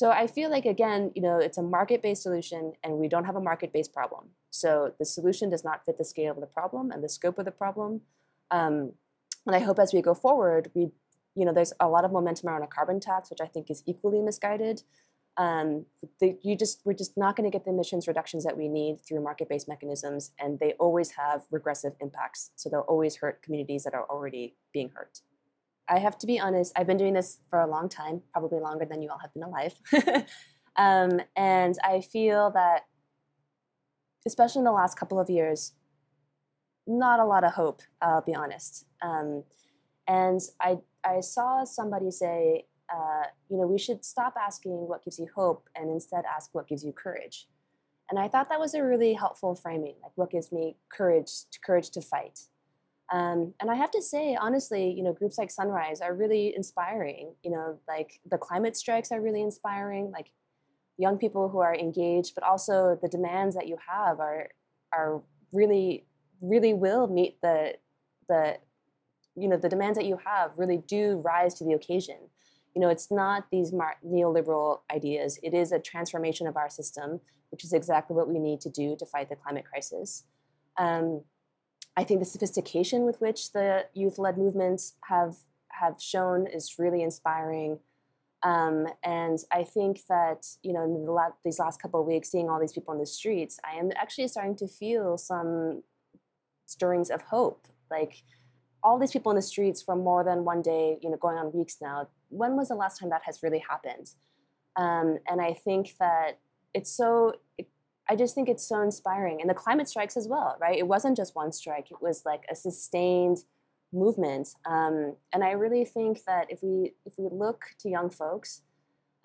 So 0.00 0.10
I 0.10 0.28
feel 0.28 0.48
like 0.48 0.64
again, 0.64 1.12
you 1.14 1.20
know, 1.20 1.36
it's 1.36 1.58
a 1.58 1.62
market-based 1.62 2.22
solution 2.22 2.72
and 2.82 2.94
we 2.94 3.06
don't 3.06 3.26
have 3.26 3.36
a 3.36 3.40
market-based 3.50 3.92
problem. 3.92 4.28
So 4.48 4.94
the 4.98 5.04
solution 5.04 5.50
does 5.50 5.62
not 5.62 5.84
fit 5.84 5.98
the 5.98 6.06
scale 6.06 6.32
of 6.32 6.40
the 6.40 6.46
problem 6.46 6.90
and 6.90 7.04
the 7.04 7.08
scope 7.10 7.38
of 7.38 7.44
the 7.44 7.50
problem. 7.50 8.00
Um, 8.50 8.94
and 9.46 9.54
I 9.54 9.58
hope 9.58 9.78
as 9.78 9.92
we 9.92 10.00
go 10.00 10.14
forward, 10.14 10.70
we, 10.72 10.88
you 11.34 11.44
know, 11.44 11.52
there's 11.52 11.74
a 11.80 11.86
lot 11.86 12.06
of 12.06 12.12
momentum 12.12 12.48
around 12.48 12.62
a 12.62 12.66
carbon 12.66 12.98
tax, 12.98 13.28
which 13.28 13.42
I 13.42 13.46
think 13.46 13.70
is 13.70 13.82
equally 13.84 14.22
misguided. 14.22 14.84
Um, 15.36 15.84
the, 16.18 16.38
you 16.40 16.56
just 16.56 16.80
we're 16.86 16.94
just 16.94 17.18
not 17.18 17.36
going 17.36 17.50
to 17.50 17.54
get 17.54 17.66
the 17.66 17.70
emissions 17.70 18.08
reductions 18.08 18.42
that 18.44 18.56
we 18.56 18.68
need 18.68 19.02
through 19.06 19.22
market-based 19.22 19.68
mechanisms, 19.68 20.32
and 20.38 20.58
they 20.60 20.72
always 20.80 21.10
have 21.10 21.44
regressive 21.50 21.92
impacts. 22.00 22.52
So 22.56 22.70
they'll 22.70 22.88
always 22.88 23.16
hurt 23.16 23.42
communities 23.42 23.84
that 23.84 23.92
are 23.92 24.06
already 24.08 24.54
being 24.72 24.92
hurt. 24.94 25.20
I 25.90 25.98
have 25.98 26.16
to 26.18 26.26
be 26.26 26.38
honest, 26.38 26.72
I've 26.76 26.86
been 26.86 26.96
doing 26.96 27.14
this 27.14 27.38
for 27.50 27.60
a 27.60 27.66
long 27.66 27.88
time, 27.88 28.22
probably 28.32 28.60
longer 28.60 28.84
than 28.84 29.02
you 29.02 29.10
all 29.10 29.18
have 29.18 29.34
been 29.34 29.42
alive. 29.42 29.74
um, 30.76 31.20
and 31.36 31.76
I 31.82 32.00
feel 32.00 32.52
that, 32.52 32.82
especially 34.24 34.60
in 34.60 34.64
the 34.64 34.72
last 34.72 34.96
couple 34.96 35.18
of 35.18 35.28
years, 35.28 35.72
not 36.86 37.18
a 37.18 37.24
lot 37.24 37.42
of 37.42 37.52
hope, 37.52 37.82
I'll 38.00 38.22
be 38.22 38.34
honest. 38.34 38.86
Um, 39.02 39.42
and 40.06 40.40
I, 40.60 40.78
I 41.04 41.20
saw 41.20 41.64
somebody 41.64 42.12
say, 42.12 42.66
uh, 42.92 43.24
you 43.48 43.56
know, 43.58 43.66
we 43.66 43.78
should 43.78 44.04
stop 44.04 44.34
asking 44.40 44.72
what 44.72 45.04
gives 45.04 45.18
you 45.18 45.28
hope 45.34 45.68
and 45.74 45.90
instead 45.90 46.24
ask 46.24 46.50
what 46.52 46.68
gives 46.68 46.84
you 46.84 46.92
courage. 46.92 47.48
And 48.08 48.18
I 48.18 48.28
thought 48.28 48.48
that 48.48 48.60
was 48.60 48.74
a 48.74 48.82
really 48.82 49.14
helpful 49.14 49.54
framing, 49.56 49.94
like 50.02 50.12
what 50.14 50.30
gives 50.30 50.52
me 50.52 50.76
courage, 50.88 51.30
courage 51.64 51.90
to 51.90 52.00
fight. 52.00 52.40
Um, 53.12 53.54
and 53.60 53.70
I 53.70 53.74
have 53.74 53.90
to 53.92 54.02
say, 54.02 54.36
honestly, 54.40 54.92
you 54.96 55.02
know, 55.02 55.12
groups 55.12 55.36
like 55.36 55.50
Sunrise 55.50 56.00
are 56.00 56.14
really 56.14 56.54
inspiring. 56.54 57.34
You 57.42 57.50
know, 57.50 57.78
like 57.88 58.20
the 58.30 58.38
climate 58.38 58.76
strikes 58.76 59.10
are 59.10 59.20
really 59.20 59.42
inspiring. 59.42 60.10
Like 60.12 60.30
young 60.96 61.18
people 61.18 61.48
who 61.48 61.58
are 61.58 61.74
engaged, 61.74 62.34
but 62.34 62.44
also 62.44 62.98
the 63.02 63.08
demands 63.08 63.56
that 63.56 63.66
you 63.66 63.76
have 63.88 64.20
are 64.20 64.48
are 64.92 65.22
really, 65.52 66.04
really 66.40 66.74
will 66.74 67.08
meet 67.08 67.40
the 67.40 67.74
the 68.28 68.58
you 69.34 69.48
know 69.48 69.56
the 69.56 69.68
demands 69.68 69.98
that 69.98 70.06
you 70.06 70.18
have 70.24 70.52
really 70.56 70.78
do 70.78 71.20
rise 71.24 71.54
to 71.54 71.64
the 71.64 71.72
occasion. 71.72 72.16
You 72.74 72.80
know, 72.80 72.88
it's 72.88 73.10
not 73.10 73.46
these 73.50 73.72
mar- 73.72 73.96
neoliberal 74.06 74.80
ideas. 74.94 75.40
It 75.42 75.54
is 75.54 75.72
a 75.72 75.80
transformation 75.80 76.46
of 76.46 76.56
our 76.56 76.70
system, 76.70 77.20
which 77.50 77.64
is 77.64 77.72
exactly 77.72 78.14
what 78.14 78.28
we 78.28 78.38
need 78.38 78.60
to 78.60 78.70
do 78.70 78.94
to 78.96 79.04
fight 79.04 79.28
the 79.28 79.34
climate 79.34 79.64
crisis. 79.64 80.24
Um, 80.78 81.22
I 81.96 82.04
think 82.04 82.20
the 82.20 82.26
sophistication 82.26 83.04
with 83.04 83.20
which 83.20 83.52
the 83.52 83.86
youth-led 83.94 84.38
movements 84.38 84.94
have 85.08 85.36
have 85.72 86.00
shown 86.00 86.46
is 86.46 86.78
really 86.78 87.02
inspiring. 87.02 87.78
Um, 88.42 88.86
and 89.02 89.38
I 89.52 89.64
think 89.64 90.02
that 90.08 90.46
you 90.62 90.72
know 90.72 90.84
in 90.84 91.04
the 91.04 91.12
la- 91.12 91.36
these 91.44 91.58
last 91.58 91.80
couple 91.80 92.00
of 92.00 92.06
weeks, 92.06 92.30
seeing 92.30 92.48
all 92.48 92.60
these 92.60 92.72
people 92.72 92.94
in 92.94 93.00
the 93.00 93.06
streets, 93.06 93.58
I 93.64 93.78
am 93.78 93.90
actually 93.96 94.28
starting 94.28 94.56
to 94.56 94.68
feel 94.68 95.18
some 95.18 95.82
stirrings 96.66 97.10
of 97.10 97.22
hope. 97.22 97.66
Like 97.90 98.22
all 98.82 98.98
these 98.98 99.10
people 99.10 99.30
in 99.30 99.36
the 99.36 99.42
streets 99.42 99.82
for 99.82 99.96
more 99.96 100.24
than 100.24 100.44
one 100.44 100.62
day, 100.62 100.98
you 101.02 101.10
know, 101.10 101.16
going 101.16 101.36
on 101.36 101.52
weeks 101.52 101.78
now. 101.82 102.08
When 102.28 102.56
was 102.56 102.68
the 102.68 102.74
last 102.74 102.98
time 102.98 103.10
that 103.10 103.22
has 103.24 103.42
really 103.42 103.62
happened? 103.68 104.10
Um, 104.76 105.18
and 105.28 105.40
I 105.40 105.52
think 105.52 105.96
that 105.98 106.38
it's 106.72 106.92
so 106.92 107.34
I 108.10 108.16
just 108.16 108.34
think 108.34 108.48
it's 108.48 108.66
so 108.66 108.82
inspiring. 108.82 109.40
And 109.40 109.48
the 109.48 109.54
climate 109.54 109.88
strikes 109.88 110.16
as 110.16 110.26
well, 110.26 110.56
right? 110.60 110.76
It 110.76 110.88
wasn't 110.88 111.16
just 111.16 111.36
one 111.36 111.52
strike, 111.52 111.92
it 111.92 112.02
was 112.02 112.24
like 112.26 112.42
a 112.50 112.56
sustained 112.56 113.38
movement. 113.92 114.48
Um, 114.66 115.14
and 115.32 115.44
I 115.44 115.52
really 115.52 115.84
think 115.84 116.24
that 116.26 116.46
if 116.50 116.60
we 116.60 116.94
if 117.06 117.14
we 117.16 117.28
look 117.30 117.66
to 117.78 117.88
young 117.88 118.10
folks, 118.10 118.62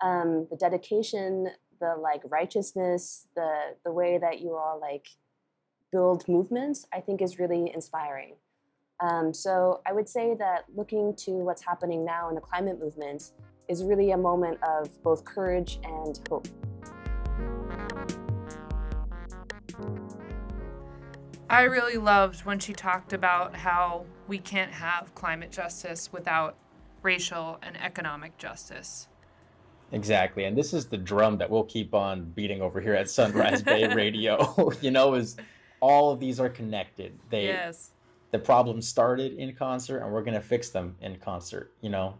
um, 0.00 0.46
the 0.50 0.56
dedication, 0.56 1.48
the 1.80 1.96
like 2.00 2.22
righteousness, 2.30 3.26
the 3.34 3.74
the 3.84 3.92
way 3.92 4.18
that 4.18 4.40
you 4.40 4.54
all 4.54 4.78
like 4.80 5.08
build 5.90 6.28
movements, 6.28 6.86
I 6.92 7.00
think 7.00 7.20
is 7.20 7.40
really 7.40 7.72
inspiring. 7.74 8.36
Um, 9.00 9.34
so 9.34 9.80
I 9.84 9.92
would 9.92 10.08
say 10.08 10.36
that 10.38 10.64
looking 10.76 11.14
to 11.24 11.32
what's 11.32 11.64
happening 11.64 12.04
now 12.04 12.28
in 12.28 12.36
the 12.36 12.40
climate 12.40 12.78
movement 12.80 13.32
is 13.68 13.82
really 13.82 14.12
a 14.12 14.16
moment 14.16 14.58
of 14.62 15.02
both 15.02 15.24
courage 15.24 15.80
and 15.82 16.20
hope. 16.30 16.46
I 21.48 21.62
really 21.62 21.96
loved 21.96 22.44
when 22.44 22.58
she 22.58 22.72
talked 22.72 23.12
about 23.12 23.54
how 23.54 24.04
we 24.26 24.38
can't 24.38 24.72
have 24.72 25.14
climate 25.14 25.52
justice 25.52 26.12
without 26.12 26.56
racial 27.02 27.58
and 27.62 27.80
economic 27.80 28.36
justice. 28.36 29.08
Exactly. 29.92 30.44
And 30.44 30.58
this 30.58 30.74
is 30.74 30.86
the 30.86 30.96
drum 30.96 31.38
that 31.38 31.48
we'll 31.48 31.64
keep 31.64 31.94
on 31.94 32.24
beating 32.24 32.60
over 32.60 32.80
here 32.80 32.94
at 32.94 33.08
Sunrise 33.08 33.62
Bay 33.62 33.86
Radio. 33.94 34.72
you 34.80 34.90
know, 34.90 35.14
is 35.14 35.36
all 35.80 36.10
of 36.10 36.18
these 36.18 36.40
are 36.40 36.48
connected. 36.48 37.16
They 37.30 37.44
yes. 37.44 37.92
the 38.32 38.38
problems 38.40 38.88
started 38.88 39.34
in 39.34 39.54
concert 39.54 39.98
and 39.98 40.12
we're 40.12 40.24
gonna 40.24 40.40
fix 40.40 40.70
them 40.70 40.96
in 41.00 41.16
concert, 41.16 41.72
you 41.80 41.90
know. 41.90 42.18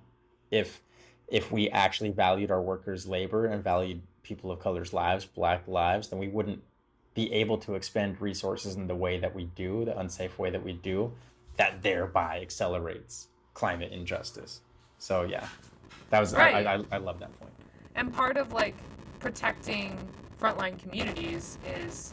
If 0.52 0.82
if 1.26 1.50
we 1.50 1.68
actually 1.70 2.10
valued 2.10 2.52
our 2.52 2.62
workers' 2.62 3.06
labor 3.06 3.46
and 3.46 3.64
valued 3.64 4.00
people 4.22 4.52
of 4.52 4.60
color's 4.60 4.92
lives, 4.92 5.24
black 5.24 5.66
lives, 5.66 6.08
then 6.08 6.20
we 6.20 6.28
wouldn't 6.28 6.62
be 7.16 7.32
able 7.32 7.56
to 7.56 7.74
expend 7.74 8.20
resources 8.20 8.76
in 8.76 8.86
the 8.86 8.94
way 8.94 9.18
that 9.18 9.34
we 9.34 9.44
do, 9.56 9.86
the 9.86 9.98
unsafe 9.98 10.38
way 10.38 10.50
that 10.50 10.62
we 10.62 10.74
do, 10.74 11.10
that 11.56 11.82
thereby 11.82 12.38
accelerates 12.40 13.28
climate 13.54 13.90
injustice. 13.90 14.60
So 14.98 15.22
yeah, 15.22 15.48
that 16.10 16.20
was 16.20 16.34
right. 16.34 16.66
I, 16.66 16.74
I, 16.74 16.84
I 16.92 16.96
love 16.98 17.18
that 17.20 17.36
point. 17.40 17.52
And 17.94 18.12
part 18.12 18.36
of 18.36 18.52
like 18.52 18.74
protecting 19.18 19.98
frontline 20.38 20.78
communities 20.78 21.56
is 21.80 22.12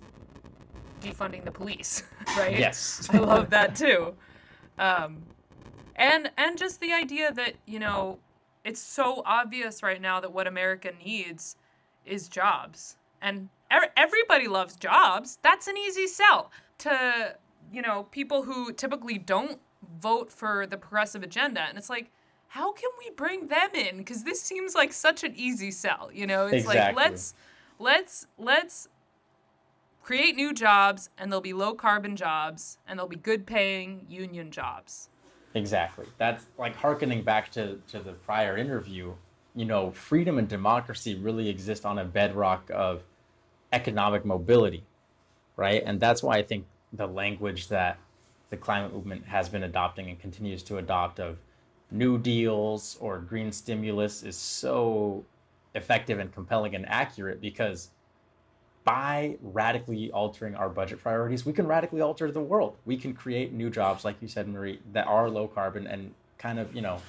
defunding 1.02 1.44
the 1.44 1.52
police, 1.52 2.04
right? 2.38 2.58
Yes, 2.58 3.10
I 3.12 3.18
love 3.18 3.50
that 3.50 3.76
too. 3.76 4.16
Um, 4.80 5.22
and 5.98 6.32
and 6.38 6.58
just 6.58 6.80
the 6.80 6.94
idea 6.94 7.34
that 7.34 7.56
you 7.66 7.80
know 7.80 8.20
it's 8.64 8.80
so 8.80 9.22
obvious 9.26 9.84
right 9.84 10.02
now 10.02 10.22
that 10.22 10.32
what 10.32 10.48
America 10.48 10.92
needs 11.06 11.58
is 12.06 12.30
jobs 12.30 12.96
and 13.22 13.50
everybody 13.96 14.48
loves 14.48 14.76
jobs. 14.76 15.40
That's 15.42 15.68
an 15.68 15.78
easy 15.78 16.08
sell 16.08 16.52
to, 16.80 17.36
you 17.72 17.82
know, 17.82 18.04
people 18.12 18.44
who 18.44 18.72
typically 18.74 19.18
don't 19.18 19.60
vote 20.00 20.32
for 20.32 20.66
the 20.68 20.78
progressive 20.78 21.24
agenda. 21.24 21.62
And 21.62 21.78
it's 21.78 21.90
like, 21.90 22.12
how 22.48 22.72
can 22.72 22.90
we 23.00 23.10
bring 23.16 23.48
them 23.48 23.70
in? 23.74 23.98
Because 23.98 24.24
this 24.24 24.42
seems 24.42 24.76
like 24.76 24.94
such 24.94 25.24
an 25.24 25.34
easy 25.36 25.72
sell. 25.72 26.10
You 26.14 26.28
know, 26.28 26.46
it's 26.46 26.66
exactly. 26.66 26.96
like 26.96 26.96
let's 26.96 27.34
let's 27.80 28.28
let's 28.38 28.88
create 30.04 30.36
new 30.36 30.54
jobs, 30.54 31.10
and 31.18 31.32
they'll 31.32 31.42
be 31.42 31.54
low 31.54 31.74
carbon 31.74 32.16
jobs, 32.16 32.78
and 32.88 33.00
they'll 33.00 33.08
be 33.08 33.16
good 33.16 33.48
paying 33.48 34.06
union 34.08 34.52
jobs. 34.52 35.10
Exactly. 35.56 36.06
That's 36.18 36.46
like 36.58 36.76
harkening 36.76 37.24
back 37.24 37.52
to, 37.54 37.80
to 37.88 38.00
the 38.00 38.14
prior 38.14 38.58
interview. 38.58 39.14
You 39.56 39.66
know, 39.66 39.92
freedom 39.92 40.40
and 40.40 40.48
democracy 40.48 41.16
really 41.16 41.48
exist 41.48 41.86
on 41.86 42.00
a 42.00 42.06
bedrock 42.06 42.70
of 42.74 43.04
economic 43.74 44.24
mobility, 44.24 44.84
right? 45.58 45.84
And 45.86 46.00
that's 46.00 46.24
why 46.24 46.38
I 46.38 46.44
think 46.44 46.66
the 46.94 47.08
language 47.08 47.68
that 47.68 47.98
the 48.50 48.58
climate 48.58 48.94
movement 48.94 49.26
has 49.26 49.50
been 49.50 49.64
adopting 49.64 50.10
and 50.10 50.20
continues 50.20 50.64
to 50.64 50.78
adopt 50.78 51.20
of 51.20 51.38
new 51.92 52.18
deals 52.18 52.98
or 53.02 53.18
green 53.20 53.52
stimulus 53.52 54.24
is 54.24 54.38
so 54.38 55.26
effective 55.76 56.20
and 56.20 56.34
compelling 56.34 56.76
and 56.76 56.88
accurate 56.88 57.42
because 57.42 57.90
by 58.84 59.38
radically 59.42 60.12
altering 60.12 60.56
our 60.56 60.70
budget 60.70 61.02
priorities, 61.02 61.46
we 61.46 61.54
can 61.54 61.66
radically 61.66 62.02
alter 62.02 62.32
the 62.32 62.42
world. 62.42 62.76
We 62.86 62.98
can 62.98 63.14
create 63.14 63.54
new 63.54 63.70
jobs, 63.70 64.04
like 64.04 64.18
you 64.22 64.28
said, 64.28 64.48
Marie, 64.48 64.80
that 64.92 65.08
are 65.08 65.30
low 65.30 65.48
carbon 65.48 65.88
and 65.88 66.14
kind 66.38 66.60
of, 66.60 66.76
you 66.76 66.82
know, 66.82 67.00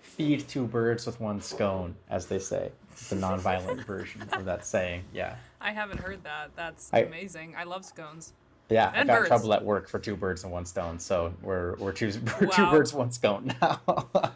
feed 0.00 0.46
two 0.48 0.66
birds 0.66 1.06
with 1.06 1.20
one 1.20 1.40
scone, 1.40 1.94
as 2.10 2.26
they 2.26 2.38
say. 2.38 2.70
The 3.08 3.16
nonviolent 3.16 3.84
version 3.84 4.22
of 4.32 4.44
that 4.44 4.64
saying. 4.64 5.04
Yeah. 5.12 5.36
I 5.60 5.70
haven't 5.72 6.00
heard 6.00 6.22
that. 6.24 6.50
That's 6.56 6.90
I- 6.92 7.00
amazing. 7.00 7.54
I 7.56 7.64
love 7.64 7.84
scones. 7.84 8.32
Yeah, 8.70 8.90
I 8.92 8.98
And 8.98 9.06
got 9.08 9.14
in 9.14 9.20
birds. 9.22 9.28
trouble 9.28 9.54
at 9.54 9.64
work 9.64 9.88
for 9.88 9.98
two 9.98 10.14
birds 10.14 10.44
and 10.44 10.52
one 10.52 10.66
stone, 10.66 10.98
so 10.98 11.32
we're 11.40 11.74
we're 11.76 11.92
two, 11.92 12.12
we're 12.40 12.48
two 12.48 12.66
birds, 12.70 12.92
one 12.92 13.10
scone 13.10 13.54
now. 13.62 13.80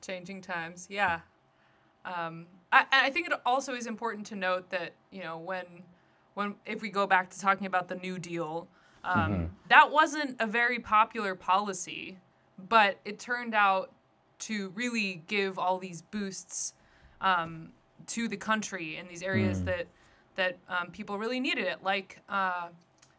changing 0.00 0.40
times 0.42 0.86
yeah 0.90 1.20
um, 2.04 2.44
I, 2.70 2.84
I 2.92 3.10
think 3.10 3.26
it 3.26 3.32
also 3.46 3.74
is 3.74 3.86
important 3.86 4.26
to 4.26 4.36
note 4.36 4.68
that 4.68 4.92
you 5.10 5.22
know 5.22 5.38
when 5.38 5.64
when 6.34 6.56
if 6.66 6.82
we 6.82 6.90
go 6.90 7.06
back 7.06 7.30
to 7.30 7.40
talking 7.40 7.66
about 7.66 7.88
the 7.88 7.94
new 7.94 8.18
deal 8.18 8.68
um, 9.02 9.50
that 9.68 9.90
wasn't 9.90 10.36
a 10.40 10.46
very 10.46 10.78
popular 10.78 11.34
policy 11.34 12.18
but 12.68 12.98
it 13.06 13.18
turned 13.18 13.54
out 13.54 13.92
to 14.46 14.70
really 14.74 15.22
give 15.26 15.58
all 15.58 15.78
these 15.78 16.02
boosts 16.02 16.74
um, 17.20 17.70
to 18.06 18.28
the 18.28 18.36
country 18.36 18.96
in 18.96 19.08
these 19.08 19.22
areas 19.22 19.62
that 19.62 19.86
that 20.36 20.58
um, 20.68 20.90
people 20.90 21.16
really 21.16 21.38
needed 21.38 21.64
it, 21.64 21.78
like 21.84 22.18
uh, 22.28 22.66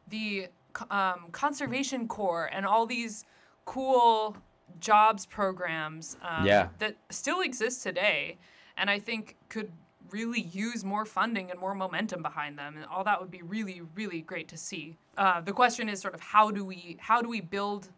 the 0.09 0.47
um, 0.91 1.27
conservation 1.31 2.07
corps 2.07 2.49
and 2.51 2.65
all 2.65 2.85
these 2.85 3.23
cool 3.63 4.35
jobs 4.81 5.25
programs 5.25 6.17
um, 6.21 6.45
Yeah. 6.45 6.67
that 6.79 6.97
still 7.09 7.39
exist 7.41 7.83
today, 7.83 8.37
and 8.77 8.89
I 8.89 8.99
think 8.99 9.37
could 9.47 9.71
really 10.11 10.41
use 10.41 10.83
more 10.83 11.05
funding 11.05 11.49
and 11.51 11.59
more 11.59 11.73
momentum 11.73 12.21
behind 12.21 12.59
them, 12.59 12.75
and 12.75 12.85
all 12.85 13.03
that 13.05 13.19
would 13.21 13.31
be 13.31 13.41
really, 13.41 13.81
really 13.95 14.21
great 14.21 14.47
to 14.49 14.57
see. 14.57 14.97
Uh, 15.17 15.39
the 15.41 15.53
question 15.53 15.87
is 15.89 16.01
sort 16.01 16.13
of 16.13 16.19
how 16.19 16.51
do 16.51 16.65
we 16.65 16.97
how 16.99 17.21
do 17.21 17.29
we 17.29 17.41
build 17.41 17.89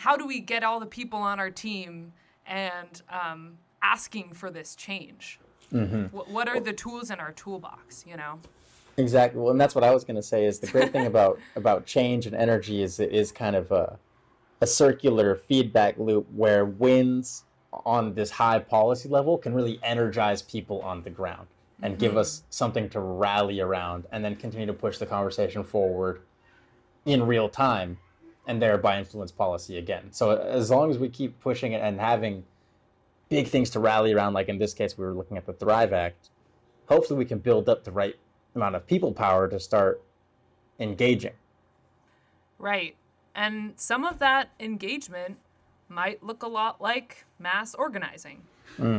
how 0.00 0.16
do 0.16 0.26
we 0.26 0.40
get 0.40 0.64
all 0.64 0.80
the 0.80 0.86
people 0.86 1.18
on 1.18 1.38
our 1.38 1.50
team 1.50 2.10
and 2.46 3.02
um, 3.10 3.58
asking 3.82 4.32
for 4.32 4.50
this 4.50 4.74
change? 4.74 5.38
Wh- 6.08 6.32
what 6.32 6.48
are 6.48 6.58
the 6.58 6.72
tools 6.72 7.10
in 7.10 7.20
our 7.20 7.32
toolbox? 7.32 8.06
You 8.08 8.16
know. 8.16 8.38
Exactly. 8.96 9.40
Well, 9.40 9.50
and 9.50 9.60
that's 9.60 9.74
what 9.74 9.84
I 9.84 9.92
was 9.92 10.02
going 10.04 10.16
to 10.16 10.22
say. 10.22 10.46
Is 10.46 10.58
the 10.58 10.68
great 10.68 10.90
thing 10.90 11.06
about 11.06 11.38
about 11.56 11.84
change 11.84 12.26
and 12.26 12.34
energy 12.34 12.82
is 12.82 12.98
it 12.98 13.12
is 13.12 13.30
kind 13.30 13.54
of 13.54 13.70
a 13.72 13.98
a 14.62 14.66
circular 14.66 15.36
feedback 15.36 15.98
loop 15.98 16.26
where 16.34 16.64
wins 16.64 17.44
on 17.84 18.14
this 18.14 18.30
high 18.30 18.58
policy 18.58 19.08
level 19.08 19.36
can 19.38 19.54
really 19.54 19.78
energize 19.82 20.42
people 20.42 20.80
on 20.80 21.02
the 21.02 21.10
ground 21.10 21.46
and 21.82 21.98
give 21.98 22.16
us 22.16 22.42
something 22.50 22.90
to 22.90 23.00
rally 23.00 23.60
around, 23.60 24.06
and 24.12 24.22
then 24.24 24.36
continue 24.36 24.66
to 24.66 24.72
push 24.72 24.98
the 24.98 25.06
conversation 25.06 25.64
forward 25.64 26.20
in 27.06 27.22
real 27.26 27.48
time, 27.48 27.96
and 28.46 28.60
thereby 28.60 28.98
influence 28.98 29.30
policy 29.30 29.78
again. 29.78 30.08
So 30.12 30.36
as 30.36 30.70
long 30.70 30.90
as 30.90 30.98
we 30.98 31.08
keep 31.08 31.38
pushing 31.40 31.72
it 31.72 31.82
and 31.82 32.00
having 32.00 32.44
big 33.28 33.48
things 33.48 33.70
to 33.70 33.80
rally 33.80 34.12
around, 34.12 34.32
like 34.32 34.48
in 34.48 34.58
this 34.58 34.74
case, 34.74 34.98
we 34.98 35.04
were 35.04 35.14
looking 35.14 35.36
at 35.36 35.46
the 35.46 35.52
Thrive 35.52 35.92
Act. 35.92 36.30
Hopefully, 36.88 37.18
we 37.18 37.24
can 37.24 37.38
build 37.38 37.68
up 37.68 37.84
the 37.84 37.92
right 37.92 38.16
amount 38.54 38.74
of 38.74 38.86
people 38.86 39.12
power 39.12 39.46
to 39.48 39.60
start 39.60 40.02
engaging. 40.80 41.34
Right. 42.58 42.96
And 43.34 43.74
some 43.76 44.04
of 44.04 44.18
that 44.18 44.50
engagement 44.58 45.38
might 45.88 46.22
look 46.22 46.42
a 46.42 46.48
lot 46.48 46.80
like 46.80 47.24
mass 47.38 47.74
organizing. 47.74 48.42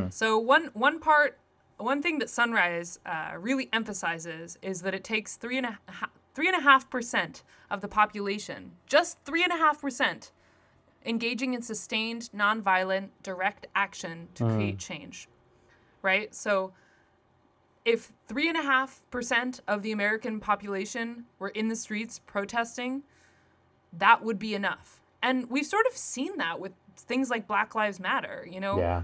So 0.09 0.37
one 0.37 0.69
one 0.73 0.99
part, 0.99 1.39
one 1.77 2.01
thing 2.01 2.19
that 2.19 2.29
Sunrise 2.29 2.99
uh, 3.05 3.31
really 3.37 3.69
emphasizes 3.73 4.57
is 4.61 4.81
that 4.83 4.93
it 4.93 5.03
takes 5.03 5.37
three 5.37 5.57
and 5.57 5.65
a 5.65 5.79
ha- 6.31 6.35
three 6.35 6.47
and 6.47 6.57
a 6.57 6.61
half 6.61 6.89
percent 6.89 7.43
of 7.69 7.81
the 7.81 7.87
population, 7.87 8.71
just 8.85 9.17
three 9.25 9.43
and 9.43 9.51
a 9.51 9.57
half 9.57 9.81
percent, 9.81 10.31
engaging 11.05 11.53
in 11.53 11.61
sustained, 11.61 12.29
nonviolent, 12.35 13.09
direct 13.23 13.67
action 13.75 14.27
to 14.35 14.45
hmm. 14.45 14.55
create 14.55 14.77
change. 14.77 15.27
Right. 16.01 16.33
So 16.33 16.73
if 17.85 18.11
three 18.27 18.47
and 18.47 18.57
a 18.57 18.61
half 18.61 19.01
percent 19.11 19.61
of 19.67 19.81
the 19.81 19.91
American 19.91 20.39
population 20.39 21.25
were 21.39 21.49
in 21.49 21.67
the 21.67 21.75
streets 21.75 22.19
protesting, 22.19 23.03
that 23.93 24.23
would 24.23 24.39
be 24.39 24.55
enough. 24.55 25.01
And 25.23 25.49
we've 25.49 25.65
sort 25.65 25.85
of 25.87 25.97
seen 25.97 26.37
that 26.37 26.59
with 26.59 26.71
things 26.97 27.29
like 27.29 27.47
Black 27.47 27.75
Lives 27.75 27.99
Matter. 27.99 28.47
You 28.49 28.59
know, 28.59 28.79
Yeah. 28.79 29.03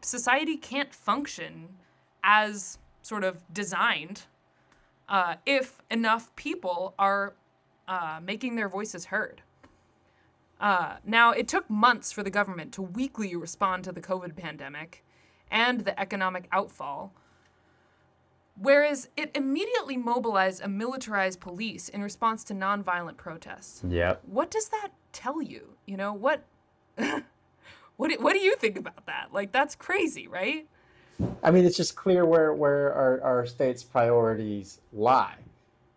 society 0.00 0.56
can't 0.56 0.94
function 0.94 1.76
as 2.22 2.78
sort 3.02 3.24
of 3.24 3.42
designed 3.52 4.22
uh, 5.08 5.36
if 5.46 5.80
enough 5.90 6.34
people 6.36 6.94
are 6.98 7.34
uh, 7.88 8.20
making 8.22 8.56
their 8.56 8.68
voices 8.68 9.06
heard. 9.06 9.42
Uh, 10.60 10.96
now, 11.04 11.32
it 11.32 11.48
took 11.48 11.68
months 11.68 12.12
for 12.12 12.22
the 12.22 12.30
government 12.30 12.72
to 12.72 12.80
weakly 12.82 13.34
respond 13.36 13.84
to 13.84 13.92
the 13.92 14.00
COVID 14.00 14.36
pandemic 14.36 15.04
and 15.50 15.80
the 15.80 15.98
economic 16.00 16.48
outfall, 16.52 17.12
whereas 18.56 19.08
it 19.16 19.30
immediately 19.34 19.96
mobilized 19.96 20.62
a 20.62 20.68
militarized 20.68 21.40
police 21.40 21.88
in 21.88 22.02
response 22.02 22.44
to 22.44 22.54
nonviolent 22.54 23.16
protests 23.16 23.82
Yep. 23.86 24.22
what 24.26 24.50
does 24.50 24.68
that 24.70 24.90
tell 25.12 25.42
you? 25.42 25.76
You 25.86 25.96
know, 25.96 26.12
what 26.14 26.44
what 26.96 28.10
do, 28.10 28.16
what 28.20 28.32
do 28.32 28.38
you 28.38 28.56
think 28.56 28.78
about 28.78 29.06
that? 29.06 29.28
Like 29.32 29.52
that's 29.52 29.74
crazy, 29.74 30.28
right? 30.28 30.66
I 31.42 31.50
mean, 31.50 31.64
it's 31.64 31.76
just 31.76 31.96
clear 31.96 32.24
where 32.24 32.52
where 32.52 32.92
our, 32.92 33.20
our 33.22 33.46
state's 33.46 33.82
priorities 33.82 34.80
lie, 34.92 35.36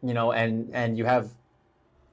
you 0.04 0.14
know, 0.14 0.32
and 0.32 0.70
and 0.74 0.98
you 0.98 1.06
have 1.06 1.30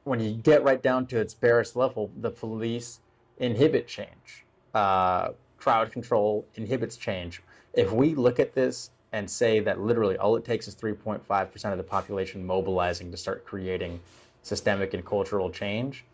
when 0.05 0.21
you 0.21 0.33
get 0.33 0.63
right 0.63 0.83
down 0.83 1.07
to 1.07 1.19
its 1.19 1.35
barest 1.35 1.77
level, 1.77 2.11
the 2.21 2.31
police 2.31 3.01
inhibit 3.39 3.89
change. 3.89 4.45
Uh, 4.75 5.31
crowd 5.59 5.91
control 5.91 6.45
inhibits 6.57 6.97
change. 6.97 7.43
If 7.73 7.91
we 7.91 8.15
look 8.15 8.39
at 8.39 8.55
this 8.55 8.91
and 9.13 9.31
say 9.31 9.61
that 9.61 9.81
literally 9.81 10.19
all 10.19 10.37
it 10.37 10.45
takes 10.45 10.69
is 10.69 10.75
3.5% 10.75 11.73
of 11.73 11.79
the 11.79 11.85
population 11.85 12.45
mobilizing 12.45 13.11
to 13.11 13.17
start 13.17 13.47
creating 13.47 14.01
systemic 14.43 14.93
and 14.93 15.05
cultural 15.05 15.51
change, 15.51 16.05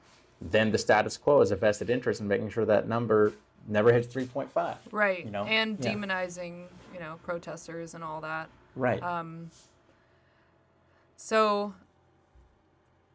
then 0.41 0.71
the 0.71 0.79
status 0.79 1.17
quo 1.17 1.41
is 1.41 1.51
a 1.51 1.57
vested 1.57 1.91
interest 1.91 2.21
in 2.21 2.29
making 2.29 2.51
sure 2.51 2.65
that 2.65 2.89
number 2.89 3.33
never 3.67 3.93
hits 3.93 4.13
3.5. 4.13 4.77
Right. 4.91 5.25
You 5.25 5.31
know? 5.31 5.45
and 5.45 5.79
Yeah. 5.83 5.93
demonizing, 5.95 6.67
you 6.93 7.01
know, 7.01 7.19
protesters 7.23 7.95
and 7.95 8.03
all 8.05 8.21
that. 8.23 8.49
Right. 8.77 9.03
Um, 9.03 9.51
so 11.17 11.75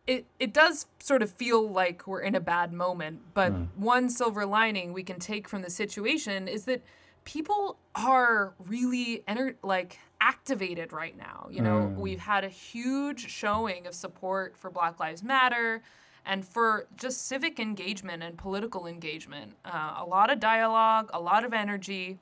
it 0.08 0.26
it 0.40 0.54
does 0.54 0.86
sort 1.00 1.24
of 1.24 1.32
feel 1.32 1.68
like 1.68 2.06
we're 2.06 2.22
in 2.22 2.36
a 2.36 2.40
bad 2.40 2.72
moment, 2.72 3.22
but 3.34 3.52
one 3.76 4.10
silver 4.10 4.46
lining 4.46 4.94
we 4.94 5.04
can 5.04 5.20
take 5.20 5.48
from 5.50 5.62
the 5.64 5.70
situation 5.70 6.48
is 6.48 6.66
that 6.66 6.84
people 7.24 7.78
are 7.96 8.54
really 8.60 9.24
ener- 9.28 9.56
like 9.64 9.98
activated 10.22 10.94
right 10.94 11.18
now. 11.18 11.48
You 11.50 11.62
know, 11.62 11.86
we've 11.98 12.20
had 12.20 12.44
a 12.44 12.50
huge 12.50 13.30
showing 13.32 13.88
of 13.88 13.96
support 13.96 14.56
for 14.56 14.70
Black 14.70 15.00
Lives 15.00 15.24
Matter 15.24 15.82
and 16.26 16.46
for 16.46 16.88
just 16.98 17.28
civic 17.28 17.60
engagement 17.60 18.24
and 18.24 18.38
political 18.38 18.88
engagement. 18.88 19.54
Uh, 19.64 19.96
a 19.98 20.06
lot 20.06 20.32
of 20.32 20.40
dialogue, 20.40 21.10
a 21.14 21.20
lot 21.20 21.46
of 21.46 21.54
energy. 21.54 22.18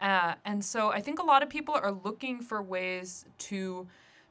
Uh, 0.00 0.34
and 0.44 0.64
so 0.64 0.90
I 0.90 1.00
think 1.00 1.18
a 1.18 1.24
lot 1.24 1.42
of 1.42 1.48
people 1.48 1.74
are 1.74 1.92
looking 1.92 2.40
for 2.40 2.62
ways 2.62 3.24
to 3.38 3.86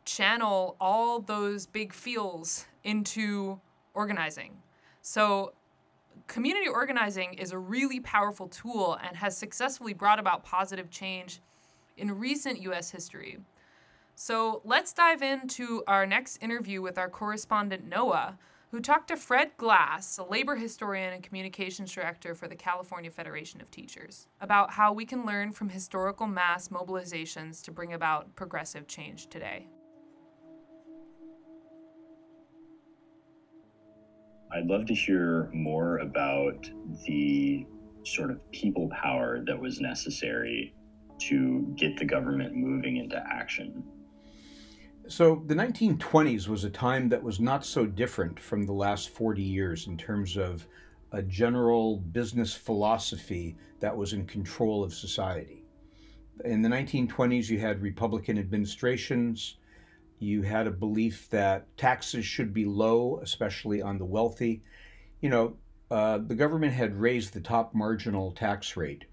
channel 0.06 0.76
all 0.80 1.20
those 1.20 1.66
big 1.66 1.93
feels 1.93 2.66
into 2.84 3.60
organizing. 3.93 4.58
So 5.01 5.54
community 6.28 6.68
organizing 6.68 7.34
is 7.36 7.51
a 7.51 7.58
really 7.58 7.99
powerful 7.99 8.47
tool 8.47 8.97
and 9.04 9.16
has 9.18 9.36
successfully 9.38 9.93
brought 9.93 10.20
about 10.20 10.43
positive 10.43 10.89
change 10.89 11.41
in 11.97 12.18
recent 12.18 12.62
US 12.62 12.91
history. 12.91 13.39
So 14.16 14.62
let's 14.64 14.93
dive 14.93 15.22
into 15.22 15.84
our 15.88 16.06
next 16.06 16.38
interview 16.38 16.82
with 16.82 16.97
our 16.97 17.10
correspondent 17.10 17.88
Noah, 17.88 18.38
who 18.74 18.80
talked 18.80 19.09
to 19.09 19.15
Fred 19.15 19.51
Glass, 19.57 20.17
a 20.17 20.24
labor 20.24 20.55
historian 20.55 21.13
and 21.13 21.21
communications 21.21 21.91
director 21.91 22.34
for 22.34 22.47
the 22.47 22.55
California 22.55 23.11
Federation 23.11 23.61
of 23.61 23.69
Teachers, 23.69 24.26
about 24.41 24.71
how 24.71 24.91
we 24.91 25.05
can 25.05 25.28
learn 25.28 25.51
from 25.51 25.69
historical 25.69 26.26
mass 26.26 26.69
mobilizations 26.69 27.63
to 27.65 27.71
bring 27.71 27.93
about 27.93 28.36
progressive 28.36 28.88
change 28.88 29.28
today. 29.28 29.67
I'd 34.51 34.65
love 34.65 34.88
to 34.88 34.95
hear 34.95 35.51
more 35.53 35.99
about 35.99 36.67
the 37.05 37.67
sort 38.03 38.32
of 38.32 38.39
people 38.51 38.89
power 38.89 39.43
that 39.45 39.61
was 39.61 39.82
necessary 39.82 40.74
to 41.19 41.71
get 41.78 41.95
the 41.97 42.05
government 42.05 42.55
moving 42.55 42.97
into 42.97 43.17
action. 43.17 43.84
So, 45.10 45.43
the 45.47 45.56
1920s 45.56 46.47
was 46.47 46.64
a 46.64 46.70
time 46.70 47.10
that 47.10 47.22
was 47.22 47.39
not 47.39 47.66
so 47.66 47.86
different 47.86 48.39
from 48.39 48.66
the 48.66 48.72
last 48.72 49.10
40 49.10 49.41
years 49.41 49.88
in 49.88 49.97
terms 49.97 50.38
of 50.38 50.66
a 51.12 51.22
general 51.22 51.97
business 51.97 52.54
philosophy 52.54 53.58
that 53.82 53.95
was 53.95 54.14
in 54.14 54.26
control 54.26 54.82
of 54.82 54.93
society. 54.93 55.64
In 56.45 56.62
the 56.62 56.70
1920s, 56.70 57.49
you 57.49 57.60
had 57.60 57.82
Republican 57.82 58.38
administrations. 58.38 59.58
You 60.20 60.41
had 60.41 60.68
a 60.68 60.72
belief 60.72 61.30
that 61.32 61.76
taxes 61.78 62.26
should 62.26 62.54
be 62.54 62.66
low, 62.66 63.20
especially 63.22 63.82
on 63.82 63.97
the 63.97 64.06
wealthy. 64.06 64.64
You 65.20 65.30
know, 65.30 65.58
uh, 65.91 66.20
the 66.20 66.36
government 66.36 66.74
had 66.74 66.95
raised 66.95 67.34
the 67.34 67.41
top 67.41 67.76
marginal 67.76 68.32
tax 68.32 68.78
rate 68.78 69.04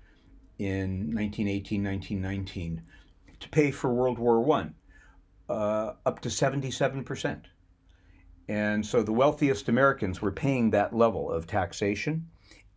in 0.59 1.15
1918, 1.15 1.83
1919 1.83 2.83
to 3.41 3.49
pay 3.49 3.71
for 3.71 3.93
World 3.93 4.19
War 4.19 4.49
I, 4.53 4.71
uh, 5.51 5.95
up 6.07 6.21
to 6.21 6.29
77%. 6.29 7.43
And 8.49 8.87
so 8.87 9.03
the 9.03 9.13
wealthiest 9.13 9.69
Americans 9.69 10.23
were 10.23 10.33
paying 10.33 10.71
that 10.71 10.95
level 10.95 11.31
of 11.31 11.47
taxation. 11.47 12.29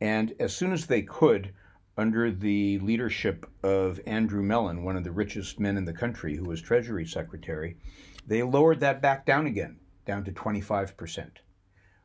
And 0.01 0.33
as 0.39 0.55
soon 0.55 0.73
as 0.73 0.87
they 0.87 1.03
could, 1.03 1.53
under 1.97 2.31
the 2.31 2.79
leadership 2.79 3.45
of 3.63 3.99
Andrew 4.07 4.41
Mellon, 4.41 4.83
one 4.83 4.97
of 4.97 5.03
the 5.03 5.11
richest 5.11 5.59
men 5.59 5.77
in 5.77 5.85
the 5.85 5.93
country 5.93 6.35
who 6.35 6.45
was 6.45 6.61
Treasury 6.61 7.05
Secretary, 7.05 7.77
they 8.25 8.41
lowered 8.41 8.79
that 8.79 9.01
back 9.01 9.25
down 9.25 9.45
again, 9.45 9.79
down 10.05 10.23
to 10.23 10.31
25%, 10.31 11.29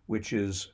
which 0.07 0.33
is 0.33 0.73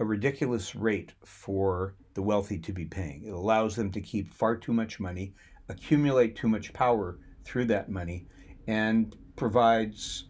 a 0.00 0.04
ridiculous 0.04 0.74
rate 0.74 1.12
for 1.24 1.94
the 2.14 2.22
wealthy 2.22 2.58
to 2.58 2.72
be 2.72 2.84
paying. 2.84 3.24
It 3.24 3.32
allows 3.32 3.76
them 3.76 3.92
to 3.92 4.00
keep 4.00 4.34
far 4.34 4.56
too 4.56 4.72
much 4.72 4.98
money, 4.98 5.34
accumulate 5.68 6.34
too 6.34 6.48
much 6.48 6.72
power 6.72 7.18
through 7.44 7.66
that 7.66 7.88
money, 7.88 8.26
and 8.66 9.16
provides 9.38 10.24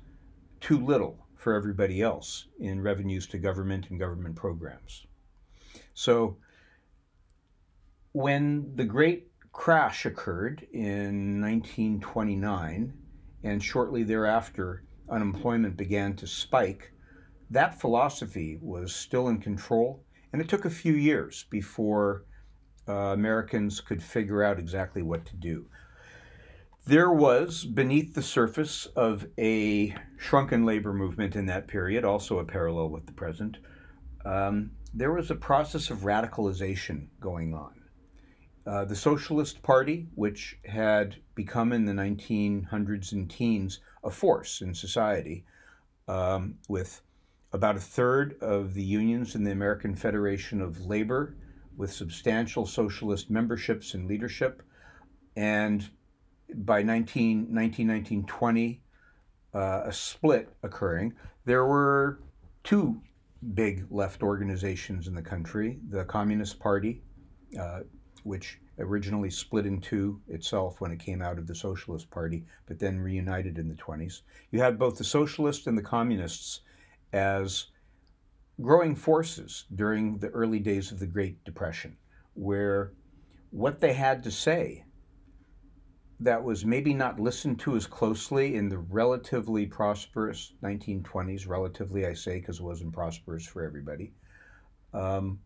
too 0.61 0.85
little 0.85 1.27
for 1.35 1.55
everybody 1.55 2.03
else 2.03 2.47
in 2.59 2.83
revenues 2.83 3.27
to 3.29 3.39
government 3.39 3.91
and 3.91 3.99
government 3.99 4.37
programs. 4.37 5.07
So, 5.95 6.37
when 8.13 8.75
the 8.77 8.85
great 8.85 9.31
crash 9.53 10.07
occurred 10.07 10.67
in 10.73 11.41
1929, 11.41 12.93
and 13.43 13.63
shortly 13.63 14.03
thereafter 14.03 14.85
unemployment 15.09 15.77
began 15.77 16.15
to 16.17 16.27
spike, 16.27 16.93
that 17.51 17.81
philosophy 17.81 18.59
was 18.61 18.95
still 18.95 19.29
in 19.29 19.39
control. 19.39 20.05
And 20.33 20.43
it 20.43 20.49
took 20.49 20.65
a 20.65 20.71
few 20.71 20.93
years 20.93 21.47
before 21.51 22.25
uh, 22.89 22.93
Americans 22.93 23.81
could 23.81 24.03
figure 24.03 24.43
out 24.43 24.59
exactly 24.59 25.03
what 25.03 25.25
to 25.27 25.37
do. 25.37 25.67
There 26.89 27.13
was, 27.13 27.67
beneath 27.67 28.15
the 28.15 28.23
surface 28.23 28.87
of 28.97 29.27
a 29.37 29.95
shrunken 30.17 30.65
labor 30.65 30.95
movement 30.95 31.37
in 31.37 31.45
that 31.45 31.69
period, 31.69 32.03
also 32.03 32.39
a 32.39 32.47
parallel 32.47 32.89
with 32.89 33.05
the 33.05 33.13
present, 33.13 33.59
um, 34.25 34.71
there 34.95 35.13
was 35.13 35.31
a 35.31 35.35
process 35.35 35.91
of 35.91 35.99
radicalization 35.99 37.09
going 37.21 37.53
on. 37.53 37.83
Uh, 38.67 38.87
the 38.87 38.97
Socialist 38.97 39.63
Party, 39.63 40.09
which 40.15 40.59
had 40.65 41.17
become 41.35 41.75
in 41.75 41.85
the 41.85 41.93
1900s 41.93 43.13
and 43.13 43.29
teens 43.29 43.81
a 44.03 44.11
force 44.11 44.63
in 44.63 44.73
society, 44.73 45.45
um, 46.09 46.55
with 46.71 47.03
about 47.53 47.77
a 47.77 47.81
third 47.81 48.39
of 48.41 48.73
the 48.73 48.83
unions 48.83 49.35
in 49.35 49.45
the 49.45 49.53
American 49.53 49.95
Federation 49.95 50.63
of 50.63 50.87
Labor, 50.87 51.37
with 51.77 51.93
substantial 51.93 52.65
socialist 52.65 53.29
memberships 53.29 53.93
and 53.93 54.09
leadership, 54.09 54.63
and 55.37 55.91
by 56.55 56.83
19, 56.83 57.55
1920, 57.55 58.83
uh, 59.55 59.83
a 59.85 59.93
split 59.93 60.49
occurring. 60.63 61.15
There 61.45 61.67
were 61.67 62.21
two 62.65 63.01
big 63.55 63.87
left 63.91 64.23
organizations 64.23 65.07
in 65.07 65.15
the 65.15 65.23
country 65.23 65.79
the 65.89 66.05
Communist 66.05 66.59
Party, 66.59 67.03
uh, 67.59 67.81
which 68.25 68.59
originally 68.79 69.31
split 69.31 69.67
in 69.67 69.81
two 69.81 70.21
itself 70.29 70.81
when 70.81 70.93
it 70.93 71.01
came 71.01 71.23
out 71.23 71.39
of 71.39 71.47
the 71.47 71.55
Socialist 71.55 72.11
Party, 72.11 72.45
but 72.67 72.79
then 72.79 73.01
reunited 73.01 73.59
in 73.59 73.69
the 73.69 73.75
20s. 73.75 74.23
You 74.51 74.61
had 74.61 74.79
both 74.79 74.99
the 74.99 75.05
socialists 75.05 75.67
and 75.67 75.77
the 75.77 75.83
communists 75.83 76.61
as 77.13 77.67
growing 78.61 78.95
forces 78.95 79.65
during 79.75 80.19
the 80.19 80.29
early 80.29 80.59
days 80.59 80.93
of 80.93 80.99
the 80.99 81.07
Great 81.07 81.43
Depression, 81.45 81.97
where 82.35 82.93
what 83.51 83.81
they 83.81 83.93
had 83.93 84.23
to 84.25 84.31
say 84.31 84.85
that 86.21 86.43
was 86.43 86.65
maybe 86.65 86.93
not 86.93 87.21
listened 87.21 87.61
to 87.61 87.77
as 87.77 87.87
closely 87.87 88.57
in 88.57 88.69
the 88.69 88.79
relatively 88.79 89.67
prosperous 89.67 90.53
1920s, 90.63 91.49
relatively 91.49 92.07
I 92.07 92.15
say 92.15 92.41
because 92.41 92.59
it 92.59 92.65
wasn't 92.65 92.93
prosperous 92.93 93.47
for 93.47 93.65
everybody. 93.65 94.13
Um, 94.93 95.41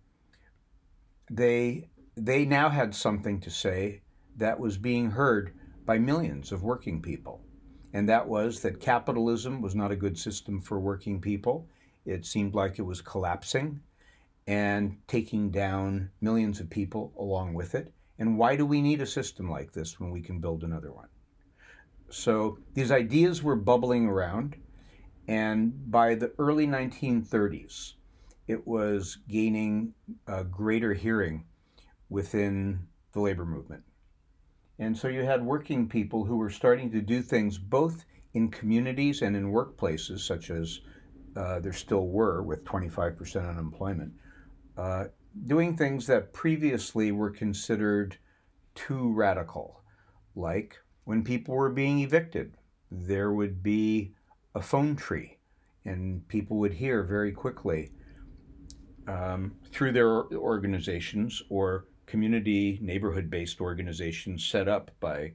they 1.31 1.89
they 2.17 2.45
now 2.45 2.69
had 2.69 2.95
something 2.95 3.41
to 3.41 3.51
say 3.51 4.03
that 4.37 4.61
was 4.61 4.79
being 4.79 5.11
heard 5.11 5.53
by 5.85 5.99
millions 5.99 6.53
of 6.53 6.63
working 6.63 7.01
people. 7.03 7.43
And 7.93 8.09
that 8.09 8.27
was 8.27 8.61
that 8.61 8.81
capitalism 8.81 9.61
was 9.61 9.75
not 9.75 9.91
a 9.91 9.97
good 9.97 10.19
system 10.19 10.61
for 10.61 10.81
working 10.81 11.21
people. 11.21 11.67
It 12.07 12.25
seemed 12.25 12.55
like 12.55 12.79
it 12.79 12.83
was 12.83 13.01
collapsing 13.01 13.81
and 14.47 14.97
taking 15.07 15.51
down 15.51 16.11
millions 16.21 16.61
of 16.61 16.71
people 16.71 17.13
along 17.19 17.55
with 17.55 17.75
it. 17.75 17.93
And 18.19 18.39
why 18.39 18.57
do 18.57 18.67
we 18.67 18.83
need 18.83 19.01
a 19.01 19.07
system 19.07 19.51
like 19.51 19.73
this 19.73 19.99
when 19.99 20.11
we 20.11 20.21
can 20.21 20.41
build 20.41 20.63
another 20.63 20.93
one? 20.93 21.09
So 22.11 22.59
these 22.75 22.91
ideas 22.91 23.43
were 23.43 23.57
bubbling 23.57 24.07
around. 24.07 24.57
And 25.27 25.91
by 25.91 26.15
the 26.15 26.33
early 26.39 26.67
1930s, 26.67 27.95
it 28.49 28.67
was 28.67 29.19
gaining 29.29 29.95
a 30.27 30.45
greater 30.45 30.93
hearing 30.93 31.45
within 32.11 32.87
the 33.13 33.21
labor 33.21 33.47
movement. 33.47 33.83
And 34.79 34.97
so 34.97 35.09
you 35.09 35.23
had 35.23 35.45
working 35.45 35.89
people 35.89 36.25
who 36.25 36.37
were 36.37 36.51
starting 36.51 36.91
to 36.91 37.01
do 37.01 37.23
things 37.23 37.57
both 37.57 38.05
in 38.35 38.51
communities 38.51 39.23
and 39.23 39.37
in 39.37 39.53
workplaces, 39.53 40.21
such 40.21 40.51
as 40.51 40.81
uh, 41.37 41.61
there 41.61 41.73
still 41.73 42.09
were 42.09 42.43
with 42.43 42.65
25% 42.65 43.49
unemployment, 43.49 44.13
uh, 44.77 45.05
doing 45.47 45.77
things 45.77 46.07
that 46.07 46.33
previously 46.33 47.13
were 47.13 47.31
considered 47.31 48.17
too 48.75 49.13
radical. 49.13 49.83
Like 50.35 50.79
when 51.05 51.25
people 51.25 51.55
were 51.55 51.71
being 51.71 52.01
evicted, 52.01 52.57
there 52.91 53.33
would 53.33 53.63
be 53.63 54.15
a 54.55 54.63
phone 54.63 54.97
tree, 54.97 55.39
and 55.85 56.27
people 56.29 56.59
would 56.59 56.75
hear 56.75 57.03
very 57.03 57.33
quickly 57.33 57.91
um, 59.09 59.55
through 59.71 59.93
their 59.93 60.25
organizations 60.33 61.43
or 61.49 61.87
community 62.07 62.79
neighborhood 62.83 63.31
based 63.31 63.61
organizations 63.61 64.45
set 64.45 64.69
up 64.69 64.91
by 65.01 65.33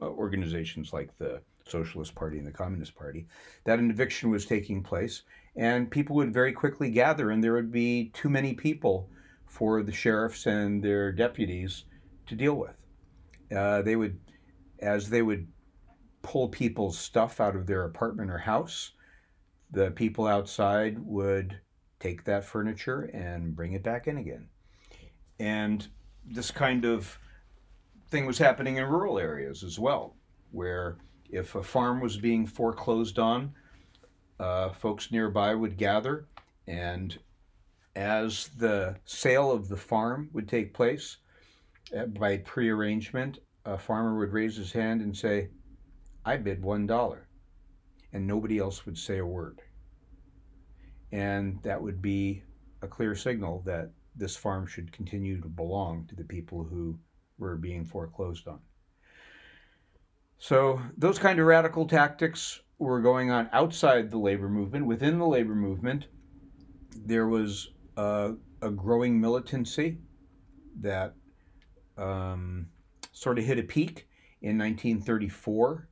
uh, 0.00 0.06
organizations 0.06 0.92
like 0.92 1.16
the 1.18 1.40
Socialist 1.66 2.14
Party 2.14 2.38
and 2.38 2.46
the 2.46 2.52
Communist 2.52 2.94
Party, 2.94 3.26
that 3.64 3.78
an 3.78 3.90
eviction 3.90 4.30
was 4.30 4.46
taking 4.46 4.82
place, 4.82 5.22
and 5.56 5.90
people 5.90 6.16
would 6.16 6.32
very 6.32 6.52
quickly 6.52 6.90
gather, 6.90 7.30
and 7.30 7.42
there 7.42 7.54
would 7.54 7.72
be 7.72 8.10
too 8.14 8.28
many 8.28 8.54
people 8.54 9.08
for 9.46 9.82
the 9.82 9.92
sheriffs 9.92 10.46
and 10.46 10.82
their 10.82 11.12
deputies 11.12 11.84
to 12.26 12.34
deal 12.34 12.54
with. 12.54 12.76
Uh, 13.54 13.82
they 13.82 13.96
would, 13.96 14.18
as 14.80 15.10
they 15.10 15.22
would 15.22 15.46
pull 16.22 16.48
people's 16.48 16.98
stuff 16.98 17.40
out 17.40 17.54
of 17.54 17.66
their 17.66 17.84
apartment 17.84 18.30
or 18.30 18.38
house, 18.38 18.92
the 19.70 19.90
people 19.90 20.26
outside 20.26 20.98
would 20.98 21.58
take 22.00 22.24
that 22.24 22.44
furniture 22.44 23.02
and 23.12 23.54
bring 23.54 23.72
it 23.74 23.82
back 23.82 24.06
in 24.06 24.16
again. 24.16 24.48
And 25.38 25.86
this 26.24 26.50
kind 26.50 26.84
of 26.84 27.18
thing 28.08 28.26
was 28.26 28.38
happening 28.38 28.76
in 28.76 28.84
rural 28.84 29.18
areas 29.18 29.62
as 29.64 29.78
well, 29.78 30.16
where 30.50 30.98
if 31.30 31.54
a 31.54 31.62
farm 31.62 32.00
was 32.00 32.16
being 32.16 32.46
foreclosed 32.46 33.18
on, 33.18 33.54
uh, 34.40 34.70
folks 34.70 35.10
nearby 35.10 35.54
would 35.54 35.76
gather, 35.76 36.26
and 36.66 37.18
as 37.94 38.48
the 38.58 38.96
sale 39.04 39.50
of 39.50 39.68
the 39.68 39.76
farm 39.76 40.30
would 40.32 40.48
take 40.48 40.74
place, 40.74 41.18
uh, 41.96 42.06
by 42.06 42.38
prearrangement, 42.38 43.38
a 43.64 43.76
farmer 43.76 44.18
would 44.18 44.32
raise 44.32 44.56
his 44.56 44.72
hand 44.72 45.02
and 45.02 45.16
say, 45.16 45.48
I 46.24 46.36
bid 46.36 46.62
one 46.62 46.86
dollar. 46.86 47.26
And 48.14 48.26
nobody 48.26 48.58
else 48.58 48.84
would 48.84 48.98
say 48.98 49.18
a 49.18 49.26
word. 49.26 49.60
And 51.12 51.58
that 51.62 51.80
would 51.80 52.02
be 52.02 52.42
a 52.82 52.88
clear 52.88 53.14
signal 53.14 53.62
that 53.64 53.90
this 54.16 54.36
farm 54.36 54.66
should 54.66 54.92
continue 54.92 55.40
to 55.40 55.48
belong 55.48 56.06
to 56.06 56.14
the 56.14 56.24
people 56.24 56.64
who 56.64 56.98
were 57.38 57.56
being 57.56 57.84
foreclosed 57.84 58.48
on. 58.48 58.60
So 60.38 60.80
those 60.98 61.18
kind 61.18 61.38
of 61.38 61.46
radical 61.46 61.86
tactics 61.86 62.60
were 62.82 63.00
going 63.00 63.30
on 63.30 63.48
outside 63.52 64.10
the 64.10 64.18
labor 64.18 64.48
movement. 64.48 64.86
Within 64.86 65.18
the 65.18 65.26
labor 65.26 65.54
movement, 65.54 66.06
there 67.04 67.28
was 67.28 67.70
a, 67.96 68.34
a 68.60 68.70
growing 68.70 69.20
militancy 69.20 69.98
that 70.80 71.14
um, 71.96 72.66
sort 73.12 73.38
of 73.38 73.44
hit 73.44 73.58
a 73.58 73.62
peak 73.62 74.08
in 74.40 74.58
1934 74.58 75.88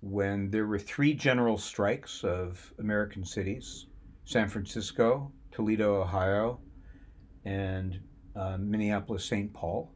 when 0.00 0.50
there 0.50 0.66
were 0.66 0.78
three 0.78 1.12
general 1.12 1.58
strikes 1.58 2.24
of 2.24 2.72
American 2.78 3.24
cities 3.24 3.86
San 4.24 4.48
Francisco, 4.48 5.32
Toledo, 5.50 6.00
Ohio, 6.00 6.60
and 7.44 7.98
uh, 8.36 8.56
Minneapolis, 8.58 9.24
St. 9.24 9.52
Paul, 9.52 9.92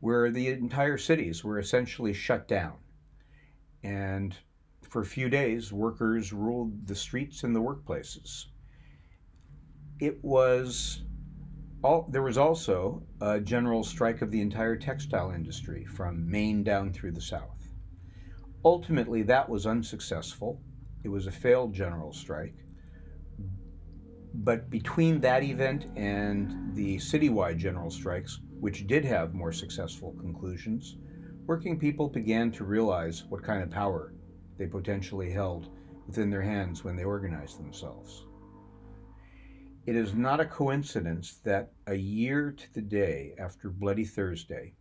where 0.00 0.30
the 0.30 0.48
entire 0.48 0.98
cities 0.98 1.44
were 1.44 1.60
essentially 1.60 2.12
shut 2.12 2.48
down. 2.48 2.74
And 3.84 4.36
for 4.90 5.02
a 5.02 5.06
few 5.06 5.28
days, 5.30 5.72
workers 5.72 6.32
ruled 6.32 6.86
the 6.88 6.96
streets 6.96 7.44
and 7.44 7.54
the 7.54 7.62
workplaces. 7.62 8.46
It 10.00 10.18
was 10.22 11.04
all, 11.84 12.08
there 12.10 12.22
was 12.22 12.36
also 12.36 13.04
a 13.20 13.38
general 13.40 13.84
strike 13.84 14.20
of 14.20 14.32
the 14.32 14.40
entire 14.40 14.76
textile 14.76 15.30
industry 15.30 15.84
from 15.84 16.28
Maine 16.28 16.64
down 16.64 16.92
through 16.92 17.12
the 17.12 17.20
South. 17.20 17.72
Ultimately, 18.64 19.22
that 19.22 19.48
was 19.48 19.64
unsuccessful. 19.64 20.60
It 21.04 21.08
was 21.08 21.28
a 21.28 21.32
failed 21.32 21.72
general 21.72 22.12
strike. 22.12 22.56
But 24.34 24.70
between 24.70 25.20
that 25.20 25.44
event 25.44 25.86
and 25.96 26.74
the 26.74 26.96
citywide 26.96 27.58
general 27.58 27.90
strikes, 27.90 28.40
which 28.58 28.88
did 28.88 29.04
have 29.04 29.34
more 29.34 29.52
successful 29.52 30.14
conclusions, 30.18 30.96
working 31.46 31.78
people 31.78 32.08
began 32.08 32.50
to 32.52 32.64
realize 32.64 33.24
what 33.28 33.44
kind 33.44 33.62
of 33.62 33.70
power 33.70 34.12
they 34.60 34.66
potentially 34.66 35.30
held 35.30 35.70
within 36.06 36.28
their 36.28 36.42
hands 36.42 36.84
when 36.84 36.94
they 36.94 37.02
organized 37.02 37.58
themselves. 37.58 38.26
It 39.86 39.96
is 39.96 40.12
not 40.12 40.38
a 40.38 40.44
coincidence 40.44 41.38
that 41.44 41.72
a 41.86 41.94
year 41.94 42.52
to 42.52 42.74
the 42.74 42.82
day 42.82 43.32
after 43.38 43.70
Bloody 43.70 44.04
Thursday, 44.04 44.74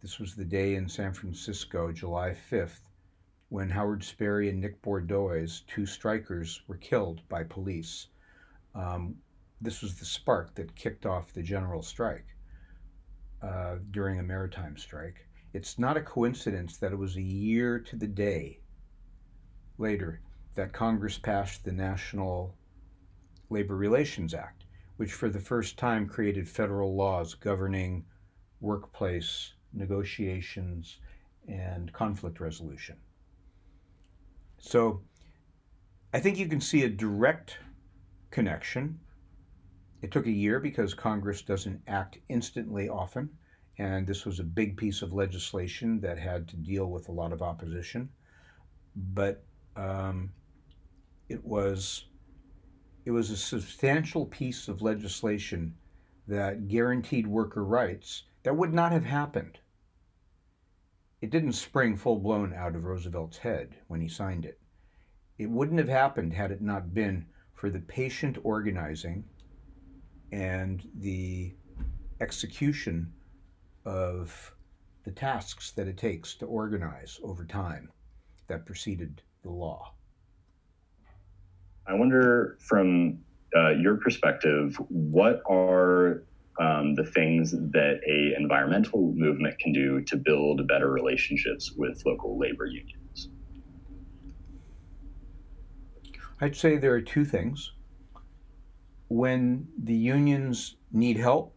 this 0.00 0.20
was 0.20 0.36
the 0.36 0.44
day 0.44 0.76
in 0.76 0.88
San 0.88 1.12
Francisco, 1.12 1.90
July 1.90 2.36
5th, 2.52 2.82
when 3.48 3.68
Howard 3.68 4.04
Sperry 4.04 4.48
and 4.48 4.60
Nick 4.60 4.80
Bordoise, 4.80 5.66
two 5.66 5.84
strikers, 5.84 6.62
were 6.68 6.76
killed 6.76 7.28
by 7.28 7.42
police. 7.42 8.06
Um, 8.76 9.16
this 9.60 9.82
was 9.82 9.98
the 9.98 10.04
spark 10.04 10.54
that 10.54 10.76
kicked 10.76 11.04
off 11.04 11.32
the 11.32 11.42
general 11.42 11.82
strike 11.82 12.28
uh, 13.42 13.78
during 13.90 14.20
a 14.20 14.22
maritime 14.22 14.76
strike. 14.76 15.26
It's 15.52 15.80
not 15.80 15.96
a 15.96 16.00
coincidence 16.00 16.76
that 16.76 16.92
it 16.92 16.98
was 16.98 17.16
a 17.16 17.22
year 17.22 17.80
to 17.80 17.96
the 17.96 18.06
day 18.06 18.60
later 19.78 20.20
that 20.54 20.72
Congress 20.72 21.18
passed 21.18 21.64
the 21.64 21.72
National 21.72 22.54
Labor 23.48 23.76
Relations 23.76 24.34
Act, 24.34 24.64
which 24.96 25.12
for 25.12 25.28
the 25.28 25.40
first 25.40 25.78
time 25.78 26.06
created 26.06 26.48
federal 26.48 26.94
laws 26.94 27.34
governing 27.34 28.04
workplace 28.60 29.52
negotiations 29.72 30.98
and 31.46 31.92
conflict 31.92 32.40
resolution. 32.40 32.96
So 34.58 35.00
I 36.12 36.20
think 36.20 36.38
you 36.38 36.48
can 36.48 36.60
see 36.60 36.82
a 36.82 36.88
direct 36.88 37.58
connection. 38.30 38.98
It 40.02 40.10
took 40.10 40.26
a 40.26 40.30
year 40.30 40.58
because 40.60 40.94
Congress 40.94 41.42
doesn't 41.42 41.80
act 41.86 42.18
instantly 42.28 42.88
often, 42.88 43.30
and 43.78 44.06
this 44.06 44.26
was 44.26 44.40
a 44.40 44.44
big 44.44 44.76
piece 44.76 45.02
of 45.02 45.12
legislation 45.12 46.00
that 46.00 46.18
had 46.18 46.48
to 46.48 46.56
deal 46.56 46.90
with 46.90 47.08
a 47.08 47.12
lot 47.12 47.32
of 47.32 47.42
opposition. 47.42 48.08
But 48.96 49.44
um, 49.78 50.32
it 51.28 51.44
was 51.44 52.06
it 53.04 53.12
was 53.12 53.30
a 53.30 53.36
substantial 53.36 54.26
piece 54.26 54.68
of 54.68 54.82
legislation 54.82 55.74
that 56.26 56.68
guaranteed 56.68 57.26
worker 57.26 57.64
rights 57.64 58.24
that 58.42 58.56
would 58.56 58.74
not 58.74 58.92
have 58.92 59.04
happened. 59.04 59.58
It 61.22 61.30
didn't 61.30 61.52
spring 61.52 61.96
full 61.96 62.18
blown 62.18 62.52
out 62.52 62.74
of 62.74 62.84
Roosevelt's 62.84 63.38
head 63.38 63.76
when 63.86 64.00
he 64.00 64.08
signed 64.08 64.44
it. 64.44 64.60
It 65.38 65.48
wouldn't 65.48 65.78
have 65.78 65.88
happened 65.88 66.34
had 66.34 66.50
it 66.50 66.60
not 66.60 66.92
been 66.92 67.26
for 67.54 67.70
the 67.70 67.80
patient 67.80 68.36
organizing 68.42 69.24
and 70.32 70.86
the 70.96 71.54
execution 72.20 73.12
of 73.84 74.54
the 75.04 75.12
tasks 75.12 75.70
that 75.70 75.88
it 75.88 75.96
takes 75.96 76.34
to 76.34 76.46
organize 76.46 77.18
over 77.22 77.44
time 77.44 77.90
that 78.48 78.66
preceded 78.66 79.22
the 79.42 79.50
law. 79.50 79.94
I 81.86 81.94
wonder, 81.94 82.58
from 82.60 83.20
uh, 83.56 83.70
your 83.70 83.96
perspective, 83.96 84.76
what 84.88 85.42
are 85.48 86.24
um, 86.60 86.94
the 86.94 87.04
things 87.04 87.52
that 87.52 88.00
a 88.06 88.34
environmental 88.36 89.12
movement 89.14 89.58
can 89.58 89.72
do 89.72 90.02
to 90.02 90.16
build 90.16 90.66
better 90.68 90.90
relationships 90.90 91.72
with 91.76 92.02
local 92.04 92.38
labor 92.38 92.66
unions? 92.66 93.28
I'd 96.40 96.56
say 96.56 96.76
there 96.76 96.94
are 96.94 97.00
two 97.00 97.24
things. 97.24 97.72
When 99.08 99.66
the 99.82 99.94
unions 99.94 100.76
need 100.92 101.16
help, 101.16 101.54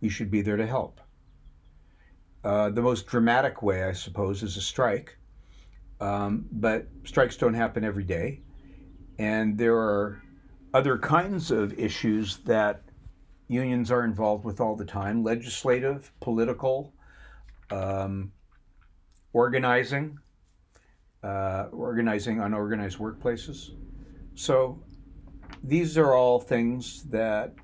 we 0.00 0.08
should 0.08 0.30
be 0.30 0.42
there 0.42 0.56
to 0.56 0.66
help. 0.66 1.00
Uh, 2.42 2.70
the 2.70 2.82
most 2.82 3.06
dramatic 3.06 3.62
way, 3.62 3.84
I 3.84 3.92
suppose, 3.92 4.42
is 4.42 4.56
a 4.56 4.60
strike. 4.60 5.16
Um, 6.00 6.46
but 6.50 6.88
strikes 7.04 7.36
don't 7.36 7.54
happen 7.54 7.84
every 7.84 8.04
day. 8.04 8.40
And 9.18 9.58
there 9.58 9.76
are 9.76 10.22
other 10.72 10.98
kinds 10.98 11.50
of 11.50 11.78
issues 11.78 12.38
that 12.38 12.82
unions 13.48 13.90
are 13.90 14.04
involved 14.04 14.44
with 14.44 14.60
all 14.60 14.76
the 14.76 14.84
time 14.84 15.22
legislative, 15.22 16.12
political, 16.20 16.94
um, 17.70 18.32
organizing, 19.32 20.18
uh, 21.22 21.66
organizing 21.72 22.40
unorganized 22.40 22.98
workplaces. 22.98 23.70
So 24.34 24.82
these 25.62 25.98
are 25.98 26.14
all 26.14 26.40
things 26.40 27.02
that 27.10 27.54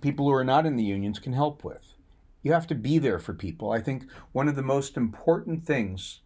people 0.00 0.26
who 0.26 0.32
are 0.32 0.44
not 0.44 0.64
in 0.64 0.76
the 0.76 0.84
unions 0.84 1.18
can 1.18 1.32
help 1.32 1.64
with. 1.64 1.94
You 2.42 2.52
have 2.52 2.66
to 2.68 2.74
be 2.74 2.98
there 2.98 3.18
for 3.18 3.34
people. 3.34 3.72
I 3.72 3.80
think 3.80 4.04
one 4.32 4.48
of 4.48 4.56
the 4.56 4.62
most 4.62 4.96
important 4.96 5.64
things 5.64 6.20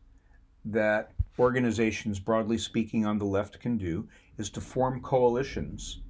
that 0.73 1.13
organizations, 1.39 2.19
broadly 2.19 2.59
speaking, 2.59 3.07
on 3.07 3.19
the 3.19 3.25
left 3.25 3.61
can 3.61 3.79
do 3.79 4.09
is 4.37 4.51
to 4.51 4.61
form 4.61 5.01
coalitions 5.01 6.01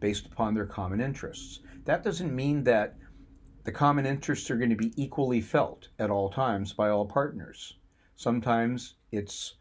based 0.00 0.26
upon 0.26 0.54
their 0.54 0.66
common 0.66 1.00
interests. 1.00 1.60
That 1.84 2.04
doesn't 2.04 2.34
mean 2.34 2.64
that 2.64 2.96
the 3.64 3.72
common 3.72 4.06
interests 4.06 4.50
are 4.50 4.56
going 4.56 4.70
to 4.70 4.76
be 4.76 4.92
equally 4.96 5.40
felt 5.40 5.88
at 5.98 6.10
all 6.10 6.30
times 6.30 6.72
by 6.72 6.88
all 6.88 7.06
partners. 7.06 7.74
Sometimes 8.16 8.94
it's 9.12 9.54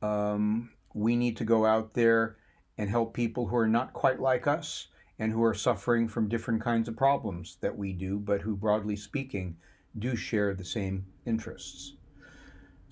um, 0.00 0.70
we 0.94 1.16
need 1.16 1.36
to 1.38 1.44
go 1.44 1.64
out 1.64 1.94
there 1.94 2.36
and 2.78 2.90
help 2.90 3.14
people 3.14 3.46
who 3.46 3.56
are 3.56 3.68
not 3.68 3.92
quite 3.92 4.20
like 4.20 4.46
us 4.46 4.88
and 5.18 5.32
who 5.32 5.42
are 5.44 5.54
suffering 5.54 6.08
from 6.08 6.28
different 6.28 6.62
kinds 6.62 6.88
of 6.88 6.96
problems 6.96 7.56
that 7.60 7.76
we 7.76 7.92
do, 7.92 8.18
but 8.18 8.40
who, 8.40 8.56
broadly 8.56 8.96
speaking, 8.96 9.56
do 9.98 10.16
share 10.16 10.54
the 10.54 10.64
same 10.64 11.06
interests. 11.26 11.94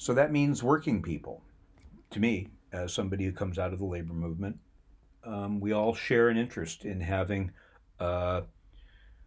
So 0.01 0.15
that 0.15 0.33
means 0.33 0.63
working 0.63 1.03
people. 1.03 1.43
To 2.13 2.21
me, 2.21 2.49
as 2.73 2.91
somebody 2.91 3.27
who 3.27 3.33
comes 3.33 3.59
out 3.59 3.75
of 3.75 3.81
the 3.81 3.85
labor 3.85 4.15
movement, 4.15 4.59
um, 5.25 5.61
we 5.61 5.73
all 5.73 5.95
share 5.95 6.31
an 6.31 6.39
interest 6.39 6.87
in 6.87 7.03
having 7.03 7.53
uh, 7.99 8.41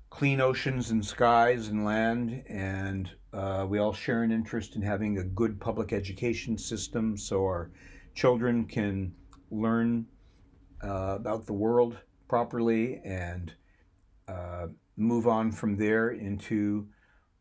clean 0.09 0.41
oceans 0.41 0.89
and 0.89 1.05
skies 1.05 1.67
and 1.67 1.85
land, 1.85 2.43
and 2.49 3.11
uh, 3.33 3.67
we 3.69 3.77
all 3.77 3.93
share 3.93 4.23
an 4.23 4.31
interest 4.31 4.75
in 4.75 4.81
having 4.81 5.19
a 5.19 5.23
good 5.23 5.61
public 5.61 5.93
education 5.93 6.57
system 6.57 7.17
so 7.17 7.43
our 7.43 7.69
children 8.15 8.65
can 8.65 9.13
learn 9.51 10.07
uh, 10.83 11.17
about 11.19 11.45
the 11.45 11.53
world 11.53 11.99
properly 12.27 12.99
and 13.05 13.53
uh, 14.27 14.65
move 14.97 15.27
on 15.27 15.51
from 15.51 15.77
there 15.77 16.09
into 16.09 16.87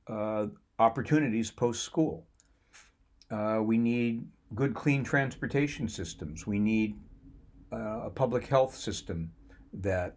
uh, 0.07 0.49
opportunities 0.78 1.51
post 1.51 1.83
school. 1.83 2.26
Uh, 3.33 3.62
we 3.62 3.78
need 3.78 4.26
good, 4.55 4.74
clean 4.74 5.03
transportation 5.03 5.89
systems. 5.89 6.47
We 6.47 6.59
need 6.59 6.97
uh, 7.72 8.03
a 8.05 8.11
public 8.11 8.47
health 8.47 8.76
system 8.76 9.33
that 9.72 10.16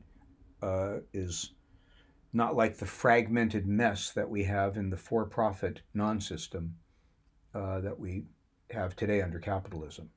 uh, 0.61 0.97
is 1.13 1.51
not 2.33 2.57
like 2.57 2.77
the 2.77 2.85
fragmented 2.85 3.65
mess 3.65 4.11
that 4.11 4.29
we 4.29 4.43
have 4.43 4.75
in 4.75 4.89
the 4.89 4.97
for 4.97 5.23
profit 5.25 5.81
non 5.93 6.19
system 6.19 6.75
uh, 7.53 7.79
that 7.79 7.97
we 7.97 8.25
have 8.71 8.97
today 8.97 9.21
under 9.21 9.39
capitalism. 9.39 10.09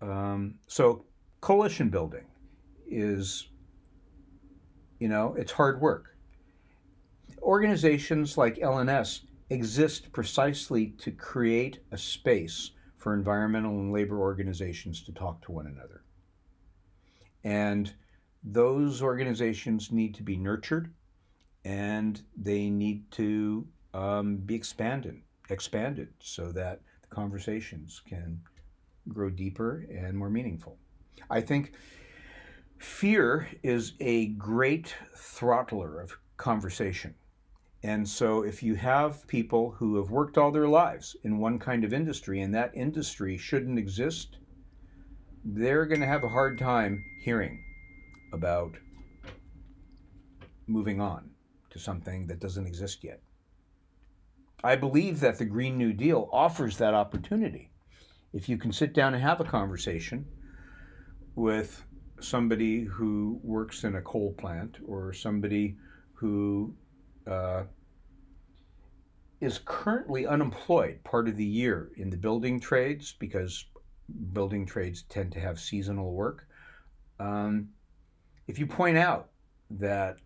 Um, 0.00 0.54
so, 0.66 1.04
coalition 1.42 1.90
building 1.90 2.24
is, 2.86 3.48
you 4.98 5.08
know, 5.08 5.34
it's 5.36 5.52
hard 5.52 5.82
work. 5.82 6.16
Organizations 7.42 8.38
like 8.38 8.56
LNS 8.56 9.20
exist 9.50 10.12
precisely 10.12 10.88
to 10.98 11.10
create 11.10 11.80
a 11.92 11.98
space 11.98 12.72
for 12.96 13.14
environmental 13.14 13.72
and 13.72 13.92
labor 13.92 14.18
organizations 14.18 15.02
to 15.04 15.12
talk 15.12 15.40
to 15.42 15.52
one 15.52 15.66
another. 15.66 16.02
And 17.44 17.92
those 18.42 19.02
organizations 19.02 19.90
need 19.92 20.14
to 20.16 20.22
be 20.22 20.36
nurtured 20.36 20.92
and 21.64 22.20
they 22.36 22.70
need 22.70 23.10
to 23.12 23.66
um, 23.94 24.36
be 24.36 24.54
expanded, 24.54 25.20
expanded 25.50 26.08
so 26.20 26.52
that 26.52 26.80
the 27.02 27.14
conversations 27.14 28.02
can 28.06 28.40
grow 29.08 29.30
deeper 29.30 29.86
and 29.90 30.16
more 30.16 30.30
meaningful. 30.30 30.76
I 31.30 31.40
think 31.40 31.72
fear 32.78 33.48
is 33.62 33.94
a 34.00 34.26
great 34.28 34.94
throttler 35.16 36.02
of 36.02 36.16
conversation. 36.36 37.14
And 37.82 38.08
so, 38.08 38.42
if 38.42 38.62
you 38.62 38.74
have 38.74 39.26
people 39.28 39.70
who 39.70 39.96
have 39.96 40.10
worked 40.10 40.36
all 40.36 40.50
their 40.50 40.66
lives 40.66 41.16
in 41.22 41.38
one 41.38 41.60
kind 41.60 41.84
of 41.84 41.92
industry 41.92 42.40
and 42.40 42.52
that 42.54 42.74
industry 42.74 43.36
shouldn't 43.36 43.78
exist, 43.78 44.38
they're 45.44 45.86
going 45.86 46.00
to 46.00 46.06
have 46.06 46.24
a 46.24 46.28
hard 46.28 46.58
time 46.58 47.04
hearing 47.22 47.62
about 48.32 48.76
moving 50.66 51.00
on 51.00 51.30
to 51.70 51.78
something 51.78 52.26
that 52.26 52.40
doesn't 52.40 52.66
exist 52.66 53.04
yet. 53.04 53.20
I 54.64 54.74
believe 54.74 55.20
that 55.20 55.38
the 55.38 55.44
Green 55.44 55.78
New 55.78 55.92
Deal 55.92 56.28
offers 56.32 56.78
that 56.78 56.94
opportunity. 56.94 57.70
If 58.32 58.48
you 58.48 58.58
can 58.58 58.72
sit 58.72 58.92
down 58.92 59.14
and 59.14 59.22
have 59.22 59.40
a 59.40 59.44
conversation 59.44 60.26
with 61.36 61.84
somebody 62.20 62.82
who 62.82 63.38
works 63.44 63.84
in 63.84 63.94
a 63.94 64.02
coal 64.02 64.34
plant 64.36 64.78
or 64.84 65.12
somebody 65.12 65.76
who 66.14 66.74
uh, 67.28 67.64
is 69.40 69.60
currently 69.64 70.26
unemployed 70.26 71.00
part 71.04 71.28
of 71.28 71.36
the 71.36 71.44
year 71.44 71.90
in 71.96 72.10
the 72.10 72.16
building 72.16 72.58
trades 72.58 73.14
because 73.18 73.66
building 74.32 74.66
trades 74.66 75.02
tend 75.08 75.32
to 75.32 75.40
have 75.40 75.60
seasonal 75.60 76.12
work. 76.12 76.46
Um, 77.20 77.68
if 78.46 78.58
you 78.58 78.66
point 78.66 78.96
out 78.96 79.30
that 79.70 80.18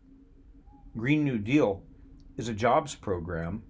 Green 0.96 1.24
New 1.24 1.38
Deal 1.38 1.82
is 2.36 2.48
a 2.48 2.54
jobs 2.54 2.94
program 2.94 3.62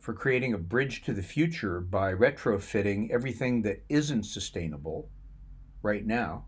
for 0.00 0.12
creating 0.12 0.54
a 0.54 0.58
bridge 0.58 1.02
to 1.02 1.12
the 1.12 1.22
future 1.22 1.80
by 1.80 2.12
retrofitting 2.12 3.10
everything 3.10 3.62
that 3.62 3.84
isn't 3.88 4.24
sustainable 4.24 5.08
right 5.82 6.06
now 6.06 6.46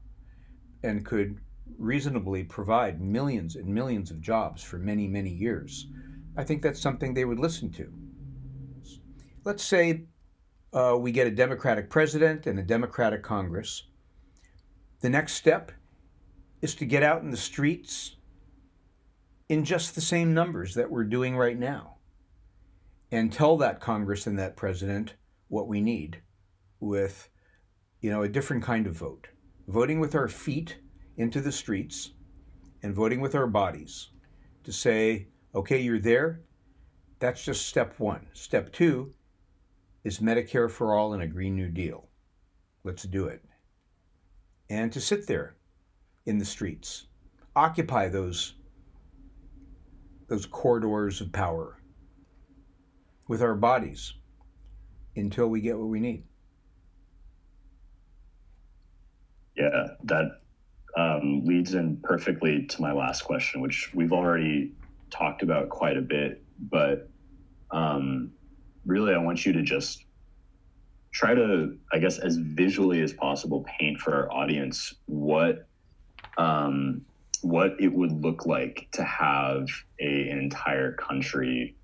and 0.83 1.05
could 1.05 1.41
reasonably 1.79 2.45
provide 2.45 3.01
millions 3.01 3.57
and 3.57 3.67
millions 3.67 4.11
of 4.11 4.21
jobs 4.21 4.63
for 4.63 4.79
many, 4.79 5.07
many 5.07 5.31
years, 5.31 5.87
I 6.37 6.45
think 6.45 6.63
that's 6.63 6.81
something 6.81 7.15
they 7.15 7.25
would 7.25 7.39
listen 7.39 7.71
to. 7.73 7.93
Let's 9.45 9.65
say 9.65 10.05
uh, 10.73 10.97
we 10.99 11.13
get 11.13 11.27
a 11.27 11.31
Democratic 11.31 11.91
president 11.91 12.47
and 12.47 12.59
a 12.59 12.63
Democratic 12.63 13.23
Congress. 13.23 13.85
The 15.01 15.11
next 15.11 15.35
step 15.35 15.73
is 16.63 16.75
to 16.77 16.85
get 16.85 17.03
out 17.03 17.23
in 17.23 17.31
the 17.31 17.37
streets 17.37 18.17
in 19.49 19.65
just 19.65 19.95
the 19.95 20.01
same 20.01 20.33
numbers 20.33 20.75
that 20.75 20.91
we're 20.91 21.05
doing 21.05 21.37
right 21.37 21.59
now 21.59 21.97
and 23.11 23.33
tell 23.33 23.57
that 23.57 23.81
Congress 23.81 24.27
and 24.27 24.39
that 24.39 24.57
president 24.57 25.15
what 25.49 25.67
we 25.67 25.81
need 25.81 26.23
with 26.79 27.29
you 28.01 28.11
know 28.11 28.23
a 28.23 28.29
different 28.29 28.63
kind 28.63 28.87
of 28.87 28.95
vote 28.95 29.29
voting 29.69 30.01
with 30.01 30.15
our 30.15 30.29
feet 30.29 30.79
into 31.21 31.43
the 31.43 31.53
streets 31.53 32.13
and 32.83 32.95
voting 32.95 33.21
with 33.21 33.35
our 33.35 33.47
bodies 33.47 34.09
to 34.65 34.73
say 34.73 35.29
okay 35.55 35.79
you're 35.79 35.99
there. 35.99 36.41
That's 37.19 37.45
just 37.45 37.67
step 37.67 38.01
1 38.01 38.27
step 38.33 38.73
2 38.73 39.13
is 40.03 40.21
Medicare 40.21 40.71
for 40.71 40.95
all 40.95 41.13
and 41.13 41.23
a 41.23 41.27
green 41.27 41.55
new 41.55 41.69
deal. 41.69 42.09
Let's 42.85 43.03
do 43.03 43.27
it. 43.27 43.45
And 44.71 44.91
to 44.93 45.01
sit 45.01 45.27
there 45.27 45.57
in 46.25 46.39
the 46.39 46.45
streets 46.45 47.09
occupy 47.55 48.09
those 48.09 48.55
those 50.29 50.47
corridors 50.47 51.21
of 51.21 51.33
power 51.33 51.83
with 53.29 53.43
our 53.43 53.57
bodies 53.57 54.15
until 55.17 55.49
we 55.49 55.61
get 55.61 55.77
what 55.77 55.89
we 55.89 56.01
need. 56.01 56.25
Yeah, 59.55 59.89
that 60.05 60.40
um, 60.97 61.45
leads 61.45 61.75
in 61.75 61.99
perfectly 62.03 62.67
to 62.67 62.83
my 62.83 62.93
last 62.93 63.23
question, 63.23 63.61
which 63.61 63.93
we've 63.95 64.13
already 64.13 64.73
talked 65.11 65.43
about 65.43 65.69
quite 65.69 65.97
a 65.97 66.03
bit, 66.03 66.43
but 66.59 67.09
um, 67.71 68.31
really, 68.85 69.15
I 69.15 69.19
want 69.19 69.45
you 69.47 69.53
to 69.53 69.63
just 69.63 70.05
try 71.13 71.35
to, 71.35 71.77
I 71.93 71.99
guess, 71.99 72.19
as 72.19 72.37
visually 72.37 73.01
as 73.03 73.13
possible, 73.13 73.65
paint 73.79 73.99
for 73.99 74.15
our 74.15 74.33
audience 74.33 74.95
what 75.07 75.67
um, 76.39 77.03
what 77.43 77.73
it 77.81 77.89
would 77.89 78.13
look 78.13 78.47
like 78.47 78.89
to 78.93 79.03
have 79.03 79.67
a, 80.01 80.29
an 80.29 80.39
entire 80.39 80.93
country 80.93 81.77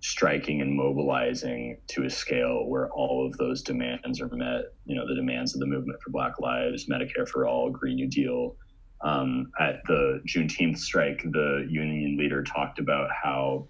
striking 0.00 0.60
and 0.60 0.76
mobilizing 0.76 1.78
to 1.88 2.04
a 2.04 2.10
scale 2.10 2.66
where 2.66 2.90
all 2.90 3.26
of 3.26 3.36
those 3.38 3.62
demands 3.62 4.20
are 4.20 4.28
met. 4.28 4.64
You 4.84 4.96
know, 4.96 5.06
the 5.06 5.14
demands 5.14 5.54
of 5.54 5.60
the 5.60 5.66
movement 5.66 6.00
for 6.02 6.10
Black 6.10 6.38
Lives, 6.40 6.86
Medicare 6.88 7.28
for 7.28 7.46
All, 7.46 7.70
Green 7.70 7.96
New 7.96 8.08
Deal. 8.08 8.56
Um, 9.02 9.50
at 9.60 9.82
the 9.86 10.22
Juneteenth 10.26 10.78
strike, 10.78 11.22
the 11.22 11.66
union 11.68 12.16
leader 12.16 12.42
talked 12.42 12.78
about 12.78 13.10
how 13.22 13.68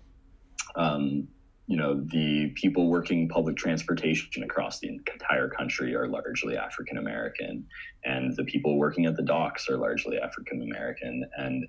um, 0.76 1.26
you 1.66 1.76
know, 1.76 2.00
the 2.12 2.52
people 2.54 2.88
working 2.88 3.28
public 3.28 3.56
transportation 3.56 4.44
across 4.44 4.78
the 4.78 4.88
entire 4.88 5.48
country 5.48 5.96
are 5.96 6.06
largely 6.06 6.56
African 6.56 6.98
American, 6.98 7.66
and 8.04 8.36
the 8.36 8.44
people 8.44 8.78
working 8.78 9.06
at 9.06 9.16
the 9.16 9.22
docks 9.22 9.68
are 9.68 9.76
largely 9.76 10.18
African 10.18 10.62
American. 10.62 11.24
And 11.36 11.66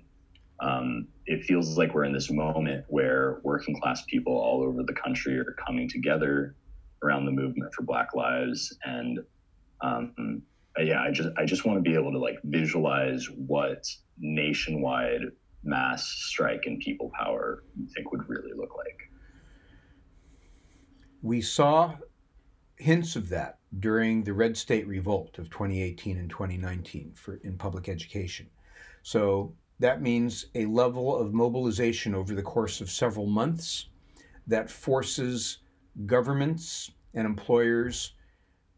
um, 0.60 1.06
it 1.26 1.44
feels 1.44 1.78
like 1.78 1.94
we're 1.94 2.04
in 2.04 2.12
this 2.12 2.30
moment 2.30 2.84
where 2.88 3.40
working 3.44 3.78
class 3.80 4.02
people 4.08 4.32
all 4.32 4.62
over 4.62 4.82
the 4.82 4.94
country 4.94 5.38
are 5.38 5.54
coming 5.66 5.88
together 5.88 6.56
around 7.02 7.26
the 7.26 7.30
movement 7.30 7.72
for 7.74 7.82
Black 7.82 8.14
Lives. 8.14 8.76
And 8.84 9.20
um, 9.80 10.42
yeah, 10.78 11.02
I 11.02 11.10
just 11.10 11.28
I 11.36 11.44
just 11.44 11.64
want 11.64 11.82
to 11.82 11.82
be 11.82 11.94
able 11.94 12.12
to 12.12 12.18
like 12.18 12.38
visualize 12.44 13.28
what 13.30 13.86
nationwide 14.18 15.22
mass 15.64 16.06
strike 16.06 16.62
and 16.66 16.80
people 16.80 17.10
power 17.18 17.64
you 17.78 17.86
think 17.94 18.10
would 18.10 18.28
really 18.28 18.52
look 18.56 18.76
like. 18.76 19.10
We 21.22 21.40
saw 21.40 21.94
hints 22.76 23.16
of 23.16 23.28
that 23.28 23.58
during 23.80 24.22
the 24.22 24.32
Red 24.32 24.56
State 24.56 24.86
Revolt 24.86 25.38
of 25.38 25.50
2018 25.50 26.16
and 26.16 26.30
2019 26.30 27.12
for, 27.14 27.40
in 27.42 27.58
public 27.58 27.88
education. 27.88 28.48
So 29.02 29.52
that 29.80 30.02
means 30.02 30.46
a 30.54 30.66
level 30.66 31.16
of 31.16 31.32
mobilization 31.32 32.14
over 32.14 32.34
the 32.34 32.42
course 32.42 32.80
of 32.80 32.90
several 32.90 33.26
months 33.26 33.88
that 34.46 34.70
forces 34.70 35.58
governments 36.06 36.90
and 37.14 37.26
employers 37.26 38.14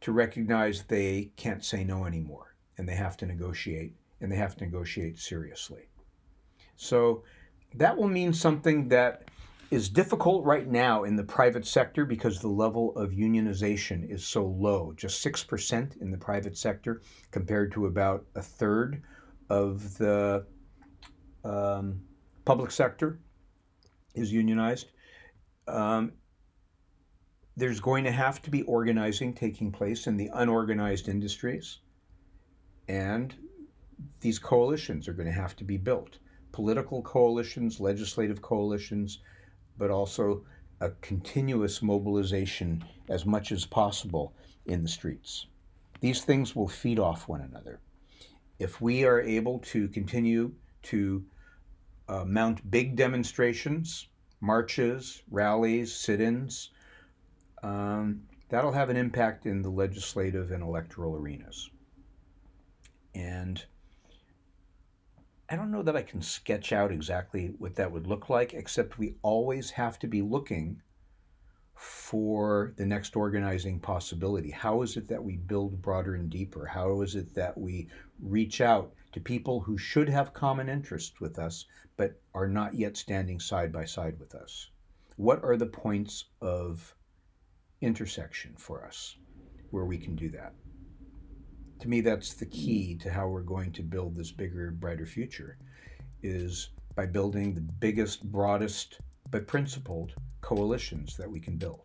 to 0.00 0.12
recognize 0.12 0.82
they 0.84 1.30
can't 1.36 1.64
say 1.64 1.84
no 1.84 2.04
anymore 2.04 2.54
and 2.78 2.88
they 2.88 2.94
have 2.94 3.16
to 3.18 3.26
negotiate 3.26 3.94
and 4.20 4.30
they 4.30 4.36
have 4.36 4.56
to 4.56 4.64
negotiate 4.64 5.18
seriously. 5.18 5.88
So 6.76 7.24
that 7.74 7.96
will 7.96 8.08
mean 8.08 8.32
something 8.32 8.88
that 8.88 9.24
is 9.70 9.88
difficult 9.88 10.44
right 10.44 10.66
now 10.66 11.04
in 11.04 11.14
the 11.14 11.22
private 11.22 11.64
sector 11.64 12.04
because 12.04 12.40
the 12.40 12.48
level 12.48 12.96
of 12.96 13.12
unionization 13.12 14.10
is 14.10 14.26
so 14.26 14.44
low, 14.44 14.92
just 14.96 15.24
6% 15.24 16.00
in 16.00 16.10
the 16.10 16.18
private 16.18 16.56
sector 16.56 17.02
compared 17.30 17.70
to 17.72 17.86
about 17.86 18.24
a 18.34 18.42
third 18.42 19.02
of 19.48 19.96
the 19.98 20.44
um, 21.44 22.02
public 22.44 22.70
sector 22.70 23.18
is 24.14 24.32
unionized. 24.32 24.90
Um, 25.66 26.12
there's 27.56 27.80
going 27.80 28.04
to 28.04 28.12
have 28.12 28.40
to 28.42 28.50
be 28.50 28.62
organizing 28.62 29.34
taking 29.34 29.70
place 29.70 30.06
in 30.06 30.16
the 30.16 30.30
unorganized 30.34 31.08
industries, 31.08 31.80
and 32.88 33.34
these 34.20 34.38
coalitions 34.38 35.08
are 35.08 35.12
going 35.12 35.28
to 35.28 35.32
have 35.32 35.56
to 35.56 35.64
be 35.64 35.76
built 35.76 36.18
political 36.52 37.02
coalitions, 37.02 37.80
legislative 37.80 38.42
coalitions, 38.42 39.20
but 39.78 39.90
also 39.90 40.44
a 40.80 40.90
continuous 41.00 41.82
mobilization 41.82 42.84
as 43.08 43.26
much 43.26 43.52
as 43.52 43.64
possible 43.66 44.34
in 44.66 44.82
the 44.82 44.88
streets. 44.88 45.46
These 46.00 46.24
things 46.24 46.56
will 46.56 46.68
feed 46.68 46.98
off 46.98 47.28
one 47.28 47.42
another. 47.42 47.80
If 48.58 48.80
we 48.80 49.04
are 49.04 49.20
able 49.20 49.58
to 49.60 49.88
continue 49.88 50.52
to 50.84 51.24
uh, 52.08 52.24
mount 52.24 52.70
big 52.70 52.96
demonstrations, 52.96 54.08
marches, 54.40 55.22
rallies, 55.30 55.94
sit 55.94 56.20
ins, 56.20 56.70
um, 57.62 58.22
that'll 58.48 58.72
have 58.72 58.90
an 58.90 58.96
impact 58.96 59.46
in 59.46 59.62
the 59.62 59.70
legislative 59.70 60.50
and 60.50 60.62
electoral 60.62 61.16
arenas. 61.16 61.70
And 63.14 63.64
I 65.48 65.56
don't 65.56 65.70
know 65.70 65.82
that 65.82 65.96
I 65.96 66.02
can 66.02 66.22
sketch 66.22 66.72
out 66.72 66.92
exactly 66.92 67.54
what 67.58 67.74
that 67.76 67.90
would 67.90 68.06
look 68.06 68.30
like, 68.30 68.54
except 68.54 68.98
we 68.98 69.16
always 69.22 69.70
have 69.70 69.98
to 70.00 70.06
be 70.06 70.22
looking 70.22 70.80
for 71.80 72.74
the 72.76 72.84
next 72.84 73.16
organizing 73.16 73.80
possibility? 73.80 74.50
How 74.50 74.82
is 74.82 74.98
it 74.98 75.08
that 75.08 75.24
we 75.24 75.38
build 75.38 75.80
broader 75.80 76.14
and 76.14 76.28
deeper? 76.28 76.66
How 76.66 77.00
is 77.00 77.14
it 77.14 77.34
that 77.34 77.56
we 77.56 77.88
reach 78.20 78.60
out 78.60 78.92
to 79.12 79.20
people 79.20 79.60
who 79.60 79.76
should 79.76 80.08
have 80.08 80.32
common 80.32 80.68
interests 80.68 81.20
with 81.20 81.38
us 81.38 81.66
but 81.96 82.20
are 82.34 82.48
not 82.48 82.74
yet 82.74 82.96
standing 82.96 83.40
side 83.40 83.72
by 83.72 83.84
side 83.84 84.18
with 84.18 84.34
us? 84.34 84.70
What 85.16 85.44
are 85.44 85.56
the 85.56 85.66
points 85.66 86.24
of 86.40 86.94
intersection 87.80 88.54
for 88.56 88.84
us 88.84 89.16
where 89.70 89.84
we 89.84 89.98
can 89.98 90.16
do 90.16 90.30
that? 90.30 90.54
To 91.80 91.88
me, 91.88 92.00
that's 92.00 92.34
the 92.34 92.46
key 92.46 92.96
to 92.96 93.10
how 93.10 93.28
we're 93.28 93.42
going 93.42 93.72
to 93.72 93.82
build 93.82 94.14
this 94.14 94.30
bigger, 94.30 94.70
brighter 94.70 95.06
future 95.06 95.56
is 96.22 96.70
by 96.94 97.06
building 97.06 97.54
the 97.54 97.60
biggest, 97.60 98.30
broadest, 98.30 99.00
but 99.30 99.46
principled 99.46 100.12
coalitions 100.40 101.16
that 101.16 101.30
we 101.30 101.40
can 101.40 101.56
build. 101.56 101.82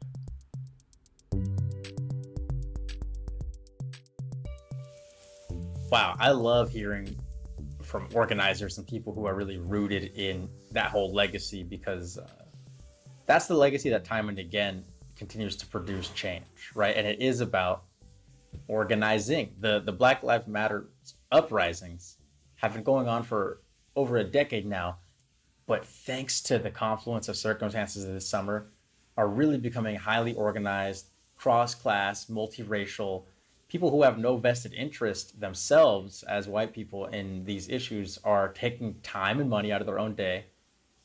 Wow, 5.95 6.17
I 6.19 6.31
love 6.31 6.69
hearing 6.69 7.15
from 7.81 8.09
organizers 8.13 8.77
and 8.77 8.85
people 8.85 9.13
who 9.13 9.25
are 9.27 9.33
really 9.33 9.59
rooted 9.59 10.11
in 10.17 10.49
that 10.71 10.87
whole 10.91 11.13
legacy 11.13 11.63
because 11.63 12.17
uh, 12.17 12.27
that's 13.25 13.47
the 13.47 13.53
legacy 13.53 13.89
that 13.91 14.03
time 14.03 14.27
and 14.27 14.37
again 14.37 14.83
continues 15.15 15.55
to 15.55 15.65
produce 15.65 16.09
change, 16.09 16.73
right? 16.75 16.97
And 16.97 17.07
it 17.07 17.21
is 17.21 17.39
about 17.39 17.85
organizing. 18.67 19.55
The 19.61 19.79
the 19.85 19.93
Black 19.93 20.21
Lives 20.21 20.47
Matter 20.47 20.89
uprisings 21.31 22.17
have 22.55 22.73
been 22.73 22.83
going 22.83 23.07
on 23.07 23.23
for 23.23 23.61
over 23.95 24.17
a 24.17 24.23
decade 24.25 24.65
now, 24.65 24.97
but 25.65 25.85
thanks 25.85 26.41
to 26.41 26.59
the 26.59 26.71
confluence 26.71 27.29
of 27.29 27.37
circumstances 27.37 28.05
this 28.05 28.27
summer, 28.27 28.67
are 29.15 29.29
really 29.29 29.57
becoming 29.57 29.95
highly 29.95 30.33
organized, 30.33 31.11
cross-class, 31.37 32.25
multiracial, 32.25 33.27
people 33.75 33.91
who 33.91 34.03
have 34.03 34.17
no 34.17 34.37
vested 34.37 34.73
interest 34.73 35.37
themselves 35.37 36.23
as 36.29 36.47
white 36.47 36.71
people 36.71 37.07
in 37.07 37.43
these 37.43 37.67
issues 37.67 38.17
are 38.23 38.53
taking 38.53 38.93
time 39.03 39.41
and 39.41 39.49
money 39.49 39.69
out 39.69 39.81
of 39.81 39.85
their 39.85 39.99
own 39.99 40.15
day 40.15 40.45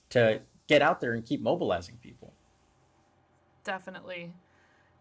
to 0.08 0.40
get 0.68 0.80
out 0.80 1.00
there 1.00 1.14
and 1.14 1.26
keep 1.26 1.42
mobilizing 1.42 1.96
people. 2.00 2.32
Definitely. 3.64 4.32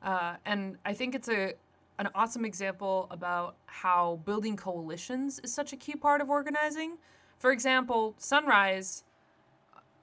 Uh, 0.01 0.37
and 0.47 0.77
I 0.83 0.95
think 0.95 1.13
it's 1.13 1.29
a 1.29 1.53
an 1.99 2.09
awesome 2.15 2.43
example 2.43 3.05
about 3.11 3.55
how 3.67 4.19
building 4.25 4.57
coalitions 4.57 5.37
is 5.43 5.53
such 5.53 5.71
a 5.71 5.75
key 5.75 5.93
part 5.93 6.21
of 6.21 6.29
organizing. 6.31 6.97
For 7.37 7.51
example, 7.51 8.15
Sunrise 8.17 9.03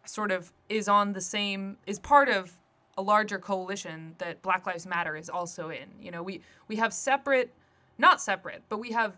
sort 0.04 0.30
of 0.30 0.52
is 0.68 0.86
on 0.86 1.14
the 1.14 1.20
same 1.20 1.78
is 1.84 1.98
part 1.98 2.28
of 2.28 2.52
a 2.96 3.02
larger 3.02 3.38
coalition 3.38 4.14
that 4.18 4.42
Black 4.42 4.66
Lives 4.66 4.86
Matter 4.86 5.16
is 5.16 5.28
also 5.28 5.70
in. 5.70 5.88
You 6.00 6.10
know, 6.10 6.22
we 6.22 6.40
we 6.68 6.76
have 6.76 6.92
separate 6.92 7.52
not 7.98 8.20
separate, 8.20 8.62
but 8.68 8.78
we 8.78 8.92
have 8.92 9.14